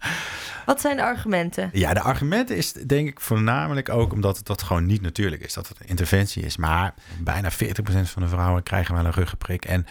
Wat 0.65 0.81
zijn 0.81 0.97
de 0.97 1.03
argumenten? 1.03 1.71
Ja, 1.73 1.95
de 1.95 2.01
argumenten 2.01 2.57
is 2.57 2.73
denk 2.73 3.09
ik 3.09 3.21
voornamelijk 3.21 3.89
ook 3.89 4.13
omdat 4.13 4.37
het 4.37 4.47
dat 4.47 4.63
gewoon 4.63 4.87
niet 4.87 5.03
natuurlijk 5.03 5.43
is. 5.43 5.55
Dat 5.55 5.69
het 5.69 5.81
een 5.81 5.87
interventie 5.87 6.43
is. 6.43 6.57
Maar 6.57 6.95
bijna 7.19 7.53
40% 7.53 7.55
van 7.85 8.23
de 8.23 8.29
vrouwen 8.29 8.63
krijgen 8.63 8.95
wel 8.95 9.05
een 9.05 9.13
ruggenprik. 9.13 9.65
En 9.65 9.87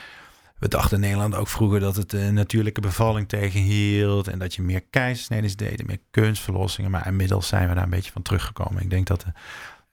we 0.63 0.69
dachten 0.69 0.95
in 0.95 1.01
Nederland 1.03 1.35
ook 1.35 1.47
vroeger 1.47 1.79
dat 1.79 1.95
het 1.95 2.13
een 2.13 2.33
natuurlijke 2.33 2.81
bevalling 2.81 3.29
tegenhield. 3.29 4.27
En 4.27 4.39
dat 4.39 4.55
je 4.55 4.61
meer 4.61 4.81
keizersneden 4.89 5.57
deed, 5.57 5.87
meer 5.87 5.97
kunstverlossingen. 6.11 6.91
Maar 6.91 7.07
inmiddels 7.07 7.47
zijn 7.47 7.67
we 7.69 7.73
daar 7.75 7.83
een 7.83 7.89
beetje 7.89 8.11
van 8.11 8.21
teruggekomen. 8.21 8.81
Ik 8.83 8.89
denk 8.89 9.07
dat 9.07 9.21
de- 9.21 9.31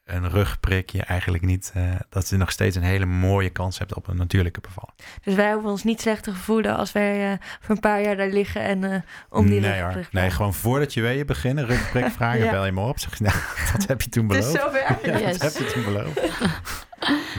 een 0.05 0.31
rugprik 0.31 0.91
je 0.91 1.03
eigenlijk 1.03 1.45
niet... 1.45 1.71
eh, 1.75 1.83
dat 2.09 2.29
je 2.29 2.37
nog 2.37 2.51
steeds 2.51 2.77
een 2.77 2.83
hele 2.83 3.07
mooie 3.07 3.51
kans 3.51 3.79
hebt 3.79 3.95
op 3.95 4.09
een 4.09 4.17
natuurlijke 4.17 4.61
bevalling. 4.61 4.95
Dus 5.23 5.35
wij 5.35 5.53
hoeven 5.53 5.71
ons 5.71 5.85
niet 5.85 6.01
slecht 6.01 6.23
te 6.23 6.35
voelen 6.35 6.77
als 6.77 6.93
wij 6.93 7.33
eh, 7.33 7.39
voor 7.61 7.75
een 7.75 7.81
paar 7.81 8.03
jaar 8.03 8.17
daar 8.17 8.29
liggen 8.31 8.63
en 8.63 8.85
eh, 8.93 9.01
om 9.29 9.47
die 9.47 9.61
nee, 9.61 9.83
hoor. 9.83 10.09
nee, 10.11 10.31
gewoon 10.31 10.55
voordat 10.55 10.95
je 10.95 11.01
weeën 11.01 11.27
beginnen, 11.27 11.67
rugprik 11.67 12.11
vragen, 12.11 12.45
Ja. 12.45 12.51
bel 12.51 12.65
je 12.67 12.73
me 12.73 12.81
op. 12.81 12.99
Zeg 12.99 13.19
je, 13.19 13.25
nou, 13.25 13.37
wat 13.73 13.87
heb 13.87 14.03
je 14.03 14.09
toen 14.09 14.29
Het 14.29 14.45
is 14.45 14.53
beloofd? 14.53 14.63
zover. 14.75 14.99
Ja, 15.13 15.19
Yes. 15.19 15.39
dat 15.39 15.53
heb 15.59 15.67
je 15.67 15.73
toen 15.73 15.85
beloofd. 15.85 16.21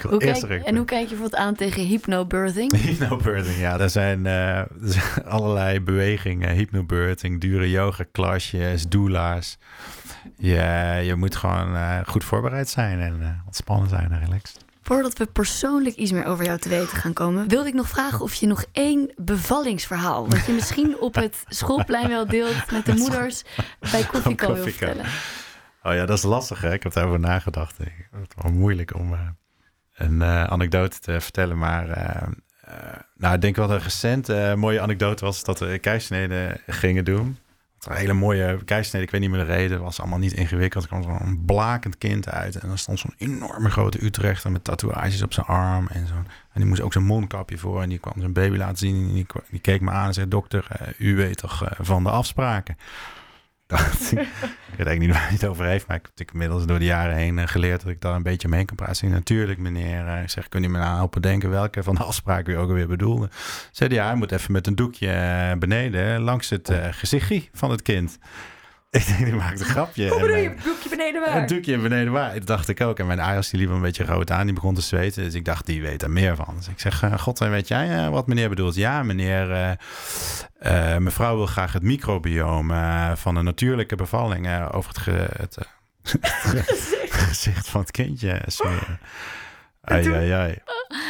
Hoe 0.09 0.17
kijk, 0.17 0.43
en 0.43 0.75
hoe 0.75 0.85
kijk 0.85 1.01
je 1.01 1.07
bijvoorbeeld 1.07 1.41
aan 1.41 1.55
tegen 1.55 1.83
hypnobirthing? 1.83 2.77
Hypnobirthing, 2.87 3.57
ja. 3.57 3.79
Er 3.79 3.89
zijn, 3.89 4.25
eh, 4.25 4.57
er 4.57 4.67
zijn 4.81 5.25
allerlei 5.25 5.79
bewegingen. 5.79 6.55
Hypnobirthing, 6.55 7.41
dure 7.41 7.69
yoga 7.69 8.05
klasjes, 8.11 8.87
doula's. 8.87 9.57
Je, 10.37 11.01
je 11.03 11.15
moet 11.15 11.35
gewoon 11.35 11.75
eh, 11.75 11.99
goed 12.05 12.23
voorbereid 12.23 12.69
zijn 12.69 12.99
en 12.99 13.17
eh, 13.21 13.45
ontspannen 13.45 13.89
zijn 13.89 14.11
en 14.11 14.19
relaxed. 14.19 14.57
Voordat 14.83 15.17
we 15.17 15.25
persoonlijk 15.25 15.95
iets 15.95 16.11
meer 16.11 16.25
over 16.25 16.45
jou 16.45 16.59
te 16.59 16.69
weten 16.69 16.97
gaan 16.97 17.13
komen, 17.13 17.47
wilde 17.47 17.67
ik 17.67 17.73
nog 17.73 17.87
vragen 17.87 18.21
of 18.21 18.33
je 18.33 18.47
nog 18.47 18.65
één 18.71 19.13
bevallingsverhaal, 19.15 20.29
wat 20.29 20.45
je 20.45 20.51
misschien 20.51 20.99
op 20.99 21.15
het 21.15 21.43
schoolplein 21.47 22.07
wel 22.07 22.27
deelt 22.27 22.71
met 22.71 22.85
de 22.85 22.93
moeders 22.93 23.43
bij 23.91 24.03
Koffie 24.03 24.35
wil 24.35 24.55
vertellen. 24.55 25.05
Oh 25.83 25.93
ja, 25.93 26.05
dat 26.05 26.17
is 26.17 26.23
lastig 26.23 26.61
hè. 26.61 26.73
Ik 26.73 26.83
heb 26.83 26.93
daarover 26.93 27.19
nagedacht. 27.19 27.77
Het 27.77 27.87
is 28.11 28.43
wel 28.43 28.51
moeilijk 28.51 28.95
om 28.95 29.13
een 29.93 30.21
eh, 30.21 30.43
anekdote 30.43 30.99
te 30.99 31.21
vertellen. 31.21 31.57
Maar 31.57 31.89
eh, 31.89 32.27
eh, 32.61 32.99
nou, 33.15 33.35
ik 33.35 33.41
denk 33.41 33.55
wel 33.55 33.67
dat 33.67 33.77
een 33.77 33.83
recent 33.83 34.55
mooie 34.55 34.81
anekdote 34.81 35.25
was 35.25 35.43
dat 35.43 35.59
we 35.59 35.79
keizersneden 35.79 36.61
gingen 36.67 37.05
doen. 37.05 37.37
Een 37.81 37.95
hele 37.95 38.13
mooie 38.13 38.63
keizersnede. 38.65 39.05
Ik 39.05 39.11
weet 39.11 39.21
niet 39.21 39.29
meer 39.29 39.45
de 39.45 39.53
reden. 39.53 39.81
Was 39.81 39.99
allemaal 39.99 40.19
niet 40.19 40.33
ingewikkeld. 40.33 40.83
Er 40.83 40.89
kwam 40.89 41.03
zo'n 41.03 41.43
blakend 41.45 41.97
kind 41.97 42.29
uit. 42.29 42.55
En 42.55 42.67
dan 42.67 42.77
stond 42.77 42.99
zo'n 42.99 43.13
enorme 43.17 43.69
grote 43.69 44.05
Utrechter 44.05 44.51
met 44.51 44.63
tatoeages 44.63 45.21
op 45.21 45.33
zijn 45.33 45.45
arm. 45.45 45.87
En, 45.87 46.07
zo'n, 46.07 46.27
en 46.53 46.59
die 46.61 46.65
moest 46.65 46.81
ook 46.81 46.93
zo'n 46.93 47.03
mondkapje 47.03 47.57
voor. 47.57 47.81
En 47.81 47.89
die 47.89 47.99
kwam 47.99 48.13
zijn 48.17 48.33
baby 48.33 48.57
laten 48.57 48.77
zien. 48.77 49.07
En 49.07 49.13
die, 49.13 49.25
die 49.49 49.59
keek 49.59 49.81
me 49.81 49.91
aan 49.91 50.07
en 50.07 50.13
zei... 50.13 50.27
Dokter, 50.27 50.67
u 50.97 51.15
weet 51.15 51.37
toch 51.37 51.71
van 51.79 52.03
de 52.03 52.09
afspraken? 52.09 52.77
Dacht 53.71 54.11
ik, 54.11 54.17
weet 54.17 54.87
eigenlijk 54.87 54.99
niet 54.99 55.11
waar 55.11 55.21
hij 55.21 55.31
het 55.31 55.45
over 55.45 55.65
heeft, 55.65 55.87
maar 55.87 55.97
ik 55.97 56.09
heb 56.15 56.31
inmiddels 56.31 56.65
door 56.65 56.79
de 56.79 56.85
jaren 56.85 57.15
heen 57.15 57.39
eh, 57.39 57.47
geleerd 57.47 57.81
dat 57.81 57.91
ik 57.91 58.01
daar 58.01 58.15
een 58.15 58.23
beetje 58.23 58.47
omheen 58.47 58.65
kan 58.65 58.75
praten. 58.75 59.09
Natuurlijk, 59.09 59.59
meneer. 59.59 60.07
eh, 60.07 60.21
Ik 60.21 60.29
zeg, 60.29 60.49
kun 60.49 60.61
je 60.61 60.69
me 60.69 60.77
nou 60.77 60.95
helpen 60.95 61.21
denken 61.21 61.49
welke 61.49 61.83
van 61.83 61.95
de 61.95 62.03
afspraken 62.03 62.53
u 62.53 62.57
ook 62.57 62.67
alweer 62.69 62.87
bedoelde? 62.87 63.29
Zei 63.71 63.89
hij, 63.89 63.97
ja, 63.97 64.05
hij 64.05 64.15
moet 64.15 64.31
even 64.31 64.51
met 64.51 64.67
een 64.67 64.75
doekje 64.75 65.11
eh, 65.11 65.57
beneden 65.57 66.21
langs 66.21 66.49
het 66.49 66.71
gezichtje 66.91 67.43
van 67.53 67.71
het 67.71 67.81
kind. 67.81 68.17
Ik 68.91 69.07
denk, 69.07 69.25
die 69.25 69.33
maakt 69.33 69.59
een 69.59 69.65
grapje. 69.65 70.09
Hoe 70.09 70.19
bedoel 70.21 70.35
je? 70.35 70.47
mijn- 70.49 70.59
Doekje 70.63 70.89
beneden 70.89 71.21
een 71.27 71.33
waar? 71.33 71.47
doekje 71.47 71.77
beneden 71.77 72.11
waar. 72.13 72.33
Dat 72.33 72.47
dacht 72.47 72.67
ik 72.69 72.81
ook. 72.81 72.99
En 72.99 73.07
mijn 73.07 73.19
Ayos 73.19 73.49
die 73.49 73.59
liep 73.59 73.69
een 73.69 73.81
beetje 73.81 74.05
rood 74.05 74.31
aan. 74.31 74.45
Die 74.45 74.53
begon 74.55 74.75
te 74.75 74.81
zweten. 74.81 75.23
Dus 75.23 75.33
ik 75.33 75.45
dacht, 75.45 75.65
die 75.65 75.81
weet 75.81 76.01
er 76.03 76.11
meer 76.11 76.35
van. 76.35 76.53
Dus 76.57 76.67
ik 76.67 76.79
zeg, 76.79 77.03
eh, 77.03 77.17
god, 77.19 77.41
en 77.41 77.51
weet 77.51 77.67
jij 77.67 77.97
eh, 77.97 78.09
wat 78.09 78.27
meneer 78.27 78.49
bedoelt? 78.49 78.75
Ja, 78.75 79.03
meneer, 79.03 79.77
eh, 80.59 80.97
mevrouw 80.97 81.35
wil 81.35 81.45
graag 81.45 81.73
het 81.73 81.83
microbiome 81.83 83.11
van 83.15 83.35
een 83.35 83.43
natuurlijke 83.45 83.95
bevalling 83.95 84.71
over 84.71 84.89
het, 84.89 84.97
ge- 84.97 85.29
het 85.37 85.57
gezicht 87.25 87.67
van 87.69 87.81
het 87.81 87.91
kindje 87.91 88.41
smeren. 88.45 88.99
Ai, 89.91 90.03
toen? 90.03 90.13
ai, 90.13 90.31
ai. 90.31 90.57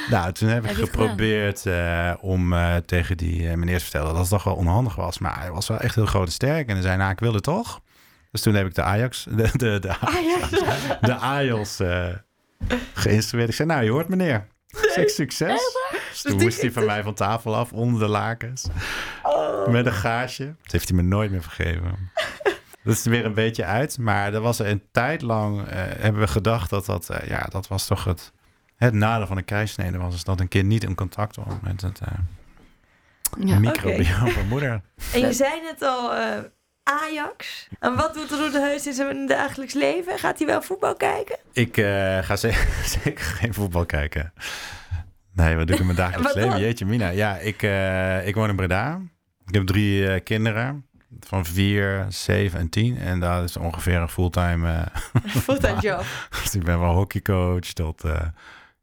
Nou, 0.10 0.32
toen 0.32 0.50
heb 0.50 0.64
ik 0.64 0.70
Heb 0.70 0.78
geprobeerd 0.78 1.66
eh, 1.66 2.14
om 2.20 2.54
eh, 2.54 2.76
tegen 2.76 3.18
die 3.18 3.50
eh, 3.50 3.56
meneer 3.56 3.78
te 3.78 3.84
vertellen 3.84 4.08
dat 4.08 4.18
het 4.18 4.30
toch 4.30 4.44
wel 4.44 4.56
onhandig 4.56 4.96
was. 4.96 5.20
Maar 5.20 5.40
hij 5.40 5.52
was 5.52 5.68
wel 5.68 5.80
echt 5.80 5.96
heel 5.96 6.06
groot 6.06 6.26
en 6.26 6.32
sterk. 6.32 6.68
En 6.68 6.74
hij 6.74 6.82
zei, 6.82 6.98
nou, 6.98 7.12
ik 7.12 7.20
wil 7.20 7.34
het 7.34 7.44
toch. 7.44 7.82
Dus 8.32 8.42
toen 8.42 8.54
heb 8.54 8.66
ik 8.66 8.76
de 8.76 8.82
Ajax, 8.82 9.24
de, 9.30 9.50
de, 9.54 9.80
de, 9.80 9.94
ja. 10.02 10.98
de 11.08 11.16
AJOS 11.16 11.80
eh 11.80 12.08
geïnstrueerd. 12.94 13.50
Ik 13.50 13.56
zei, 13.56 13.68
nou, 13.68 13.84
je 13.84 13.92
hoort 13.92 14.08
meneer. 14.08 14.48
Zeg, 14.68 15.10
succes. 15.10 15.78
Dus 16.10 16.22
toen 16.22 16.38
moest 16.38 16.62
hij 16.62 16.72
van 16.72 16.86
mij 16.86 17.04
van 17.04 17.14
tafel 17.14 17.56
af, 17.56 17.72
onder 17.72 18.00
de 18.00 18.08
lakens. 18.08 18.68
Met 19.68 19.86
een 19.86 19.94
gaasje. 19.94 20.56
Dat 20.62 20.72
heeft 20.72 20.88
hij 20.88 20.98
me 20.98 21.04
nooit 21.04 21.32
meer 21.32 21.42
vergeven. 21.42 21.98
Dat 22.84 22.94
is 22.94 23.06
er 23.06 23.12
weer 23.12 23.26
een 23.26 23.34
beetje 23.34 23.66
uit. 23.66 23.98
Maar 23.98 24.34
er 24.34 24.42
was 24.42 24.60
er 24.60 24.68
een 24.68 24.84
tijd 24.92 25.22
lang, 25.22 25.64
hebben 25.74 26.22
we 26.22 26.28
gedacht 26.28 26.70
dat 26.70 26.86
dat, 26.86 27.10
ja, 27.28 27.46
dat 27.50 27.68
was 27.68 27.86
toch 27.86 28.04
het, 28.04 28.32
het 28.86 28.94
nadeel 28.94 29.28
van 29.28 29.38
een 29.38 29.46
keizersnede 29.46 29.98
was. 29.98 30.16
Is 30.16 30.24
dat 30.24 30.40
een 30.40 30.48
kind 30.48 30.68
niet 30.68 30.84
in 30.84 30.96
contact 30.96 31.36
was 31.36 31.54
met 31.62 31.82
het 31.82 32.00
eh 32.00 32.08
Ja. 33.46 33.60
microbiome 33.60 34.32
van 34.32 34.48
moeder. 34.48 34.82
En 35.14 35.20
je 35.20 35.34
zei 35.34 35.62
net 35.62 35.82
al, 35.82 36.14
eh, 36.14 36.38
Ajax. 36.84 37.68
En 37.80 37.96
wat 37.96 38.14
doet 38.14 38.32
Roede 38.32 38.60
Heus 38.60 38.88
in 38.88 38.94
zijn 38.94 39.26
dagelijks 39.28 39.74
leven? 39.74 40.20
Gaat 40.20 40.38
hij 40.38 40.48
wel 40.48 40.62
voetbal 40.62 40.96
kijken? 40.96 41.38
Ik 41.54 41.78
eh, 41.78 42.18
ga 42.20 42.36
ze- 42.36 42.68
zeker 43.04 43.26
geen 43.26 43.54
voetbal 43.54 43.86
kijken. 43.86 44.34
Nee, 45.34 45.56
wat 45.56 45.66
doe 45.68 45.76
ik 45.76 45.82
in 45.82 45.88
mijn 45.88 45.98
dagelijks 45.98 46.34
leven? 46.34 46.60
Jeetje 46.60 46.86
mina. 46.86 47.10
Ja, 47.10 47.38
ik, 47.38 47.62
ik 48.28 48.36
woon 48.36 48.50
in 48.50 48.56
Breda. 48.56 49.02
Ik 49.46 49.54
heb 49.54 49.66
drie 49.68 50.20
kinderen. 50.20 50.86
Van 51.20 51.46
vier, 51.46 52.06
zeven 52.10 52.60
en 52.60 52.70
tien. 52.70 52.98
En 52.98 53.20
dat 53.20 53.44
is 53.44 53.58
ongeveer 53.58 53.96
een 54.00 54.10
fulltime... 54.10 54.86
Fulltime 55.44 55.80
job. 55.80 56.04
dus 56.44 56.56
ik 56.56 56.64
ben 56.64 56.80
wel 56.80 56.94
hockeycoach 56.94 57.60
tot... 57.74 58.04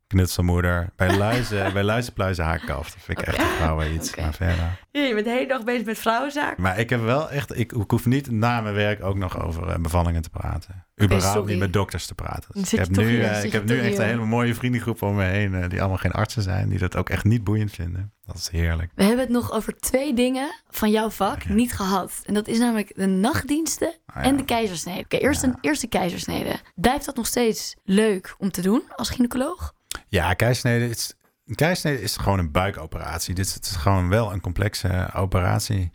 knutselmoeder. 0.08 0.90
Bij 0.96 1.16
luizen, 1.26 1.72
bij 1.72 1.82
luizenpluizen 1.82 2.44
haak 2.44 2.62
ik 2.62 2.70
af. 2.70 2.90
Dat 2.90 3.02
vind 3.02 3.18
ik 3.20 3.26
echt 3.26 3.38
een 3.38 3.46
vrouwen 3.56 3.94
iets. 3.94 4.16
Maar 4.16 4.34
verder. 4.34 4.78
Ja, 4.90 5.00
je 5.00 5.14
bent 5.14 5.24
de 5.26 5.32
hele 5.32 5.46
dag 5.48 5.64
bezig 5.64 5.84
met 5.86 5.98
vrouwenzaak. 5.98 6.58
Maar 6.58 6.78
ik 6.78 6.90
heb 6.90 7.00
wel 7.02 7.30
echt, 7.30 7.58
ik, 7.58 7.72
ik 7.72 7.90
hoef 7.90 8.06
niet 8.06 8.30
na 8.30 8.60
mijn 8.60 8.74
werk 8.74 9.04
ook 9.04 9.16
nog 9.16 9.42
over 9.42 9.68
eh, 9.68 9.76
bevallingen 9.78 10.22
te 10.22 10.30
praten. 10.30 10.86
Überhaupt 11.02 11.48
niet 11.48 11.58
met 11.58 11.72
dokters 11.72 12.06
te 12.06 12.14
praten. 12.14 12.50
Dus 12.52 12.72
ik 12.72 12.78
heb 12.78 12.88
nu, 12.88 13.20
eh, 13.22 13.44
ik 13.44 13.52
heb 13.52 13.64
nu 13.64 13.80
echt 13.80 13.98
een 13.98 14.04
hele 14.04 14.24
mooie 14.24 14.54
vriendengroep 14.54 15.02
om 15.02 15.14
me 15.14 15.24
heen. 15.24 15.54
eh, 15.54 15.68
die 15.68 15.78
allemaal 15.80 15.98
geen 15.98 16.12
artsen 16.12 16.42
zijn. 16.42 16.68
Die 16.68 16.78
dat 16.78 16.96
ook 16.96 17.10
echt 17.10 17.24
niet 17.24 17.44
boeiend 17.44 17.70
vinden. 17.72 18.12
Dat 18.24 18.36
is 18.36 18.48
heerlijk. 18.48 18.90
We 18.94 19.02
hebben 19.02 19.20
het 19.24 19.34
nog 19.34 19.52
over 19.52 19.76
twee 19.76 20.14
dingen 20.14 20.50
van 20.70 20.90
jouw 20.90 21.10
vak 21.10 21.48
niet 21.48 21.72
gehad. 21.72 22.22
En 22.24 22.34
dat 22.34 22.48
is 22.48 22.58
namelijk 22.58 22.92
de 22.94 23.06
nachtdiensten 23.06 23.94
Ah, 24.06 24.14
ja. 24.16 24.22
en 24.22 24.36
de 24.36 24.44
keizersnede. 24.44 25.00
Oké, 25.00 25.16
eerst 25.16 25.42
Ja. 25.42 25.48
een 25.48 25.58
eerste 25.60 25.86
keizersnede. 25.86 26.56
Blijft 26.74 27.04
dat 27.04 27.16
nog 27.16 27.26
steeds 27.26 27.76
leuk 27.84 28.34
om 28.38 28.50
te 28.50 28.60
doen 28.62 28.82
als 28.96 29.10
gynaecoloog? 29.10 29.72
Ja, 30.08 30.34
keisnede 30.34 30.88
is, 30.88 31.14
een 31.46 31.54
keisnede 31.54 32.02
is 32.02 32.16
gewoon 32.16 32.38
een 32.38 32.50
buikoperatie. 32.52 33.34
Dit 33.34 33.46
is, 33.46 33.54
het 33.54 33.64
is 33.64 33.76
gewoon 33.76 34.08
wel 34.08 34.32
een 34.32 34.40
complexe 34.40 35.10
operatie. 35.14 35.90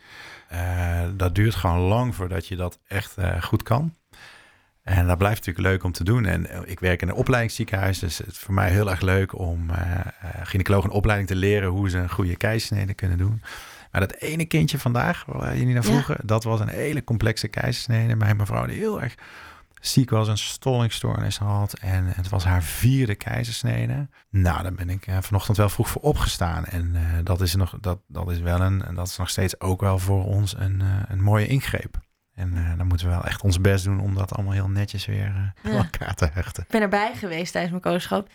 Eh, 0.47 1.01
dat 1.17 1.35
duurt 1.35 1.55
gewoon 1.55 1.79
lang 1.79 2.15
voordat 2.15 2.47
je 2.47 2.55
dat 2.55 2.79
echt 2.87 3.17
eh, 3.17 3.41
goed 3.41 3.63
kan. 3.63 3.95
En 4.83 5.07
dat 5.07 5.17
blijft 5.17 5.37
natuurlijk 5.45 5.67
leuk 5.67 5.83
om 5.83 5.91
te 5.91 6.03
doen. 6.03 6.25
En 6.25 6.49
eh, 6.49 6.59
ik 6.65 6.79
werk 6.79 7.01
in 7.01 7.07
een 7.07 7.13
opleidingsziekenhuis. 7.13 7.99
Dus 7.99 8.17
het 8.17 8.27
is 8.27 8.37
voor 8.37 8.53
mij 8.53 8.69
heel 8.69 8.89
erg 8.89 9.01
leuk 9.01 9.37
om 9.39 9.69
eh 9.69 9.79
uh, 9.79 10.29
gynaecologen 10.43 10.89
een 10.89 10.95
opleiding 10.95 11.29
te 11.29 11.35
leren 11.35 11.69
hoe 11.69 11.89
ze 11.89 11.97
een 11.97 12.09
goede 12.09 12.35
keisnede 12.35 12.93
kunnen 12.93 13.17
doen. 13.17 13.41
Maar 13.91 14.01
dat 14.01 14.13
ene 14.13 14.45
kindje 14.45 14.79
vandaag, 14.79 15.25
waar 15.27 15.57
jullie 15.57 15.73
naar 15.73 15.83
Ja. 15.83 15.89
vroegen, 15.89 16.17
dat 16.23 16.43
was 16.43 16.59
een 16.59 16.67
hele 16.69 17.03
complexe 17.03 17.47
keizersnede. 17.47 18.15
Mijn 18.15 18.37
mevrouw 18.37 18.65
die 18.65 18.77
heel 18.77 19.01
erg 19.01 19.15
ziek 19.85 20.09
was, 20.09 20.27
een 20.27 20.37
stollingstoornis 20.37 21.37
had. 21.37 21.73
En 21.73 22.05
het 22.05 22.29
was 22.29 22.43
haar 22.43 22.63
vierde 22.63 23.15
keizersnede. 23.15 24.07
Nou, 24.29 24.63
daar 24.63 24.73
ben 24.73 24.89
ik 24.89 25.07
eh, 25.07 25.17
vanochtend 25.21 25.57
wel 25.57 25.69
vroeg 25.69 25.89
voor 25.89 26.01
opgestaan. 26.01 26.65
En 26.65 26.95
eh, 26.95 27.01
dat, 27.23 27.41
is 27.41 27.55
nog, 27.55 27.77
dat, 27.79 27.99
dat 28.07 28.31
is 28.31 28.39
wel 28.39 28.61
een, 28.61 28.85
en 28.85 28.95
dat 28.95 29.07
is 29.07 29.17
nog 29.17 29.29
steeds 29.29 29.59
ook 29.59 29.81
wel 29.81 29.99
voor 29.99 30.25
ons 30.25 30.55
een, 30.57 30.81
eh, 30.81 30.87
een 31.07 31.21
mooie 31.21 31.47
ingreep. 31.47 32.01
En 32.35 32.75
dan 32.77 32.87
moeten 32.87 33.07
we 33.07 33.13
wel 33.13 33.25
echt 33.25 33.41
ons 33.41 33.61
best 33.61 33.83
doen 33.83 33.99
om 33.99 34.15
dat 34.15 34.33
allemaal 34.33 34.53
heel 34.53 34.69
netjes 34.69 35.05
weer 35.05 35.53
aan 35.63 35.71
elkaar 35.71 36.15
te 36.15 36.29
hechten. 36.33 36.63
Ik 36.63 36.69
ben 36.69 36.81
erbij 36.81 37.11
geweest 37.15 37.51
tijdens 37.51 37.71
mijn 37.71 37.93
kooschap. 37.93 38.29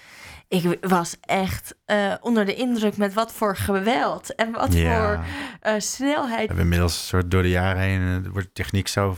Ik 0.48 0.78
was 0.80 1.16
echt 1.20 1.74
onder 2.20 2.44
de 2.44 2.54
indruk 2.54 2.96
met 2.96 3.14
wat 3.14 3.32
voor 3.32 3.56
geweld 3.56 4.34
en 4.34 4.52
wat 4.52 4.74
voor 4.74 5.24
eh, 5.60 5.72
We 5.72 5.80
snelheid. 5.80 6.46
hebben 6.46 6.64
inmiddels 6.64 7.06
soort 7.06 7.30
door 7.30 7.42
de 7.42 7.50
jaren 7.50 7.82
heen 7.82 8.30
wordt 8.30 8.54
techniek 8.54 8.88
zo 8.88 9.16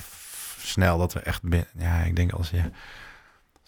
snel 0.67 0.99
dat 0.99 1.13
we 1.13 1.21
echt 1.21 1.43
binnen, 1.43 1.69
ja, 1.79 2.03
ik 2.03 2.17
denk 2.17 2.33
als 2.33 2.51
je 2.51 2.63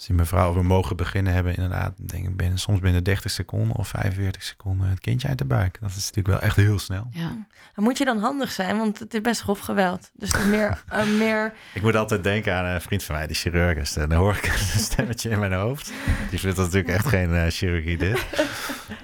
als 0.02 0.10
die 0.10 0.20
mevrouw 0.20 0.54
we 0.54 0.62
mogen 0.62 0.96
beginnen 0.96 1.32
hebben 1.32 1.54
inderdaad, 1.54 1.92
denk 1.96 2.28
ik 2.28 2.36
binnen 2.36 2.58
soms 2.58 2.80
binnen 2.80 3.04
30 3.04 3.30
seconden 3.30 3.76
of 3.76 3.88
45 3.88 4.42
seconden 4.42 4.88
het 4.88 5.00
kindje 5.00 5.28
uit 5.28 5.38
de 5.38 5.44
buik. 5.44 5.78
Dat 5.80 5.90
is 5.90 5.96
natuurlijk 5.96 6.26
wel 6.26 6.40
echt 6.40 6.56
heel 6.56 6.78
snel. 6.78 7.06
Ja. 7.10 7.46
Dan 7.74 7.84
moet 7.84 7.98
je 7.98 8.04
dan 8.04 8.18
handig 8.18 8.50
zijn, 8.50 8.78
want 8.78 8.98
het 8.98 9.14
is 9.14 9.20
best 9.20 9.40
grof 9.40 9.58
geweld. 9.58 10.10
Dus 10.14 10.32
het 10.32 10.40
is 10.40 10.46
meer, 10.46 10.82
eh, 10.88 11.06
meer 11.18 11.52
Ik 11.74 11.82
moet 11.82 11.96
altijd 11.96 12.24
denken 12.24 12.54
aan 12.54 12.64
een 12.64 12.80
vriend 12.80 13.04
van 13.04 13.14
mij, 13.14 13.26
die 13.26 13.36
chirurg 13.36 13.78
is. 13.78 13.96
En 13.96 14.08
dan 14.08 14.18
hoor 14.18 14.34
ik 14.34 14.44
een 14.44 14.80
stemmetje 14.90 15.30
in 15.30 15.38
mijn 15.38 15.52
hoofd. 15.52 15.92
Die 16.30 16.38
vindt 16.38 16.56
dat 16.56 16.64
natuurlijk 16.66 16.94
echt 16.94 17.06
geen 17.06 17.34
eh, 17.34 17.50
chirurgie 17.50 17.96
dit. 17.96 18.26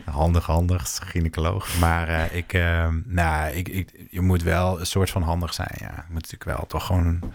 Handig, 0.05 0.47
handig, 0.47 1.01
gynaecoloog. 1.05 1.79
Maar 1.79 2.09
eh, 2.09 2.37
ik, 2.37 2.53
eh, 2.53 2.89
nou, 3.05 3.53
ik, 3.53 3.69
ik, 3.69 4.07
je 4.11 4.21
moet 4.21 4.43
wel 4.43 4.81
een 4.81 4.87
soort 4.87 5.11
van 5.11 5.23
handig 5.23 5.55
zijn. 5.55 5.75
Ja. 5.79 5.93
Je 5.95 6.13
moet 6.13 6.23
natuurlijk 6.31 6.59
wel 6.59 6.67
toch 6.67 6.87
gewoon... 6.87 7.33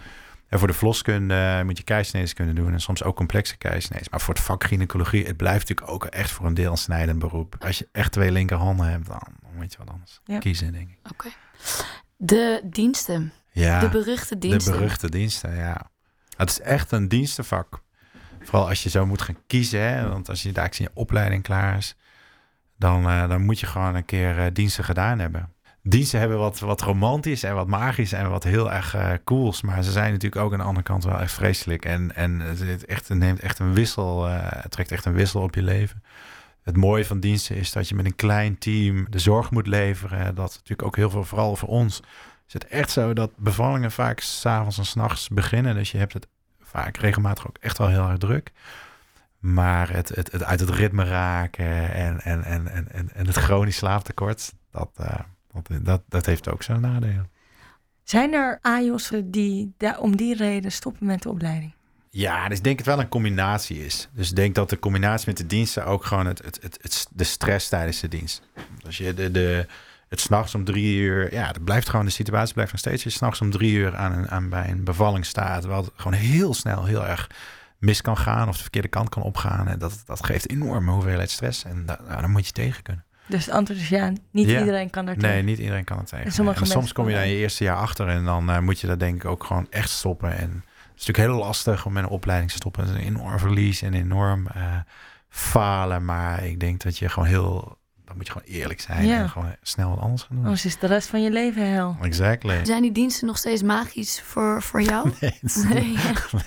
En 0.54 0.60
voor 0.60 0.68
de 0.68 0.74
verloskunde 0.74 1.34
eh, 1.34 1.62
moet 1.64 1.78
je 1.78 1.84
keisnedes 1.84 2.32
kunnen 2.32 2.54
doen. 2.54 2.72
En 2.72 2.80
soms 2.80 3.02
ook 3.02 3.16
complexe 3.16 3.56
keisnedes. 3.56 4.08
Maar 4.08 4.20
voor 4.20 4.34
het 4.34 4.42
vak 4.42 4.64
gynaecologie, 4.64 5.26
het 5.26 5.36
blijft 5.36 5.68
natuurlijk 5.68 5.90
ook 5.90 6.04
echt 6.04 6.30
voor 6.30 6.46
een 6.46 6.54
deel 6.54 6.70
een 6.70 6.76
snijdend 6.76 7.18
beroep. 7.18 7.56
Als 7.58 7.78
je 7.78 7.88
echt 7.92 8.12
twee 8.12 8.32
linkerhanden 8.32 8.86
hebt, 8.86 9.06
dan, 9.06 9.20
moet 9.56 9.72
je 9.72 9.78
wat 9.78 9.90
anders 9.90 10.20
Ja. 10.24 10.38
kiezen, 10.38 10.72
denk 10.72 10.90
ik. 10.90 10.98
Oké. 11.12 11.28
De 12.16 12.60
diensten. 12.64 13.32
Ja. 13.52 13.80
De 13.80 13.88
beruchte 13.88 14.38
diensten. 14.38 14.72
De 14.72 14.78
beruchte 14.78 15.10
diensten, 15.10 15.56
ja. 15.56 15.90
Het 16.36 16.50
is 16.50 16.60
echt 16.60 16.92
een 16.92 17.08
dienstenvak. 17.08 17.82
Vooral 18.42 18.68
als 18.68 18.82
je 18.82 18.88
zo 18.90 19.06
moet 19.06 19.22
gaan 19.22 19.38
kiezen. 19.46 19.80
Hè? 19.80 20.08
Want 20.08 20.28
als 20.28 20.42
je 20.42 20.52
daar 20.52 20.64
in 20.78 20.84
je 20.84 20.90
opleiding 20.94 21.42
klaar 21.42 21.76
is, 21.76 21.96
dan, 22.76 23.08
eh, 23.08 23.28
dan 23.28 23.44
moet 23.44 23.60
je 23.60 23.66
gewoon 23.66 23.94
een 23.94 24.04
keer 24.04 24.38
eh, 24.38 24.46
diensten 24.52 24.84
gedaan 24.84 25.18
hebben. 25.18 25.53
Diensten 25.86 26.18
hebben 26.18 26.38
wat, 26.38 26.58
wat 26.58 26.80
romantisch 26.80 27.42
en 27.42 27.54
wat 27.54 27.66
magisch 27.66 28.12
en 28.12 28.30
wat 28.30 28.44
heel 28.44 28.72
erg 28.72 28.94
eh, 28.94 29.12
cools. 29.24 29.62
Maar 29.62 29.82
ze 29.82 29.90
zijn 29.90 30.12
natuurlijk 30.12 30.42
ook 30.42 30.52
aan 30.52 30.58
de 30.58 30.64
andere 30.64 30.84
kant 30.84 31.04
wel 31.04 31.20
echt 31.20 31.32
vreselijk. 31.32 31.84
En, 31.84 32.14
en 32.14 32.40
het, 32.40 32.84
echt, 32.84 33.08
neemt 33.08 33.40
echt 33.40 33.58
een 33.58 33.74
wissel, 33.74 34.28
eh, 34.28 34.62
het 34.62 34.70
trekt 34.70 34.92
echt 34.92 35.04
een 35.04 35.12
wissel 35.12 35.42
op 35.42 35.54
je 35.54 35.62
leven. 35.62 36.02
Het 36.62 36.76
mooie 36.76 37.04
van 37.04 37.20
diensten 37.20 37.56
is 37.56 37.72
dat 37.72 37.88
je 37.88 37.94
met 37.94 38.04
een 38.04 38.16
klein 38.16 38.58
team 38.58 39.06
de 39.10 39.18
zorg 39.18 39.50
moet 39.50 39.66
leveren. 39.66 40.34
Dat 40.34 40.52
natuurlijk 40.52 40.82
ook 40.82 40.96
heel 40.96 41.10
veel, 41.10 41.24
vooral 41.24 41.56
voor 41.56 41.68
ons, 41.68 42.00
is 42.46 42.52
het 42.52 42.66
echt 42.66 42.90
zo 42.90 43.12
dat 43.12 43.30
bevallingen 43.36 43.92
vaak 43.92 44.20
s'avonds 44.20 44.78
en 44.78 44.86
s'nachts 44.86 45.28
beginnen. 45.28 45.74
Dus 45.74 45.90
je 45.90 45.98
hebt 45.98 46.12
het 46.12 46.26
vaak 46.62 46.96
regelmatig 46.96 47.46
ook 47.46 47.58
echt 47.60 47.78
wel 47.78 47.88
heel 47.88 48.08
erg 48.08 48.18
druk. 48.18 48.52
Maar 49.38 49.90
het, 49.90 50.08
het, 50.08 50.32
het 50.32 50.44
uit 50.44 50.60
het 50.60 50.70
ritme 50.70 51.04
raken 51.04 51.94
en, 51.94 52.20
en, 52.20 52.44
en, 52.44 52.66
en, 52.66 52.92
en, 52.92 53.10
en 53.14 53.26
het 53.26 53.36
chronisch 53.36 53.76
slaaptekort, 53.76 54.52
dat, 54.70 54.90
eh, 54.96 55.18
dat, 55.62 55.84
dat, 55.84 56.02
dat 56.08 56.26
heeft 56.26 56.48
ook 56.48 56.62
zijn 56.62 56.80
nadelen. 56.80 57.30
Zijn 58.02 58.32
er 58.32 58.58
AJOS'en 58.62 59.30
die 59.30 59.74
daar 59.76 60.00
om 60.00 60.16
die 60.16 60.36
reden 60.36 60.72
stoppen 60.72 61.06
met 61.06 61.22
de 61.22 61.28
opleiding? 61.28 61.74
Ja, 62.10 62.48
dus 62.48 62.58
ik 62.58 62.64
denk 62.64 62.78
het 62.78 62.86
wel 62.86 63.00
een 63.00 63.08
combinatie 63.08 63.84
is. 63.84 64.08
Dus 64.12 64.30
ik 64.30 64.36
denk 64.36 64.54
dat 64.54 64.70
de 64.70 64.78
combinatie 64.78 65.28
met 65.28 65.36
de 65.36 65.46
diensten 65.46 65.86
ook 65.86 66.04
gewoon 66.04 66.26
het, 66.26 66.44
het, 66.44 66.58
het, 66.62 66.78
het, 66.82 67.06
de 67.10 67.24
stress 67.24 67.68
tijdens 67.68 68.00
de 68.00 68.08
dienst. 68.08 68.42
Als 68.86 68.96
je 68.96 69.14
de, 69.14 69.30
de, 69.30 69.66
het 70.08 70.20
s'nachts 70.20 70.54
om 70.54 70.64
drie 70.64 70.96
uur, 70.96 71.32
ja, 71.32 71.52
dat 71.52 71.64
blijft 71.64 71.88
gewoon, 71.88 72.04
de 72.04 72.10
situatie 72.10 72.54
blijft 72.54 72.72
nog 72.72 72.80
steeds. 72.80 73.02
Je 73.02 73.10
s'nachts 73.10 73.40
om 73.40 73.50
drie 73.50 73.72
uur 73.72 73.96
aan, 73.96 74.12
een, 74.12 74.30
aan 74.30 74.48
bij 74.48 74.70
een 74.70 74.84
bevalling 74.84 75.26
staat, 75.26 75.64
wat 75.64 75.92
gewoon 75.96 76.18
heel 76.18 76.54
snel 76.54 76.84
heel 76.84 77.06
erg 77.06 77.30
mis 77.78 78.00
kan 78.00 78.16
gaan 78.16 78.48
of 78.48 78.56
de 78.56 78.62
verkeerde 78.62 78.88
kant 78.88 79.08
kan 79.08 79.22
opgaan. 79.22 79.68
En 79.68 79.78
dat, 79.78 80.02
dat 80.06 80.24
geeft 80.24 80.50
enorme 80.50 80.90
hoeveelheid 80.90 81.30
stress. 81.30 81.64
En 81.64 81.86
da, 81.86 82.00
nou, 82.08 82.20
dan 82.20 82.30
moet 82.30 82.46
je 82.46 82.52
tegen 82.52 82.82
kunnen. 82.82 83.04
Dus 83.26 83.44
het 83.46 83.54
antwoord 83.54 83.80
is 83.80 83.88
ja, 83.88 84.12
niet 84.30 84.48
Ja. 84.48 84.58
iedereen 84.58 84.90
kan 84.90 85.06
daar 85.06 85.16
Nee, 85.16 85.30
tegen. 85.30 85.44
niet 85.44 85.58
iedereen 85.58 85.84
kan 85.84 85.98
het 85.98 86.06
tegen. 86.08 86.24
En 86.24 86.32
sommige 86.32 86.60
En 86.60 86.66
soms 86.66 86.92
kom 86.92 87.08
je 87.08 87.14
daar 87.14 87.26
je 87.26 87.34
eerste 87.36 87.64
jaar 87.64 87.76
achter 87.76 88.08
en 88.08 88.24
dan 88.24 88.50
eh, 88.50 88.58
moet 88.58 88.80
je 88.80 88.86
dat 88.86 89.00
denk 89.00 89.14
ik 89.14 89.24
ook 89.24 89.44
gewoon 89.44 89.66
echt 89.70 89.90
stoppen. 89.90 90.36
En 90.38 90.50
het 90.50 91.02
is 91.02 91.06
natuurlijk 91.06 91.18
heel 91.34 91.44
lastig 91.46 91.86
om 91.86 91.92
met 91.92 92.04
een 92.04 92.08
opleiding 92.10 92.50
te 92.50 92.56
stoppen. 92.56 92.82
Het 92.86 92.90
is 92.94 92.96
een 93.00 93.06
enorm 93.16 93.38
verlies 93.38 93.82
en 93.82 93.94
enorm 93.94 94.46
eh, 94.46 94.76
falen. 95.28 96.04
Maar 96.04 96.44
ik 96.44 96.60
denk 96.60 96.82
dat 96.82 96.98
je 96.98 97.08
gewoon 97.08 97.28
heel, 97.28 97.78
dan 98.04 98.16
moet 98.16 98.26
je 98.26 98.32
gewoon 98.32 98.48
eerlijk 98.48 98.80
zijn 98.80 99.06
Ja. 99.06 99.18
en 99.20 99.28
gewoon 99.28 99.56
snel 99.62 99.90
wat 99.90 99.98
anders 99.98 100.22
gaan 100.22 100.36
doen. 100.36 100.44
Anders 100.44 100.64
is 100.64 100.78
de 100.78 100.86
rest 100.86 101.08
van 101.08 101.22
je 101.22 101.30
leven 101.30 101.70
hel. 101.72 101.96
Exactly. 102.02 102.64
Zijn 102.64 102.82
die 102.82 102.92
diensten 102.92 103.26
nog 103.26 103.38
steeds 103.38 103.62
magisch 103.62 104.20
voor, 104.24 104.62
voor 104.62 104.82
jou? 104.90 105.10
Nee, 105.20 105.38
Nee. 105.42 105.72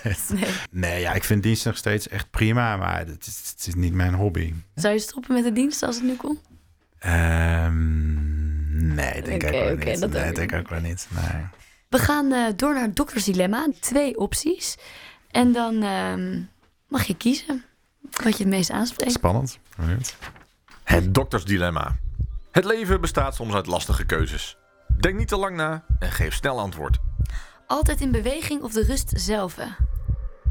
nee. 0.04 0.16
Nee. 0.30 0.50
Nee, 0.72 1.02
ja, 1.02 1.14
ik 1.14 1.24
vind 1.24 1.44
dienst 1.44 1.66
nog 1.66 1.78
steeds 1.78 2.08
echt 2.08 2.30
prima, 2.30 2.78
maar 2.78 2.98
het 3.00 3.28
is, 3.28 3.54
het 3.58 3.68
is 3.68 3.76
niet 3.76 3.94
mijn 3.94 4.14
hobby. 4.14 4.54
Zou 4.76 4.94
je 4.94 5.00
stoppen 5.00 5.34
met 5.34 5.44
de 5.44 5.52
dienst 5.54 5.84
als 5.84 5.96
het 5.96 6.04
nu 6.06 6.16
kon? 6.16 6.40
Ehm, 7.00 8.96
nee, 8.96 9.22
denk 9.22 9.44
ik 9.44 9.54
ook 9.54 9.84
wel 9.84 9.92
niet. 9.92 10.00
dat 10.00 10.12
nee, 10.12 10.32
denk 10.32 10.52
ik 10.52 10.60
ook 10.60 10.70
wel 10.70 10.80
niet. 10.80 11.08
Nee. 11.10 11.46
We 11.90 11.98
gaan 11.98 12.32
eh, 12.32 12.46
door 12.56 12.74
naar 12.74 12.84
het 12.84 12.96
doktersdilemma. 12.96 13.68
Twee 13.80 14.18
opties. 14.18 14.78
En 15.32 15.52
dan 15.52 15.84
ehm, 15.84 16.42
mag 16.88 17.04
je 17.04 17.16
kiezen 17.16 17.64
wat 18.24 18.38
je 18.38 18.44
het 18.44 18.54
meest 18.54 18.70
aanspreekt. 18.70 19.12
Spannend. 19.12 19.60
Het 20.84 21.14
doktersdilemma. 21.14 21.96
Het 22.52 22.66
leven 22.66 23.02
bestaat 23.02 23.36
soms 23.36 23.54
uit 23.54 23.66
lastige 23.66 24.06
keuzes. 24.06 24.58
Denk 25.00 25.18
niet 25.18 25.28
te 25.28 25.38
lang 25.38 25.56
na 25.56 25.84
en 26.00 26.12
geef 26.12 26.34
snel 26.34 26.60
antwoord. 26.60 26.98
Altijd 27.68 28.02
in 28.02 28.12
beweging 28.12 28.62
of 28.62 28.72
de 28.72 28.84
rust 28.84 29.12
zelf? 29.16 29.58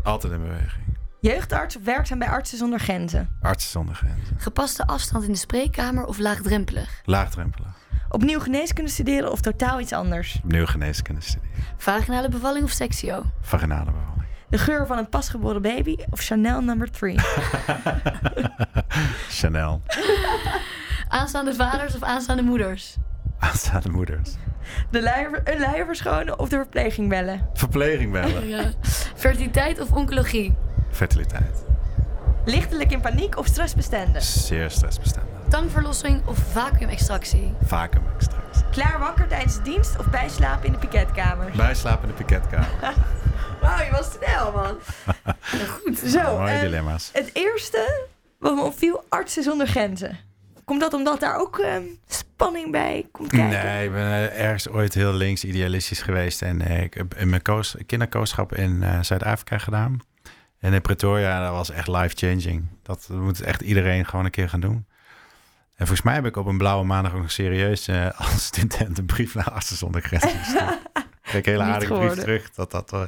Altijd 0.03 0.32
in 0.32 0.42
beweging. 0.42 0.86
Jeugdarts 1.27 1.77
of 1.77 1.85
werkzaam 1.85 2.18
bij 2.18 2.29
Artsen 2.29 2.59
zonder 2.59 2.81
Grenzen. 2.81 3.29
Artsen 3.41 3.70
zonder 3.70 3.95
grenzen. 3.95 4.37
Gepaste 4.39 4.87
afstand 4.87 5.24
in 5.24 5.33
de 5.33 5.39
spreekkamer 5.39 6.05
of 6.05 6.18
laagdrempelig? 6.18 7.03
Laagdrempelig. 7.05 7.68
Opnieuw 8.09 8.41
geneeskunde 8.41 8.91
studeren 8.91 9.33
of 9.33 9.41
totaal 9.41 9.81
iets 9.81 9.93
anders. 9.93 10.41
Opnieuw 10.45 10.66
geneeskunde 10.66 11.20
studeren. 11.20 11.51
Vaginale 11.77 12.29
bevalling 12.29 12.64
of 12.64 12.70
sexio? 12.70 13.22
Vaginale 13.41 13.85
bevalling. 13.85 14.27
De 14.49 14.59
geur 14.59 14.87
van 14.87 14.99
een 14.99 15.09
pasgeboren 15.09 15.62
baby 15.62 15.97
of 16.11 16.20
Chanel 16.20 16.61
number 16.61 16.91
3. 16.91 17.18
Chanel. 19.41 19.83
Aanstaande 21.09 21.55
vaders 21.55 21.95
of 21.95 22.03
aanstaande 22.03 22.43
moeders? 22.43 22.97
Aanstaande 23.39 23.91
moeders. 23.91 24.35
De 24.91 25.03
luier, 25.03 25.41
een 25.45 25.61
luier 25.61 25.87
verschonen 25.87 26.39
of 26.39 26.49
de 26.49 26.57
verpleging 26.57 27.09
bellen. 27.09 27.49
Verpleging 27.55 28.12
bellen. 28.12 28.49
Ja. 28.49 28.72
Fertiliteit 29.14 29.81
of 29.81 29.93
oncologie? 29.93 30.57
Fertiliteit. 30.97 31.64
Lichtelijk 32.44 32.90
in 32.92 33.01
paniek 33.01 33.38
of 33.38 33.47
stressbestendig. 33.47 34.22
Zeer 34.22 34.70
stressbestendig. 34.70 35.34
Tangverlossing 35.49 36.26
of 36.26 36.38
vacuümextractie? 36.38 37.55
Vacuüm 37.64 38.03
straks. 38.18 38.59
Klaar 38.70 38.99
wakker 38.99 39.26
tijdens 39.28 39.57
de 39.57 39.62
dienst 39.62 39.99
of 39.99 40.11
bijslapen 40.11 40.66
in 40.66 40.72
de 40.72 40.78
piketkamer. 40.78 41.53
Bijslapen 41.57 42.09
in 42.09 42.14
de 42.16 42.24
piketkamer. 42.24 42.68
Wauw, 43.62 43.84
je 43.84 43.90
was 43.90 44.11
snel 44.12 44.53
man. 44.53 44.76
Goed. 45.82 45.99
Zo, 45.99 46.38
Mooie 46.38 46.51
eh, 46.51 46.61
dilemma's. 46.61 47.11
het 47.12 47.30
eerste 47.32 48.07
Wat 48.38 48.55
me 48.55 48.62
opviel, 48.62 49.05
artsen 49.09 49.42
zonder 49.42 49.66
grenzen. 49.66 50.18
Komt 50.64 50.80
dat 50.80 50.92
omdat 50.92 51.20
daar 51.20 51.36
ook 51.36 51.59
ehm, 51.59 51.82
spanning 52.07 52.70
bij 52.70 53.07
komt 53.12 53.28
kijken? 53.28 53.49
Nee, 53.64 53.84
ik 53.84 53.92
ben 53.92 54.03
eh, 54.03 54.44
ergens 54.44 54.68
ooit 54.68 54.94
heel 54.94 55.12
links 55.12 55.44
idealistisch 55.44 56.03
geweest. 56.03 56.42
En 56.42 56.61
eh, 56.61 56.82
ik 56.82 56.94
heb 56.94 57.14
in 57.14 57.28
mijn 57.28 57.42
koos, 57.42 57.76
kinderkooschap 57.86 58.55
in 58.55 58.82
eh, 58.82 59.03
Zuid-Afrika 59.03 59.59
gedaan. 59.59 60.01
En 60.66 60.72
in 60.72 60.80
Pretoria, 60.80 61.44
dat 61.44 61.52
was 61.52 61.70
echt 61.70 61.88
life-changing. 61.88 62.68
Dat 62.82 63.08
moet 63.10 63.40
echt 63.40 63.60
iedereen 63.60 64.06
gewoon 64.06 64.24
een 64.24 64.30
keer 64.30 64.48
gaan 64.48 64.60
doen. 64.60 64.86
En 65.74 65.86
volgens 65.86 66.02
mij 66.02 66.14
heb 66.14 66.26
ik 66.26 66.36
op 66.36 66.46
een 66.46 66.58
blauwe 66.58 66.84
maandag 66.84 67.14
ook 67.14 67.20
nog 67.20 67.30
serieus 67.30 67.88
eh, 67.88 68.10
als 68.20 68.44
student 68.44 68.98
een 68.98 69.06
brief 69.06 69.34
naar 69.34 69.50
Artsen 69.50 69.76
zonder 69.76 70.02
Grenzen 70.02 70.30
gestuurd. 70.30 70.78
Ik 70.94 71.06
kreeg 71.30 71.46
een 71.46 71.52
hele 71.52 71.62
aardige 71.62 71.94
brief 71.94 72.14
terug 72.14 72.50
dat 72.50 72.70
dat 72.70 72.92
eh, 72.92 73.02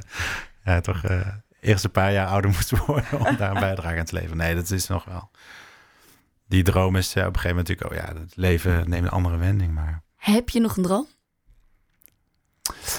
ja, 0.64 0.80
toch 0.80 1.04
eh, 1.04 1.26
eerst 1.60 1.84
een 1.84 1.90
paar 1.90 2.12
jaar 2.12 2.26
ouder 2.26 2.50
moest 2.54 2.86
worden 2.86 3.26
om 3.26 3.36
daar 3.36 3.50
een 3.54 3.60
bijdrage 3.60 3.98
aan 3.98 4.04
te 4.04 4.14
leveren. 4.14 4.36
Nee, 4.36 4.54
dat 4.54 4.70
is 4.70 4.86
nog 4.86 5.04
wel. 5.04 5.30
Die 6.48 6.62
droom 6.62 6.96
is 6.96 7.10
op 7.10 7.16
een 7.16 7.22
gegeven 7.22 7.48
moment 7.48 7.68
natuurlijk, 7.68 8.08
oh 8.08 8.14
ja, 8.14 8.20
het 8.20 8.36
leven 8.36 8.90
neemt 8.90 9.04
een 9.04 9.10
andere 9.10 9.36
wending, 9.36 9.74
maar... 9.74 10.02
Heb 10.16 10.48
je 10.48 10.60
nog 10.60 10.76
een 10.76 10.82
droom? 10.82 11.06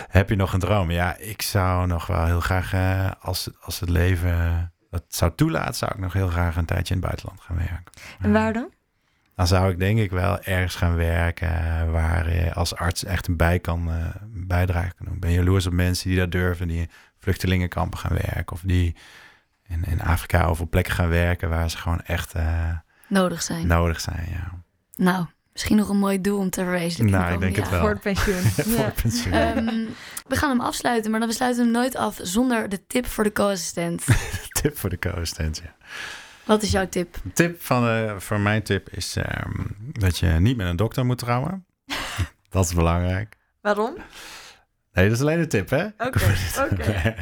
Heb 0.08 0.30
je 0.30 0.36
nog 0.36 0.54
een 0.54 0.60
droom? 0.60 0.92
Ja, 0.92 1.18
ik 1.18 1.42
zou 1.42 1.88
nog 1.88 2.08
wel 2.08 2.26
heel 2.26 2.40
graag, 2.40 2.74
eh, 2.74 3.12
als, 3.22 3.50
als 3.62 3.80
het 3.80 3.90
leven 3.90 4.72
dat 4.90 5.04
zou 5.08 5.32
toelaten, 5.36 5.76
zou 5.76 5.92
ik 5.92 6.00
nog 6.00 6.14
heel 6.14 6.28
graag 6.28 6.56
een 6.56 6.66
tijdje 6.66 6.94
in 6.94 7.00
het 7.00 7.10
buitenland 7.10 7.42
gaan 7.42 7.58
werken. 7.58 7.92
En 8.20 8.32
waar 8.32 8.54
dan? 8.54 8.70
Dan 9.36 9.48
zou 9.48 9.72
ik 9.72 9.80
denk 9.80 10.00
ik 10.00 10.12
wel 10.12 10.42
ergens 10.42 10.76
gaan 10.76 10.96
werken 10.96 11.50
eh, 11.50 11.92
waar 11.92 12.34
je 12.34 12.54
als 12.54 12.76
arts 12.76 13.04
echt 13.04 13.28
een 13.28 13.38
bij 13.38 13.60
kan, 13.60 13.92
eh, 13.92 13.96
een 14.22 14.48
bijdrage 14.48 14.94
kan 14.96 15.06
doen. 15.06 15.16
Ik 15.16 15.22
ben 15.22 15.32
jaloers 15.32 15.66
op 15.66 15.74
mensen 15.74 16.10
die 16.10 16.18
dat 16.18 16.32
durven, 16.32 16.68
die 16.68 16.80
in 16.80 16.90
vluchtelingenkampen 17.20 18.00
gaan 18.00 18.18
werken 18.24 18.52
of 18.52 18.62
die 18.66 18.96
in, 19.68 19.84
in 19.84 20.02
Afrika 20.02 20.50
of 20.50 20.62
op 20.62 20.70
plekken 20.70 20.94
gaan 20.94 21.10
werken 21.10 21.50
waar 21.50 21.70
ze 21.70 21.78
gewoon 21.78 22.02
echt 22.02 22.34
eh, 22.34 22.70
Nodig 23.08 23.42
zijn. 23.42 23.68
nodig 23.68 24.00
zijn. 24.00 24.28
Ja. 24.30 24.52
Nou, 24.96 25.26
misschien 25.60 25.78
nog 25.78 25.90
een 25.90 25.98
mooi 25.98 26.22
doel 26.22 26.40
om 26.40 26.50
te 26.50 26.64
verwezenlijken. 26.64 27.20
Nou, 27.20 27.34
ik 27.34 27.40
denk 27.40 27.56
het 27.56 27.70
wel. 27.70 27.80
Voor 27.80 27.90
het 27.90 28.02
pensioen. 28.02 28.42
Voor 28.76 28.86
ja. 28.86 28.94
pensioen. 29.02 29.34
Ehm, 29.34 29.86
we 30.28 30.36
gaan 30.36 30.50
hem 30.50 30.62
afsluiten, 30.62 31.12
maar 31.12 31.20
dan 31.20 31.30
we 31.30 31.36
sluiten 31.36 31.64
hem 31.64 31.72
nooit 31.72 31.96
af 31.96 32.20
zonder 32.22 32.70
de 32.70 32.86
tip 32.88 33.06
voor 33.06 33.24
de 33.24 33.32
co-assistent. 33.32 34.06
Tip 34.62 34.78
voor 34.78 34.90
de 34.90 35.00
co-assistent, 35.00 35.62
ja. 35.64 35.76
Wat 36.44 36.62
is 36.62 36.72
jouw 36.72 36.90
tip? 36.90 37.16
Tip 37.34 37.62
van 37.62 37.84
de, 37.84 38.16
voor 38.18 38.40
mijn 38.40 38.64
tip 38.64 38.90
is 38.90 39.16
ehm, 39.16 39.52
dat 39.92 40.18
je 40.18 40.28
niet 40.28 40.58
met 40.58 40.68
een 40.68 40.76
dokter 40.76 41.06
moet 41.06 41.18
trouwen. 41.18 41.66
dat 42.50 42.66
is 42.66 42.74
belangrijk. 42.74 43.36
Waarom? 43.62 43.96
Nee, 44.94 45.06
dat 45.08 45.16
is 45.16 45.22
alleen 45.22 45.40
een 45.40 45.50
tip, 45.50 45.70
hè? 45.70 45.86
Oké, 45.86 46.36
oké. 46.72 47.16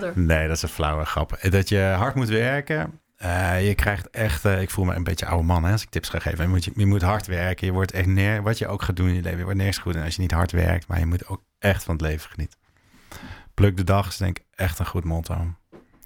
Door. 0.00 0.12
Nee, 0.14 0.46
dat 0.46 0.56
is 0.56 0.62
een 0.62 0.68
flauwe 0.68 1.04
grap. 1.04 1.38
Dat 1.50 1.68
je 1.68 1.78
hard 1.78 2.14
moet 2.14 2.28
werken. 2.28 3.00
Eh, 3.18 3.66
je 3.66 3.74
krijgt 3.74 4.10
echt, 4.10 4.44
eh, 4.44 4.60
ik 4.60 4.70
voel 4.70 4.84
me 4.84 4.94
een 4.94 5.04
beetje 5.04 5.26
oude 5.26 5.46
man 5.46 5.64
hè, 5.64 5.72
als 5.72 5.82
ik 5.82 5.88
tips 5.88 6.08
ga 6.08 6.18
geven. 6.18 6.44
Je 6.44 6.50
moet, 6.50 6.64
je, 6.64 6.72
je 6.74 6.86
moet 6.86 7.02
hard 7.02 7.26
werken. 7.26 7.66
Je 7.66 7.72
wordt 7.72 7.92
echt 7.92 8.06
neer, 8.06 8.42
wat 8.42 8.58
je 8.58 8.66
ook 8.66 8.82
gaat 8.82 8.96
doen 8.96 9.08
in 9.08 9.14
je 9.14 9.22
leven, 9.22 9.38
je 9.38 9.44
wordt 9.44 9.58
nergens 9.58 9.78
goed. 9.78 9.94
En 9.94 10.04
als 10.04 10.14
je 10.14 10.20
niet 10.20 10.30
hard 10.30 10.52
werkt, 10.52 10.86
maar 10.86 10.98
je 10.98 11.06
moet 11.06 11.26
ook 11.26 11.42
echt 11.58 11.84
van 11.84 11.94
het 11.94 12.02
leven 12.02 12.30
genieten. 12.30 12.58
Pluk 13.54 13.76
de 13.76 13.84
dag 13.84 14.08
is 14.08 14.16
denk 14.16 14.38
ik 14.38 14.44
echt 14.54 14.78
een 14.78 14.86
goed 14.86 15.04
motto. 15.04 15.54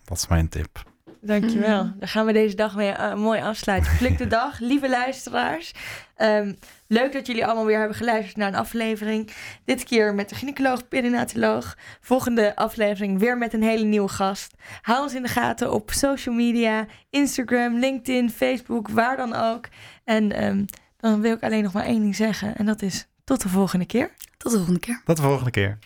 Dat 0.04 0.16
is 0.16 0.26
mijn 0.26 0.48
tip. 0.48 0.91
Dankjewel. 1.24 1.92
Dan 1.98 2.08
gaan 2.08 2.26
we 2.26 2.32
deze 2.32 2.56
dag 2.56 2.76
mee 2.76 2.90
eh, 2.90 3.14
mooi 3.14 3.40
afsluiten. 3.40 3.96
Pluk 3.98 4.18
de 4.18 4.26
dag, 4.26 4.58
lieve 4.70 4.88
luisteraars. 4.88 5.72
Ehm, 6.16 6.52
leuk 6.86 7.12
dat 7.12 7.26
jullie 7.26 7.44
allemaal 7.44 7.64
weer 7.64 7.78
hebben 7.78 7.96
geluisterd 7.96 8.36
naar 8.36 8.48
een 8.48 8.54
aflevering. 8.54 9.30
Dit 9.64 9.84
keer 9.84 10.14
met 10.14 10.28
de 10.28 10.34
gynaecoloog, 10.34 10.88
perinatoloog. 10.88 11.76
Volgende 12.00 12.56
aflevering 12.56 13.18
weer 13.18 13.38
met 13.38 13.52
een 13.52 13.62
hele 13.62 13.84
nieuwe 13.84 14.08
gast. 14.08 14.54
Hou 14.80 15.02
ons 15.02 15.14
in 15.14 15.22
de 15.22 15.28
gaten 15.28 15.72
op 15.72 15.90
social 15.90 16.34
media, 16.34 16.86
Instagram, 17.10 17.78
LinkedIn, 17.78 18.30
Facebook, 18.30 18.88
waar 18.88 19.16
dan 19.16 19.34
ook. 19.34 19.68
En 20.04 20.32
ehm, 20.32 20.64
dan 20.96 21.20
wil 21.20 21.32
ik 21.32 21.42
alleen 21.42 21.62
nog 21.62 21.72
maar 21.72 21.84
één 21.84 22.00
ding 22.00 22.16
zeggen. 22.16 22.56
En 22.56 22.66
dat 22.66 22.82
is 22.82 23.06
tot 23.24 23.42
de 23.42 23.48
volgende 23.48 23.86
keer. 23.86 24.10
Tot 24.36 24.52
de 24.52 24.56
volgende 24.56 24.80
keer. 24.80 25.02
Tot 25.04 25.16
de 25.16 25.22
volgende 25.22 25.50
keer. 25.50 25.78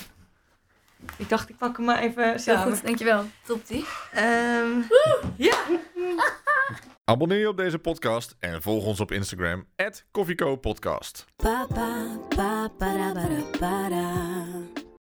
Ik 1.16 1.28
dacht, 1.28 1.48
ik 1.48 1.56
pak 1.56 1.76
hem 1.76 1.86
maar 1.86 1.98
even 1.98 2.28
Heel 2.28 2.38
samen. 2.38 2.72
goed, 2.72 2.84
dankjewel. 2.84 3.24
Top 3.44 3.66
die. 3.66 3.84
Ehm, 4.12 4.80
ja. 5.36 5.56
Abonneer 7.04 7.38
je 7.38 7.48
op 7.48 7.56
deze 7.56 7.78
podcast 7.78 8.36
en 8.38 8.62
volg 8.62 8.84
ons 8.84 9.00
op 9.00 9.12
Instagram, 9.12 9.66
@koffiekopodcast. 10.10 11.24
Pa, 11.36 11.66